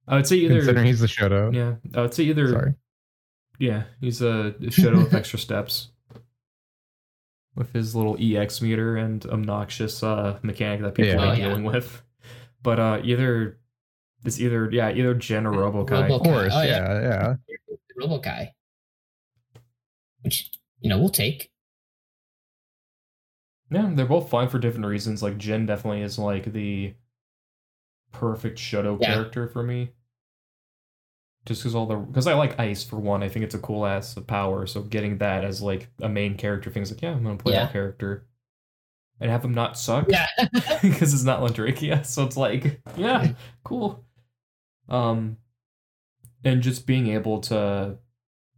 [0.08, 0.56] I would say either.
[0.58, 1.52] Considering he's the shadow.
[1.52, 2.50] Yeah, I would say either.
[2.50, 2.74] Sorry.
[3.60, 5.90] Yeah, he's a shadow with extra steps.
[7.56, 11.18] With his little EX meter and obnoxious uh, mechanic that people Yeah.
[11.18, 11.48] are Oh, yeah.
[11.50, 12.02] dealing with.
[12.64, 13.60] But uh, either
[14.24, 15.94] it's either yeah either Jin or Robo-Ky.
[15.94, 16.54] Robo- Of course.
[16.56, 17.02] Oh, yeah.
[17.02, 17.36] yeah.
[17.60, 17.76] Yeah.
[17.98, 18.54] Robo-Ky,
[20.22, 20.50] which
[20.80, 21.52] you know we'll take.
[23.70, 25.22] Yeah, they're both fine for different reasons.
[25.24, 26.94] Like Jin definitely is like the
[28.12, 29.14] perfect Shadow Yeah.
[29.14, 29.92] character for me.
[31.46, 33.86] Just because all the because I like Ice for one, I think it's a cool
[33.86, 34.68] ass power.
[34.68, 37.64] So getting that as like a main character thing's like, yeah, I'm gonna play Yeah.
[37.66, 38.28] that character.
[39.20, 40.06] And have him not suck.
[40.10, 40.28] Yeah,
[40.82, 44.04] because it's not Landrakia, so it's like, yeah, cool.
[44.90, 45.38] Um,
[46.44, 47.98] and just being able to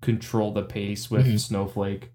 [0.01, 1.39] control the pace with Mhm.
[1.39, 2.11] Snowflake.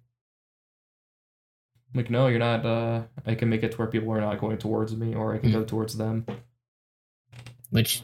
[1.95, 2.65] Like, no, you're not.
[2.67, 5.39] Uh, I can make it to where people are not going towards me, or I
[5.39, 6.27] can go towards them.
[7.71, 8.03] which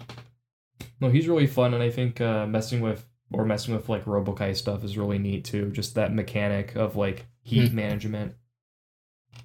[1.00, 4.54] No, he's really fun, and I think uh, messing with or messing with like Robo-Ky
[4.54, 5.70] stuff is really neat too.
[5.70, 7.76] Just that mechanic of like heat Hmm.
[7.76, 8.34] management.
[9.34, 9.38] I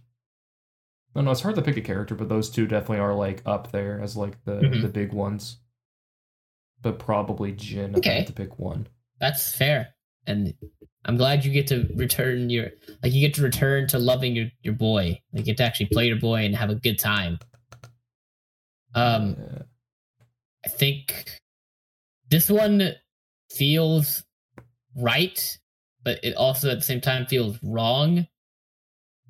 [1.16, 3.72] don't know, it's hard to pick a character, but those two definitely are like up
[3.72, 4.82] there as like the Mhm.
[4.82, 5.58] the big ones.
[6.82, 8.18] But probably Jin if I Okay.
[8.20, 8.88] had to pick one.
[9.20, 9.96] that's fair,
[10.28, 10.54] and
[11.04, 12.70] I'm glad you get to return your
[13.04, 15.20] like you get to return to loving your your boy.
[15.34, 17.40] Like you get to actually play your boy and have a good time.
[18.96, 19.62] Um, Yeah.
[20.66, 21.40] I think
[22.30, 22.94] this one
[23.52, 24.24] feels
[24.96, 25.58] right,
[26.04, 28.28] but it also at the same time feels wrong.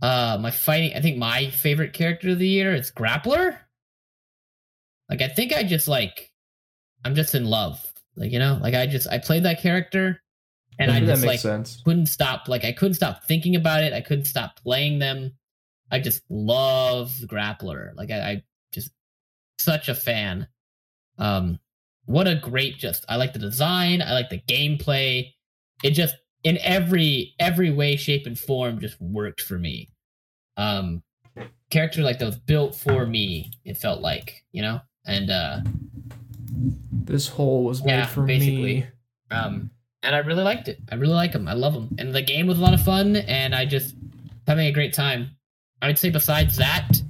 [0.01, 3.57] Uh, my fighting, I think my favorite character of the year is Grappler.
[5.09, 6.31] Like, I think I just like,
[7.03, 7.85] I'm just in love.
[8.15, 10.21] Like, you know, like I just, I played that character
[10.79, 11.81] and I just like sense.
[11.83, 13.93] couldn't stop like I couldn't stop thinking about it.
[13.93, 15.33] I couldn't stop playing them.
[15.91, 17.93] I just love Grappler.
[17.95, 18.91] Like I, I just
[19.59, 20.47] such a fan.
[21.19, 21.59] Um
[22.05, 25.31] what a great just I like the design, I like the gameplay.
[25.83, 29.89] it just in every every way, shape, and form just worked for me.
[30.57, 31.03] Um,
[31.69, 33.51] character like those built for me.
[33.65, 35.59] It felt like you know, and uh,
[36.91, 38.63] This hole was made Yeah, for basically.
[38.81, 38.85] me.
[39.31, 39.69] um,
[40.01, 40.79] and I really liked it.
[40.91, 41.47] I really like them.
[41.47, 43.95] I love them, and the game was a lot of fun, and I just
[44.47, 45.29] having a great time.
[45.81, 47.01] I would say besides that,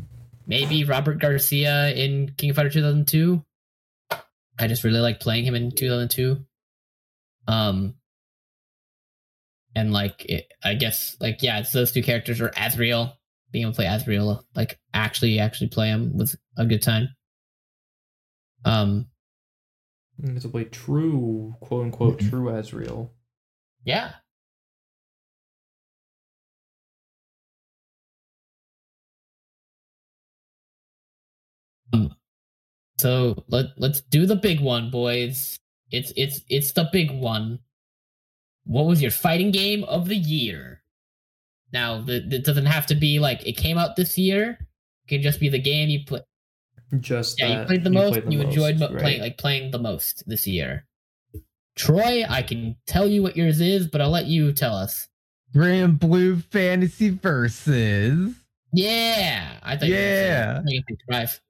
[0.47, 3.43] maybe Robert Garcia in King of Fighter 2002.
[4.59, 6.37] I just really like playing him in 2002.
[7.47, 7.95] Um,
[9.75, 13.13] and like it, I guess like yeah, it's those two characters or Azrael.
[13.51, 17.07] Being able to play Azrael, like actually actually play him was a good time.
[18.65, 19.07] Um,
[20.41, 22.29] to play true, quote unquote, Mm-hmm.
[22.29, 23.11] true Azrael.
[23.85, 24.11] yeah,
[32.99, 35.57] so let let's do the big one, boys.
[35.91, 37.59] It's it's it's the big one.
[38.65, 40.81] What was your fighting game of the year?
[41.71, 44.57] Now, the, it doesn't have to be like it came out this year.
[45.05, 46.21] It can just be the game you play.
[46.99, 48.11] Just Yeah, you played the most.
[48.13, 50.85] played the you enjoyed most, mo- playing like playing the most this year.
[51.75, 55.07] Troy, I can tell you what yours is, but I'll let you tell us.
[55.55, 58.35] Granblue Fantasy Versus.
[58.73, 59.87] Yeah, I thought.
[59.87, 60.61] you were gonna say- Yeah.
[60.65, 61.41] You were Drive.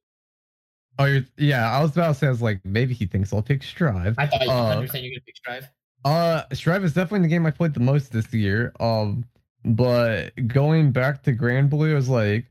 [1.00, 1.72] Oh, you're, yeah.
[1.72, 4.16] I was about to say, I was like, maybe he thinks I'll pick Strive.
[4.18, 5.70] I thought you Uh, understand you're gonna pick Drive.
[6.06, 8.74] Uh, Strive is definitely the game I played the most this year.
[8.80, 9.26] Um,
[9.66, 12.46] but going back to Granblue, I was like,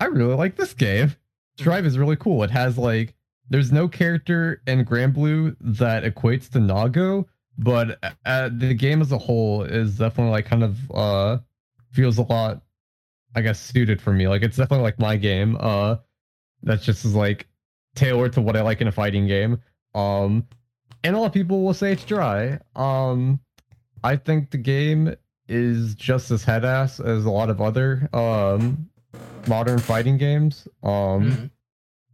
[0.00, 1.14] I really like this game.
[1.58, 2.42] Strive is really cool.
[2.42, 3.14] It has like,
[3.50, 7.26] there's no character in Granblue that equates to Nago,
[7.58, 11.38] but uh, the game as a whole is definitely like kind of uh
[11.90, 12.62] feels a lot,
[13.34, 14.26] I guess, suited for me.
[14.28, 15.56] Like it's definitely like my game.
[15.60, 15.96] Uh,
[16.62, 17.46] that's just like
[17.94, 19.60] tailored to what I like in a fighting game.
[19.94, 20.46] Um,
[21.04, 22.58] and a lot of people will say it's dry.
[22.76, 23.40] Um,
[24.04, 25.14] I think the game
[25.48, 28.88] is just as head ass as a lot of other um
[29.48, 30.66] modern fighting games.
[30.82, 30.90] Um,
[31.30, 31.50] Mhm.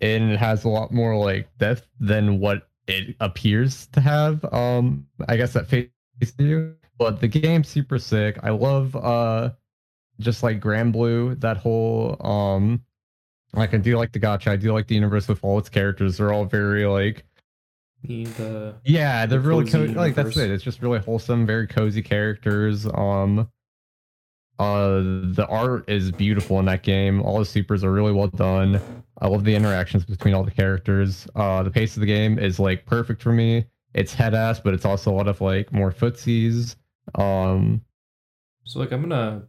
[0.01, 4.45] and it has a lot more like depth than what it appears to have.
[4.53, 5.91] Um, I guess that face
[6.39, 8.39] value, but the game's super sick.
[8.43, 9.51] I love uh,
[10.21, 12.83] just like Granblue, that whole um,
[13.55, 14.49] like I do like the gacha.
[14.49, 16.17] I do like the universe with all its characters.
[16.19, 17.25] They're all very like
[18.03, 20.51] The, the yeah, they're the really cozy co- like that's it.
[20.51, 22.87] It's just really wholesome, very cozy characters.
[22.95, 23.51] Um,
[24.59, 24.99] uh,
[25.35, 27.23] the art is beautiful in that game.
[27.23, 28.81] All the supers are really well done.
[29.21, 31.27] I love the interactions between all the characters.
[31.35, 33.67] Uh, the pace of the game is like perfect for me.
[33.95, 36.77] It's head ass, but it's also a lot of like more footsies.
[37.15, 37.83] Um,
[38.65, 39.43] so like I'm gonna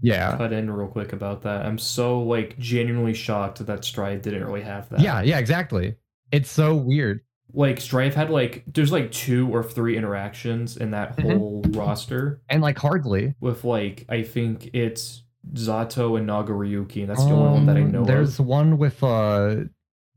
[0.00, 1.64] yeah, cut in real quick about that.
[1.66, 5.00] I'm so like genuinely shocked that Strive didn't really have that.
[5.00, 5.96] yeah, yeah, exactly.
[6.32, 7.20] It's so weird.
[7.54, 11.22] Like Strive had like there's like two or three interactions in that Mhm.
[11.38, 13.34] whole roster And like hardly.
[13.40, 15.22] with like I think it's
[15.54, 18.46] Zato and Nagoriyuki, and that's the only one that I Um, know There's of.
[18.46, 19.64] one with uh,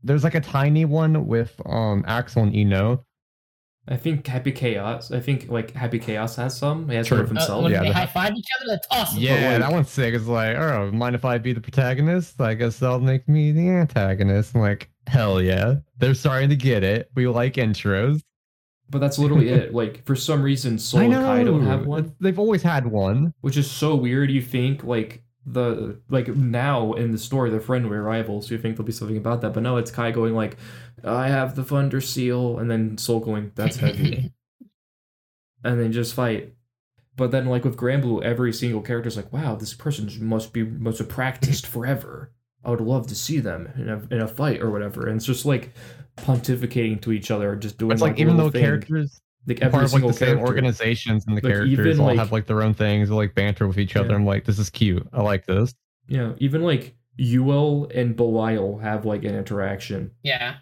[0.02, 3.04] there's like a tiny one with um Axl and I-No.
[3.88, 5.10] I think Happy Chaos.
[5.10, 6.88] I think like Happy Chaos has some.
[6.88, 7.16] He has True.
[7.18, 7.62] one of Uh, himself.
[7.64, 9.18] when yeah, they the- high five each other, that's awesome.
[9.20, 10.14] Yeah, like- that one's sick.
[10.14, 12.40] It's like, oh, mind if I be the protagonist?
[12.40, 14.54] I guess that'll make me the antagonist.
[14.54, 15.76] I'm like, hell yeah.
[15.98, 17.10] They're starting to get it.
[17.16, 18.20] We like intros.
[18.88, 19.72] But that's literally it.
[19.74, 21.14] Like for some reason, Sol I and.
[21.14, 23.32] Ky don't have one, They've always had one.
[23.40, 24.30] which is so weird.
[24.30, 28.50] You think like the like now in the story they're friendly rivals.
[28.50, 30.56] You think there'll be something about that, but no, it's Ky going like,
[31.04, 34.32] "I have the Thunder Seal," and then Sol going, "That's heavy,"
[35.64, 36.54] and then just fight.
[37.16, 40.64] But then, like with Granblue, every single character is like, "Wow, this person must be
[40.64, 42.32] must have practiced forever."
[42.64, 45.06] I would love to see them in a in a fight or whatever.
[45.08, 45.72] And it's just like
[46.16, 48.62] pontificating to each other, just doing It's like, a even though thing.
[48.62, 52.00] characters like every part of like single the same organizations and the Like, characters even,
[52.00, 54.10] all like- have like their own things, they like banter with each other.
[54.10, 54.14] Yeah.
[54.14, 55.06] I'm like, this is cute.
[55.12, 55.74] I like this.
[56.08, 60.56] Yeah, even like Yuel and Belial have like an interaction yeah.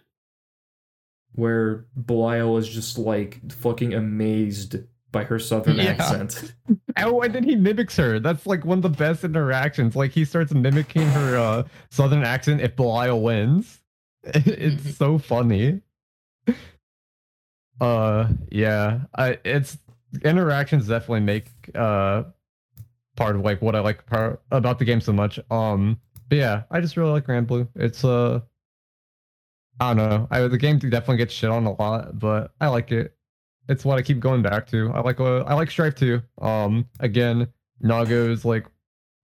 [1.34, 4.76] where Belial is just like fucking amazed
[5.12, 5.84] by her southern Yeah.
[5.98, 6.54] accent.
[6.96, 8.20] Oh, and then he mimics her.
[8.20, 9.96] That's like one of the best interactions.
[9.96, 13.78] Like he starts mimicking her uh, southern accent if Belial wins.
[14.22, 15.80] It's so funny.
[17.80, 19.00] Uh, yeah.
[19.16, 19.78] I it's
[20.24, 22.24] interactions definitely make uh
[23.16, 25.38] part of like what I like part about the game so much.
[25.50, 27.68] Um, but yeah, I just really like Granblue.
[27.74, 28.40] It's uh,
[29.78, 30.28] I don't know.
[30.30, 33.14] I the game definitely gets shit on a lot, but I like it
[33.68, 34.90] it's what I keep going back to.
[34.92, 36.22] I like uh, I like Strive too.
[36.40, 37.46] Um, again,
[37.82, 38.66] Nago is like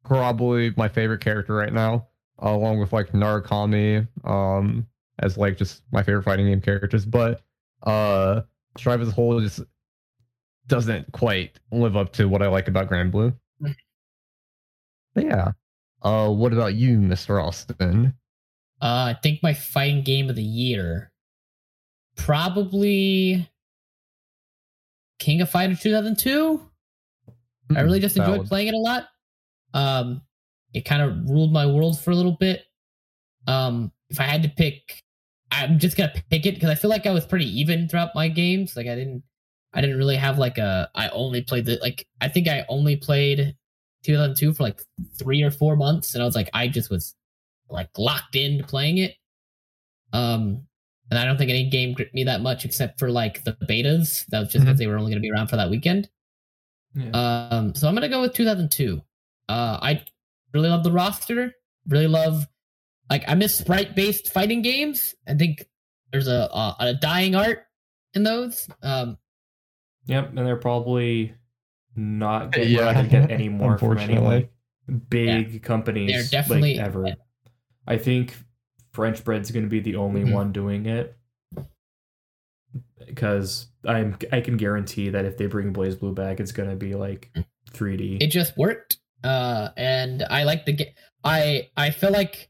[0.05, 2.07] probably my favorite character right now,
[2.39, 4.87] along with like Narukami, um,
[5.19, 7.05] as like just my favorite fighting game characters.
[7.05, 7.43] But
[7.83, 8.43] uh,
[8.77, 9.61] Strive as a whole just
[10.67, 13.35] doesn't quite live up to what I like about Granblue.
[13.63, 13.75] Mm.
[15.15, 15.53] But yeah.
[16.03, 17.43] Uh, what about you, Mr.
[17.43, 18.15] Austin?
[18.83, 21.11] Uh, I think my fighting game of the year,
[22.17, 23.49] probably
[25.19, 26.61] King of Fighters 2002.
[27.75, 28.49] I really just enjoyed Valid.
[28.49, 29.09] playing it a lot.
[29.75, 30.23] Um,
[30.75, 32.63] it kind of ruled my world for a little bit.
[33.47, 35.03] Um, if I had to pick,
[35.51, 38.29] I'm just gonna pick it because I feel like I was pretty even throughout my
[38.29, 38.77] games.
[38.77, 39.23] Like I didn't,
[39.73, 40.91] I didn't really have like a.
[40.95, 42.07] I only played the like.
[42.21, 43.55] I think I only played
[44.05, 44.81] 2002 for like
[45.19, 47.15] three or four months, and I was like, I just was
[47.69, 49.15] like locked into playing it.
[50.13, 50.67] Um,
[51.11, 54.27] and I don't think any game gripped me that much except for like the betas.
[54.27, 56.09] That was just because they were only gonna be around for that weekend.
[56.95, 57.11] Yeah.
[57.51, 59.01] Um, so I'm gonna go with 2002.
[59.49, 60.03] Uh, I
[60.53, 61.55] really love the roster.
[61.89, 62.47] Really love,
[63.11, 65.15] like, I miss sprite-based fighting games.
[65.29, 65.67] I think
[66.13, 67.67] there's a a, a dying art
[68.15, 68.69] in those.
[68.83, 69.19] Um,
[70.07, 71.35] Yep, and they're probably
[71.97, 72.93] not get, Yeah.
[72.95, 74.53] gonna get any more from any like
[75.09, 77.15] big companies They're definitely- like ever.
[77.89, 78.37] I think
[78.93, 80.33] French Bread's gonna be the only Mhm.
[80.33, 81.17] one doing it.
[83.07, 87.31] Because I'm I can guarantee that if they bring BlazBlue back, it's gonna be like
[87.73, 88.19] 3D.
[88.23, 88.99] it just worked.
[89.23, 90.93] Uh, and I like the game.
[91.25, 92.49] I I feel like,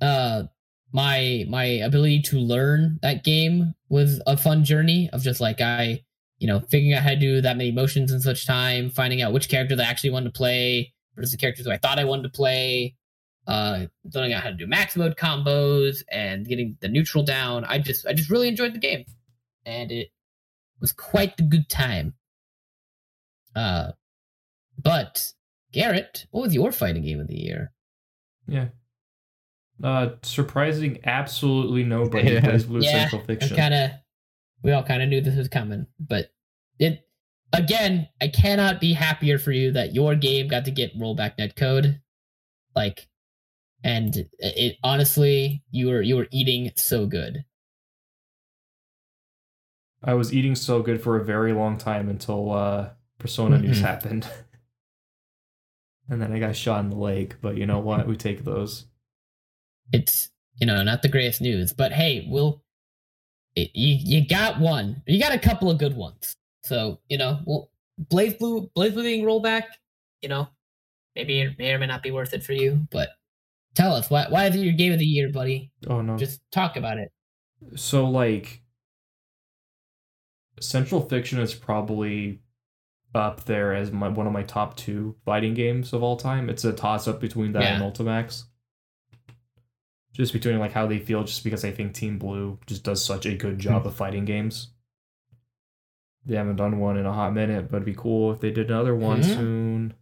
[0.00, 0.44] uh,
[0.92, 6.02] my my ability to learn that game was a fun journey of just like I,
[6.38, 9.32] you know, figuring out how to do that many motions in such time, finding out
[9.32, 12.24] which characters I actually wanted to play versus the characters who I thought I wanted
[12.24, 12.94] to play.
[13.46, 17.64] Uh, learning out how to do max mode combos and getting the neutral down.
[17.64, 19.04] I just I just really enjoyed the game,
[19.64, 20.08] and it
[20.80, 22.14] was quite the good time.
[23.54, 23.92] Uh,
[24.82, 25.32] but
[25.72, 27.72] Garrett, what was your fighting game of the year?
[28.48, 28.68] yeah.
[29.82, 32.40] Uh surprising absolutely nobody Yeah.
[32.40, 33.56] plays Blue Yeah, Central Fiction.
[33.56, 33.90] kind of,
[34.62, 36.30] we all kind of knew this was coming, but
[36.78, 37.06] it
[37.52, 42.00] again, I cannot be happier for you that your game got to get rollback netcode,
[42.74, 43.08] like,
[43.84, 47.44] and it, it honestly, you were you were eating so good.
[50.02, 53.84] I was eating so good for a very long time until uh, Persona news Mhm.
[53.84, 54.28] happened.
[56.08, 58.06] and then I got shot in the leg, but you know what?
[58.06, 58.86] We take those.
[59.92, 60.30] It's
[60.60, 62.62] you know not the greatest news, but hey, we'll
[63.54, 67.40] it, you you got one, you got a couple of good ones, so you know,
[67.46, 67.70] well,
[68.10, 69.62] BlazBlue, Blaze Blue being rollback,
[70.20, 70.48] you know,
[71.14, 73.10] maybe it may or may not be worth it for you, but
[73.74, 75.70] tell us why why is it your game of the year, buddy?
[75.88, 76.16] Oh no.
[76.16, 77.10] Just talk about it.
[77.74, 78.62] so like
[80.60, 82.40] Central Fiction is probably
[83.14, 86.50] up there as my one of my top two fighting games of all time.
[86.50, 87.90] It's a toss up between that and Yeah.
[87.90, 88.44] Ultimax.
[90.16, 93.26] Just between like how they feel, just because I think Team Blue just does such
[93.26, 94.70] a good job of fighting games.
[96.24, 98.70] They haven't done one in a hot minute, but it'd be cool if they did
[98.70, 99.24] another one Mhm.
[99.36, 99.94] soon.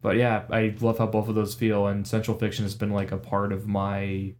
[0.00, 3.12] But yeah, I love how both of those feel, and Central Fiction has been like
[3.12, 4.34] a part of my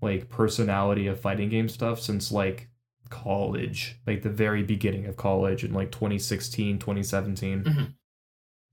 [0.00, 2.70] like personality of fighting game stuff since like
[3.10, 7.64] college, like the very beginning of college in like 2016, 2017.
[7.64, 7.94] Mhm.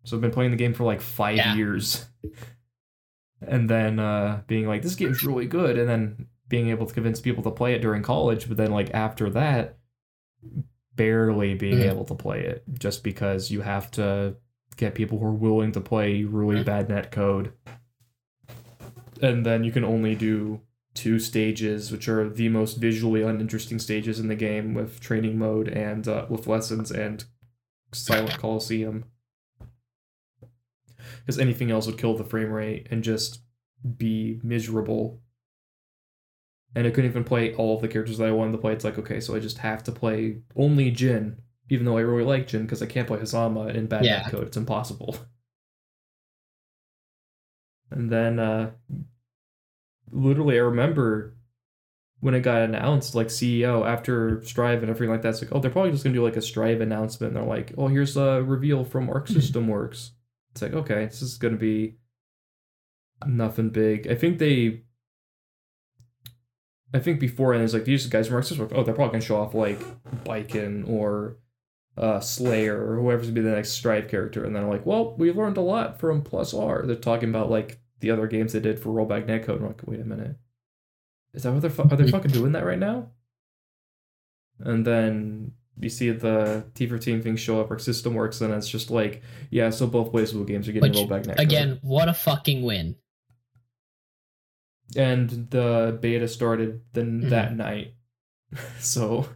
[0.03, 1.55] So I've been playing the game for like five Yeah.
[1.55, 2.05] years.
[3.41, 7.19] and then uh being like, this game's really good, and then being able to convince
[7.19, 9.77] people to play it during college, but then like after that,
[10.95, 11.91] barely being Mhm.
[11.91, 14.35] able to play it just because you have to
[14.77, 16.65] get people who are willing to play really Mhm.
[16.65, 17.51] bad net code.
[19.21, 20.61] And then you can only do
[20.93, 25.67] two stages, which are the most visually uninteresting stages in the game, with training mode
[25.67, 27.23] and uh, with lessons and
[27.93, 29.05] Silent Coliseum.
[31.27, 33.41] Because anything else would kill the frame rate and just
[33.97, 35.21] be miserable.
[36.73, 38.71] And I couldn't even play all of the characters that I wanted to play.
[38.71, 41.37] It's like, okay, so I just have to play only Jin,
[41.69, 44.23] even though I really like Jin, because I can't play Hazama in bad Yeah.
[44.23, 44.43] netcode.
[44.47, 45.17] It's impossible.
[47.89, 48.71] And then, uh,
[50.11, 51.35] literally, I remember
[52.19, 55.29] when it got announced, like CEO after Strive and everything like that.
[55.29, 57.33] It's like, oh, they're probably just gonna do like a Strive announcement.
[57.33, 60.11] And they're like, oh, here's a reveal from Arc System Works.
[60.57, 61.97] It's like, okay, this is gonna be
[63.27, 64.07] nothing big.
[64.07, 64.81] I think they.
[66.91, 68.73] I think before and it's like these guys from System Works.
[68.75, 69.79] Oh, they're probably gonna show off like
[70.23, 71.37] Baiken or
[71.95, 74.43] uh, Slayer or whoever's gonna be the next Strive character.
[74.45, 76.87] And then I'm like, well, we learned a lot from Plus R.
[76.87, 79.57] They're talking about like the other games they did for rollback netcode.
[79.57, 80.37] I'm like, wait a minute.
[81.35, 83.11] Is that what they're fu- are they fucking doing that right now?
[84.59, 88.53] And then you see the T for Team thing show up, or System Works, and
[88.53, 89.21] it's just like,
[89.51, 91.39] yeah, so both Blazblue games are getting Which, rollback netcode.
[91.39, 92.95] Again, what a fucking win.
[94.95, 97.29] and the beta started then Mhm.
[97.29, 97.93] that night.
[98.79, 99.27] So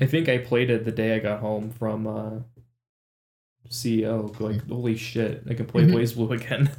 [0.00, 2.40] I think I played it the day I got home from uh,
[3.68, 4.38] CEO.
[4.40, 5.92] Like, holy shit, I can play Mhm.
[5.94, 6.70] BlazBlue again.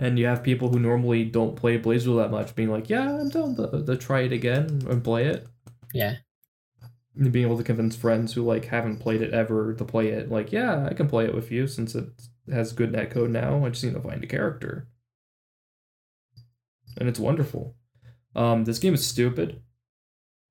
[0.00, 3.28] and you have people who normally don't play BlazBlue that much being like, yeah, I'm
[3.28, 5.46] down to, to try it again and play it.
[5.92, 6.16] Yeah.
[7.18, 10.52] Being able to convince friends who like haven't played it ever to play it, like,
[10.52, 12.06] yeah, I can play it with you since it
[12.50, 13.64] has good netcode now.
[13.64, 14.86] I just need to find a character.
[16.96, 17.74] And it's wonderful.
[18.36, 19.60] Um, this game is stupid.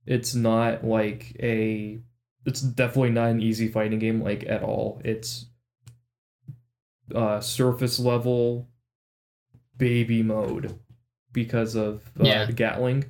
[0.06, 2.00] It's not like a
[2.46, 5.02] it's definitely not an easy fighting game like at all.
[5.06, 5.46] It's
[7.16, 8.68] uh surface level
[9.78, 10.78] baby mode
[11.32, 12.46] because of uh, Yeah.
[12.46, 13.06] the Gatling.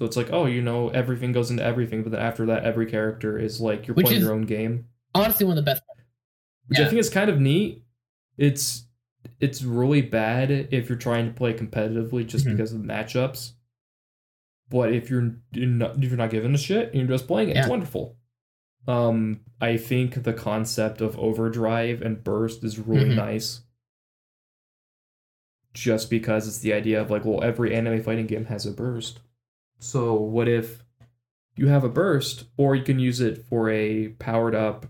[0.00, 2.86] So it's like, oh, you know, everything goes into everything, but then after that, every
[2.86, 5.82] character is like you're Which playing your own game, Honestly, one of the best.
[6.68, 7.84] which I think is kind of neat.
[8.38, 8.86] It's
[9.40, 12.52] it's really bad if you're trying to play competitively just Mhm.
[12.52, 13.52] because of the matchups.
[14.70, 17.50] But if you're, you're not if you're not giving a shit and you're just playing
[17.50, 18.16] it, it's wonderful.
[18.88, 23.16] Um, I think the concept of overdrive and burst is really Mhm.
[23.16, 23.60] nice.
[25.74, 29.20] Just because it's the idea of like, well, every anime fighting game has a burst.
[29.80, 30.84] So what if
[31.56, 34.86] you have a burst, or you can use it for a powered up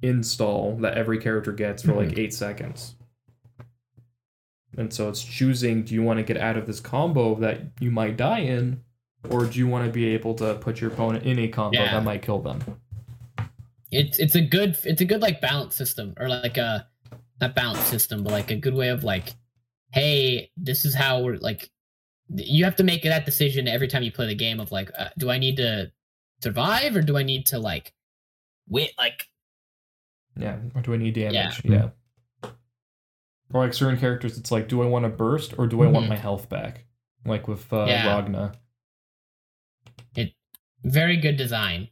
[0.00, 2.20] install that every character gets for like mm-hmm.
[2.20, 2.94] eight seconds.
[4.76, 7.90] And so it's choosing do you want to get out of this combo that you
[7.90, 8.82] might die in,
[9.28, 11.92] or do you want to be able to put your opponent in a combo Yeah.
[11.92, 12.62] that might kill them?
[13.90, 16.86] It's it's a good it's a good like balance system or like a
[17.40, 19.34] not balance system but like a good way of like,
[19.92, 21.68] hey, this is how we're like.
[22.34, 25.08] You have to make that decision every time you play the game of like, uh,
[25.16, 25.90] do I need to
[26.42, 27.94] survive or do I need to like,
[28.68, 29.26] wit like
[30.36, 31.62] Yeah, or do I need damage?
[31.64, 31.88] Yeah.
[32.44, 32.50] Yeah.
[33.52, 36.04] Or like certain characters, it's like, do I want to burst or do I want
[36.06, 36.10] Mhm.
[36.10, 36.84] my health back?
[37.24, 38.06] Like with uh, Yeah.
[38.06, 38.54] Ragna.
[40.84, 41.88] very good design.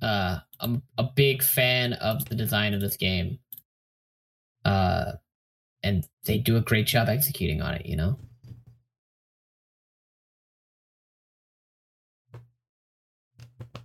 [0.00, 3.38] Uh, I'm a big fan of the design of this game.
[4.64, 5.12] Uh,
[5.82, 7.84] and they do a great job executing on it.
[7.86, 8.18] You know.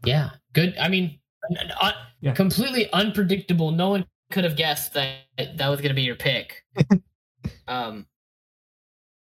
[0.05, 0.75] Yeah, good.
[0.79, 1.19] I mean,
[1.59, 2.33] un- un- Yeah.
[2.33, 3.71] completely unpredictable.
[3.71, 6.63] No one could have guessed that that was going to be your pick.
[7.67, 8.05] um,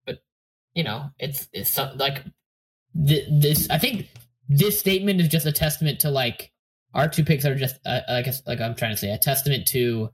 [0.07, 0.21] but
[0.75, 2.25] you know, it's it's some, like
[3.07, 3.69] th- this.
[3.71, 4.09] I think
[4.49, 6.53] this statement is just a testament to like
[6.95, 9.67] our two picks are just uh, I guess like I'm trying to say a testament
[9.69, 10.11] to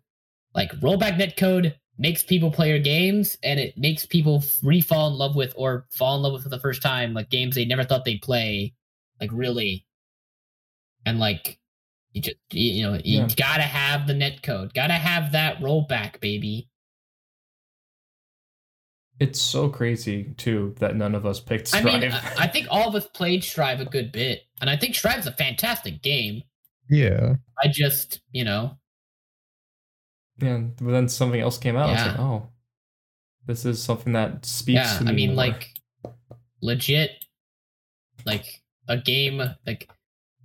[0.54, 5.14] like rollback netcode makes people play your games and it makes people re fall in
[5.14, 7.84] love with or fall in love with for the first time like games they never
[7.84, 8.74] thought they'd play
[9.18, 9.85] like really
[11.06, 11.58] and like
[12.12, 13.28] you just you you know you Yeah.
[13.36, 16.68] gotta have the netcode gotta have that rollback baby
[19.18, 22.86] It's so crazy too that none of us picked I mean, I, I think all
[22.88, 26.42] of us played Strive a good bit, and I think Strive's a fantastic game.
[26.90, 27.36] Yeah.
[27.64, 28.76] I just, you know,
[30.38, 31.90] yeah, but then something else came out.
[31.90, 32.10] It's Yeah.
[32.10, 32.48] like, oh,
[33.46, 34.98] this is something that speaks yeah.
[34.98, 35.10] to me.
[35.10, 35.36] I mean, more.
[35.36, 35.72] like,
[36.60, 37.24] legit,
[38.26, 39.88] like a game, like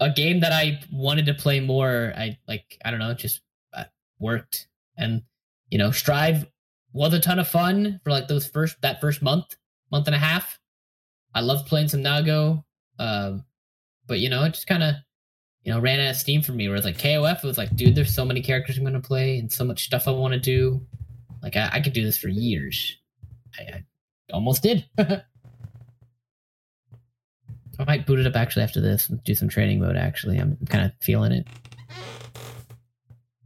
[0.01, 2.13] a game that I wanted to play more.
[2.17, 3.41] I like, I don't know, just
[3.73, 3.85] uh,
[4.19, 4.67] worked,
[4.97, 5.21] and
[5.69, 6.45] you know, Strive
[6.91, 9.55] was a ton of fun for like those first that first month,
[9.91, 10.59] month and a half.
[11.33, 12.63] I loved playing some Nago,
[12.99, 13.45] um,
[14.07, 14.95] but you know, it just kind of
[15.63, 16.67] you know, ran out of steam for me.
[16.67, 19.37] Where it's like KOF it was like, dude, there's so many characters I'm gonna play
[19.37, 20.85] and so much stuff I want to do.
[21.43, 22.97] Like I, I could do this for years.
[23.59, 23.83] I, I
[24.33, 24.85] almost did.
[27.79, 29.95] I might boot it up actually after this and do some training mode.
[29.97, 31.47] Actually, I'm kind of feeling it.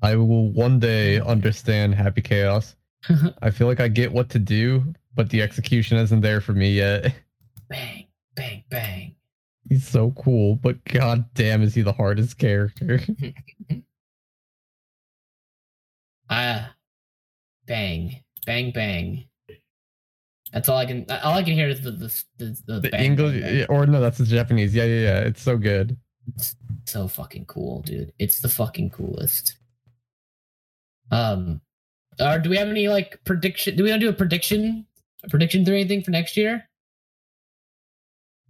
[0.01, 2.75] I will one day understand Happy Chaos.
[3.41, 6.71] I feel like I get what to do, but the execution isn't there for me
[6.73, 7.13] yet.
[7.69, 9.15] bang, bang, bang.
[9.67, 13.01] He's so cool, but god damn is he the hardest character.
[16.27, 16.75] Ah,
[17.67, 19.25] bang, bang, bang.
[20.55, 21.05] That's all I can.
[21.21, 23.65] All I can hear is the the the, the, the English bang, bang.
[23.67, 24.73] or no, that's the Japanese.
[24.73, 25.19] Yeah, yeah, yeah.
[25.19, 25.97] It's so good.
[26.33, 26.55] It's
[26.85, 28.13] so fucking cool, dude.
[28.19, 29.57] It's the fucking coolest.
[31.11, 31.61] Um,
[32.19, 33.75] or do we have any like prediction?
[33.75, 34.87] Do we want to do a prediction?
[35.25, 36.67] A prediction or anything for next year?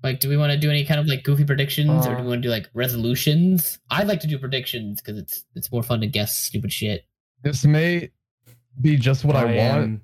[0.03, 2.22] Like, do we want to do any kind of like goofy predictions, or do Uh.
[2.22, 3.80] we want to do like resolutions?
[3.90, 7.06] I'd like to do predictions because it's it's more fun to guess stupid shit.
[7.41, 8.11] This may
[8.80, 10.02] be just what I, want, am-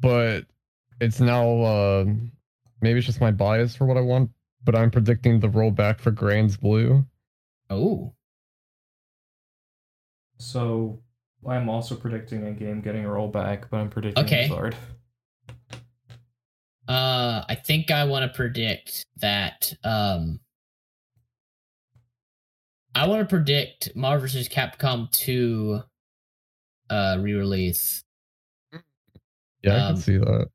[0.00, 0.44] but
[1.00, 2.04] it's now uh,
[2.80, 4.30] maybe it's just my bias for what I want.
[4.62, 7.06] But I'm predicting the rollback for Granblue.
[7.70, 8.12] Oh,
[10.38, 11.00] So
[11.48, 14.48] I'm also predicting a game getting a rollback, but I'm predicting Okay.
[14.50, 14.74] Xrd.
[16.88, 19.72] uh, I think I want to predict that.
[19.84, 20.40] Um,
[22.94, 24.48] I want to predict Marvel vs.
[24.48, 25.80] Capcom 2
[26.90, 28.02] uh re-release.
[29.62, 30.48] Yeah, I Um, can see that.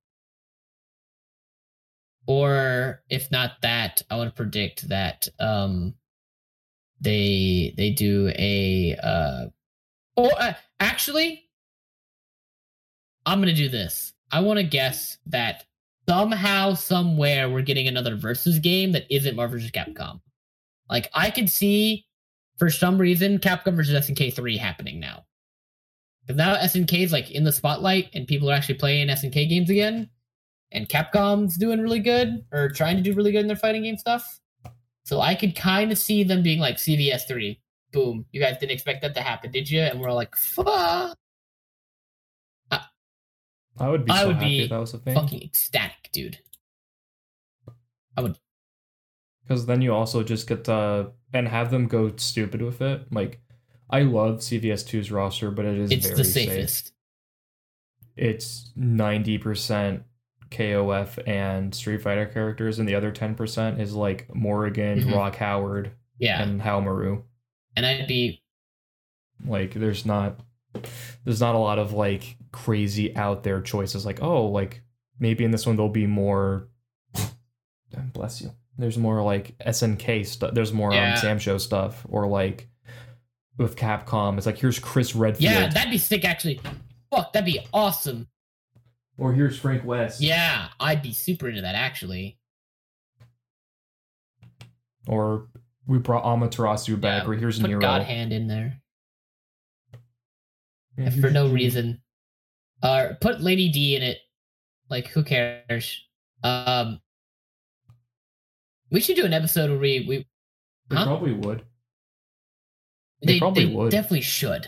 [2.28, 5.94] Or if not that, I want to predict that um
[7.02, 9.46] they they do a uh
[10.16, 11.46] or uh, actually
[13.26, 14.14] I'm to do this.
[14.32, 15.66] I want to guess that
[16.08, 19.72] somehow somewhere we're getting another versus game that isn't Marvel vs.
[19.72, 20.22] Capcom.
[20.90, 22.06] Like I could see
[22.58, 25.26] for some reason Capcom versus SNK 3 happening now.
[26.26, 29.70] Because now SNK is like in the spotlight and people are actually playing SNK games
[29.70, 30.10] again.
[30.72, 33.98] And Capcom's doing really good or trying to do really good in their fighting game
[33.98, 34.40] stuff.
[35.04, 37.60] So I could kind of see them being like CVS 3.
[37.94, 38.26] Boom.
[38.32, 39.82] You guys didn't expect that to happen, did you?
[39.82, 41.18] And we're all like, fuck.
[43.78, 45.16] I would be I so would happy be if that was a thing.
[45.16, 46.40] Fucking ecstatic, dude.
[48.18, 48.40] I would.
[49.44, 53.12] Because then you also just get to and have them go stupid with it.
[53.12, 53.42] Like,
[53.90, 56.50] I love CVS2's roster, but it is It's very the safe.
[56.50, 56.94] safest.
[58.16, 60.04] It's ninety percent
[60.52, 65.14] KOF and Street Fighter characters, and the other ten percent is like Morrigan, Mhm.
[65.14, 66.42] Rock Howard, Yeah.
[66.42, 67.24] and Haohmaru.
[67.76, 68.42] And I'd be
[69.46, 70.40] Like, there's not
[71.24, 74.06] there's not a lot of like crazy out there choices.
[74.06, 74.82] Like, oh, like
[75.20, 76.68] maybe in this one there'll be more.
[78.14, 78.52] Bless you.
[78.78, 80.54] There's more like SNK stuff.
[80.54, 81.14] There's more Yeah.
[81.14, 82.68] um, SamSho stuff, or like
[83.58, 86.60] with Capcom, it's like here's Chris Redfield, Yeah, that'd be sick actually.
[87.10, 88.28] Fuck, that'd be awesome.
[89.18, 92.38] Or here's Frank West, Yeah, I'd be super into that actually.
[95.08, 95.48] or
[95.88, 97.80] we brought Amaterasu back, Yeah, or here's Put Nero.
[97.82, 98.82] God Hand in there.
[100.98, 102.02] Yeah, for here's- no reason.
[102.82, 104.20] Uh put Lady D in it.
[104.90, 106.04] Like who cares?
[106.44, 107.02] Um
[108.92, 110.28] We should do an episode where we, we
[110.90, 111.06] They Huh?
[111.06, 111.66] probably would.
[113.22, 113.92] they, They probably they would.
[113.92, 114.68] definitely should.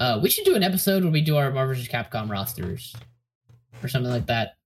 [0.00, 1.88] Uh we should do an episode where we do our Marvel vs.
[1.88, 2.94] Capcom rosters
[3.82, 4.56] or something like that.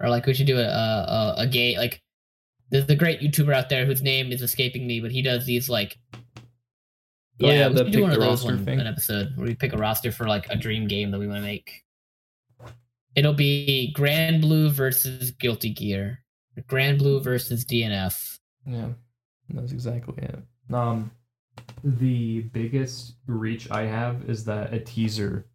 [0.00, 2.02] Or like we should do a a, a, gay like
[2.70, 5.68] there's a great YouTuber out there whose name is escaping me, but he does these
[5.68, 5.98] like
[7.42, 8.80] Oh, yeah, we the should do one of those one, thing.
[8.80, 11.38] an episode where we pick a roster for like a dream game that we want
[11.38, 11.84] to make.
[13.14, 16.20] It'll be Granblue versus Guilty Gear,
[16.62, 18.38] Granblue versus DNF.
[18.66, 18.88] Yeah,
[19.50, 20.38] that's exactly it.
[20.72, 21.10] Um,
[21.84, 25.46] the biggest reach I have is that a teaser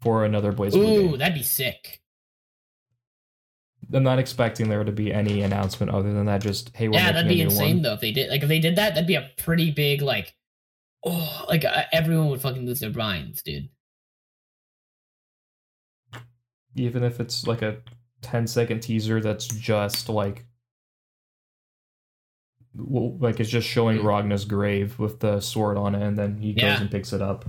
[0.00, 2.00] for another Blaze Ooh, that'd be sick.
[3.92, 6.42] I'm not expecting there to be any announcement other than that.
[6.42, 7.82] Just hey, we're yeah, that'd be insane one.
[7.82, 8.28] though if they did.
[8.30, 10.34] Like if they did that, that'd be a pretty big like.
[11.04, 13.68] Oh, like uh, everyone would fucking lose their minds, dude.
[16.76, 17.78] Even if it's like a
[18.22, 20.44] 10 second teaser that's just like.
[22.74, 24.04] well, Like it's just showing Mm.
[24.04, 26.72] Ragna's grave with the sword on it, and then he Yeah.
[26.72, 27.44] goes and picks it up.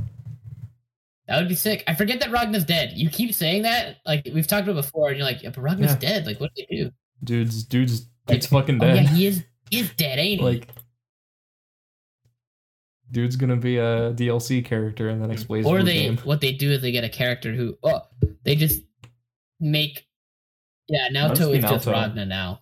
[1.29, 1.83] That would be sick.
[1.87, 2.93] I forget that Ragna's dead.
[2.95, 5.91] You keep saying that, like we've talked about before, and you're like, yeah, but Ragna's
[5.91, 5.97] Yeah.
[5.99, 6.25] dead.
[6.25, 6.91] Like, what did they do?
[7.23, 8.95] Dude's dude's Like, dude's fucking Oh dead.
[8.95, 9.43] yeah, he is.
[9.69, 10.45] He is dead, ain't he?
[10.45, 10.67] like
[13.11, 15.47] dude's gonna be a DLC character in the next mm.
[15.47, 16.17] Blaze or they game.
[16.19, 18.01] what they do is they get a character who oh
[18.43, 18.81] they just
[19.59, 20.07] make
[20.87, 21.93] yeah That'll just Naoto just Naoto.
[21.93, 22.61] Ragna now.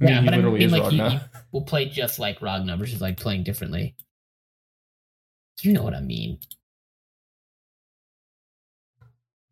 [0.00, 1.20] I mean, yeah, but I mean is like he, he
[1.52, 3.96] will play just like Ragna versus like playing differently.
[5.62, 6.38] You know what I mean?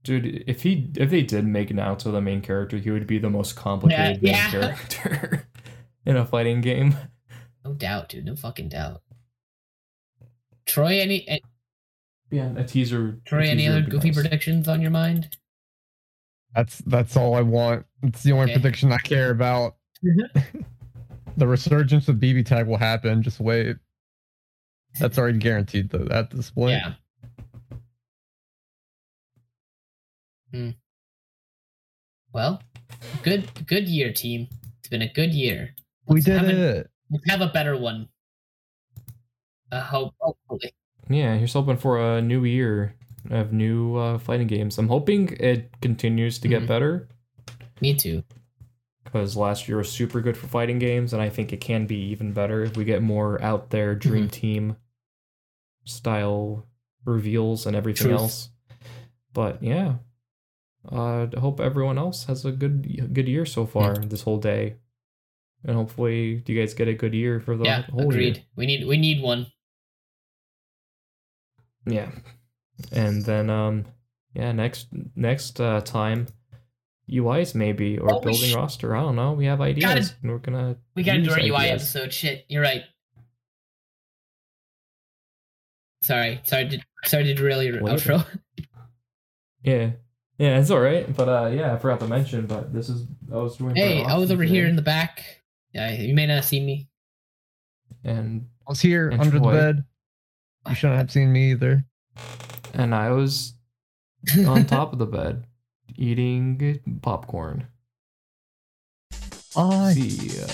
[0.04, 3.30] Dude, if he if they did make Naoto the main character, he would be the
[3.30, 4.50] most complicated main Yeah, yeah.
[4.50, 5.48] character
[6.06, 6.94] in a fighting game.
[7.64, 8.24] No doubt, dude.
[8.24, 9.02] No fucking doubt.
[10.64, 11.38] Troy, any eh,
[12.30, 13.18] Yeah, a teaser.
[13.24, 14.20] Troy, a any other goofy nice.
[14.20, 15.36] predictions on your mind?
[16.54, 17.84] That's that's all I want.
[18.04, 18.52] It's the only Okay.
[18.60, 19.74] prediction I care about.
[21.36, 23.22] the resurgence of BB Tag will happen.
[23.24, 23.76] Just wait.
[24.98, 26.72] That's already guaranteed though at this point.
[26.72, 26.94] Yeah.
[30.52, 30.70] Hmm.
[32.32, 32.62] Well,
[33.22, 34.48] good good year, team.
[34.78, 35.74] It's been a good year.
[36.06, 36.90] we Let's did have a- it.
[37.10, 38.08] Let's have a better one.
[39.72, 40.72] I hope, hopefully.
[41.08, 42.94] Yeah, here's hoping for a new year
[43.30, 44.78] of new uh, fighting games.
[44.78, 46.66] I'm hoping it continues to get Mhm.
[46.68, 47.08] better
[47.80, 48.22] Me too.
[49.04, 51.96] because last year was super good for fighting games, and I think it can be
[52.10, 54.32] even better if we get more out there Dream Mhm.
[54.32, 54.76] Team
[55.86, 56.66] style
[57.06, 58.20] reveals and everything Truth.
[58.20, 58.50] else.
[59.32, 59.94] But yeah,
[60.92, 64.76] uh, I hope everyone else has a good good year so far this whole day,
[65.64, 68.36] and hopefully you guys get a good year for the yeah, whole agreed.
[68.36, 68.44] year.
[68.56, 69.46] We need we need one.
[71.86, 72.10] Yeah.
[72.92, 73.84] And then um
[74.34, 76.26] yeah, next next uh time
[77.10, 78.96] UIs maybe or Oh, building roster.
[78.96, 79.32] I don't know.
[79.32, 79.84] We have ideas.
[79.84, 81.82] Gotta- and we're gonna We gotta do our UI ideas.
[81.94, 82.12] episode.
[82.12, 82.82] Shit, you're right.
[86.06, 87.94] Sorry, sorry, to, sorry to derail your What?
[87.98, 88.24] outro.
[89.62, 89.90] Yeah.
[90.38, 91.04] Yeah, it's all right.
[91.16, 92.46] But uh, yeah, I forgot to mention.
[92.46, 93.02] But this is
[93.32, 93.74] I was doing.
[93.74, 95.42] Hey, for I was Austin over here in the back.
[95.72, 96.88] Yeah, you may not see me.
[98.04, 99.52] and I was here under Troy.
[99.52, 99.84] the bed.
[100.68, 101.84] You shouldn't have seen me either.
[102.74, 103.54] and I was
[104.46, 105.46] on top of the bed
[105.96, 107.66] eating popcorn.
[109.56, 110.44] I See ya.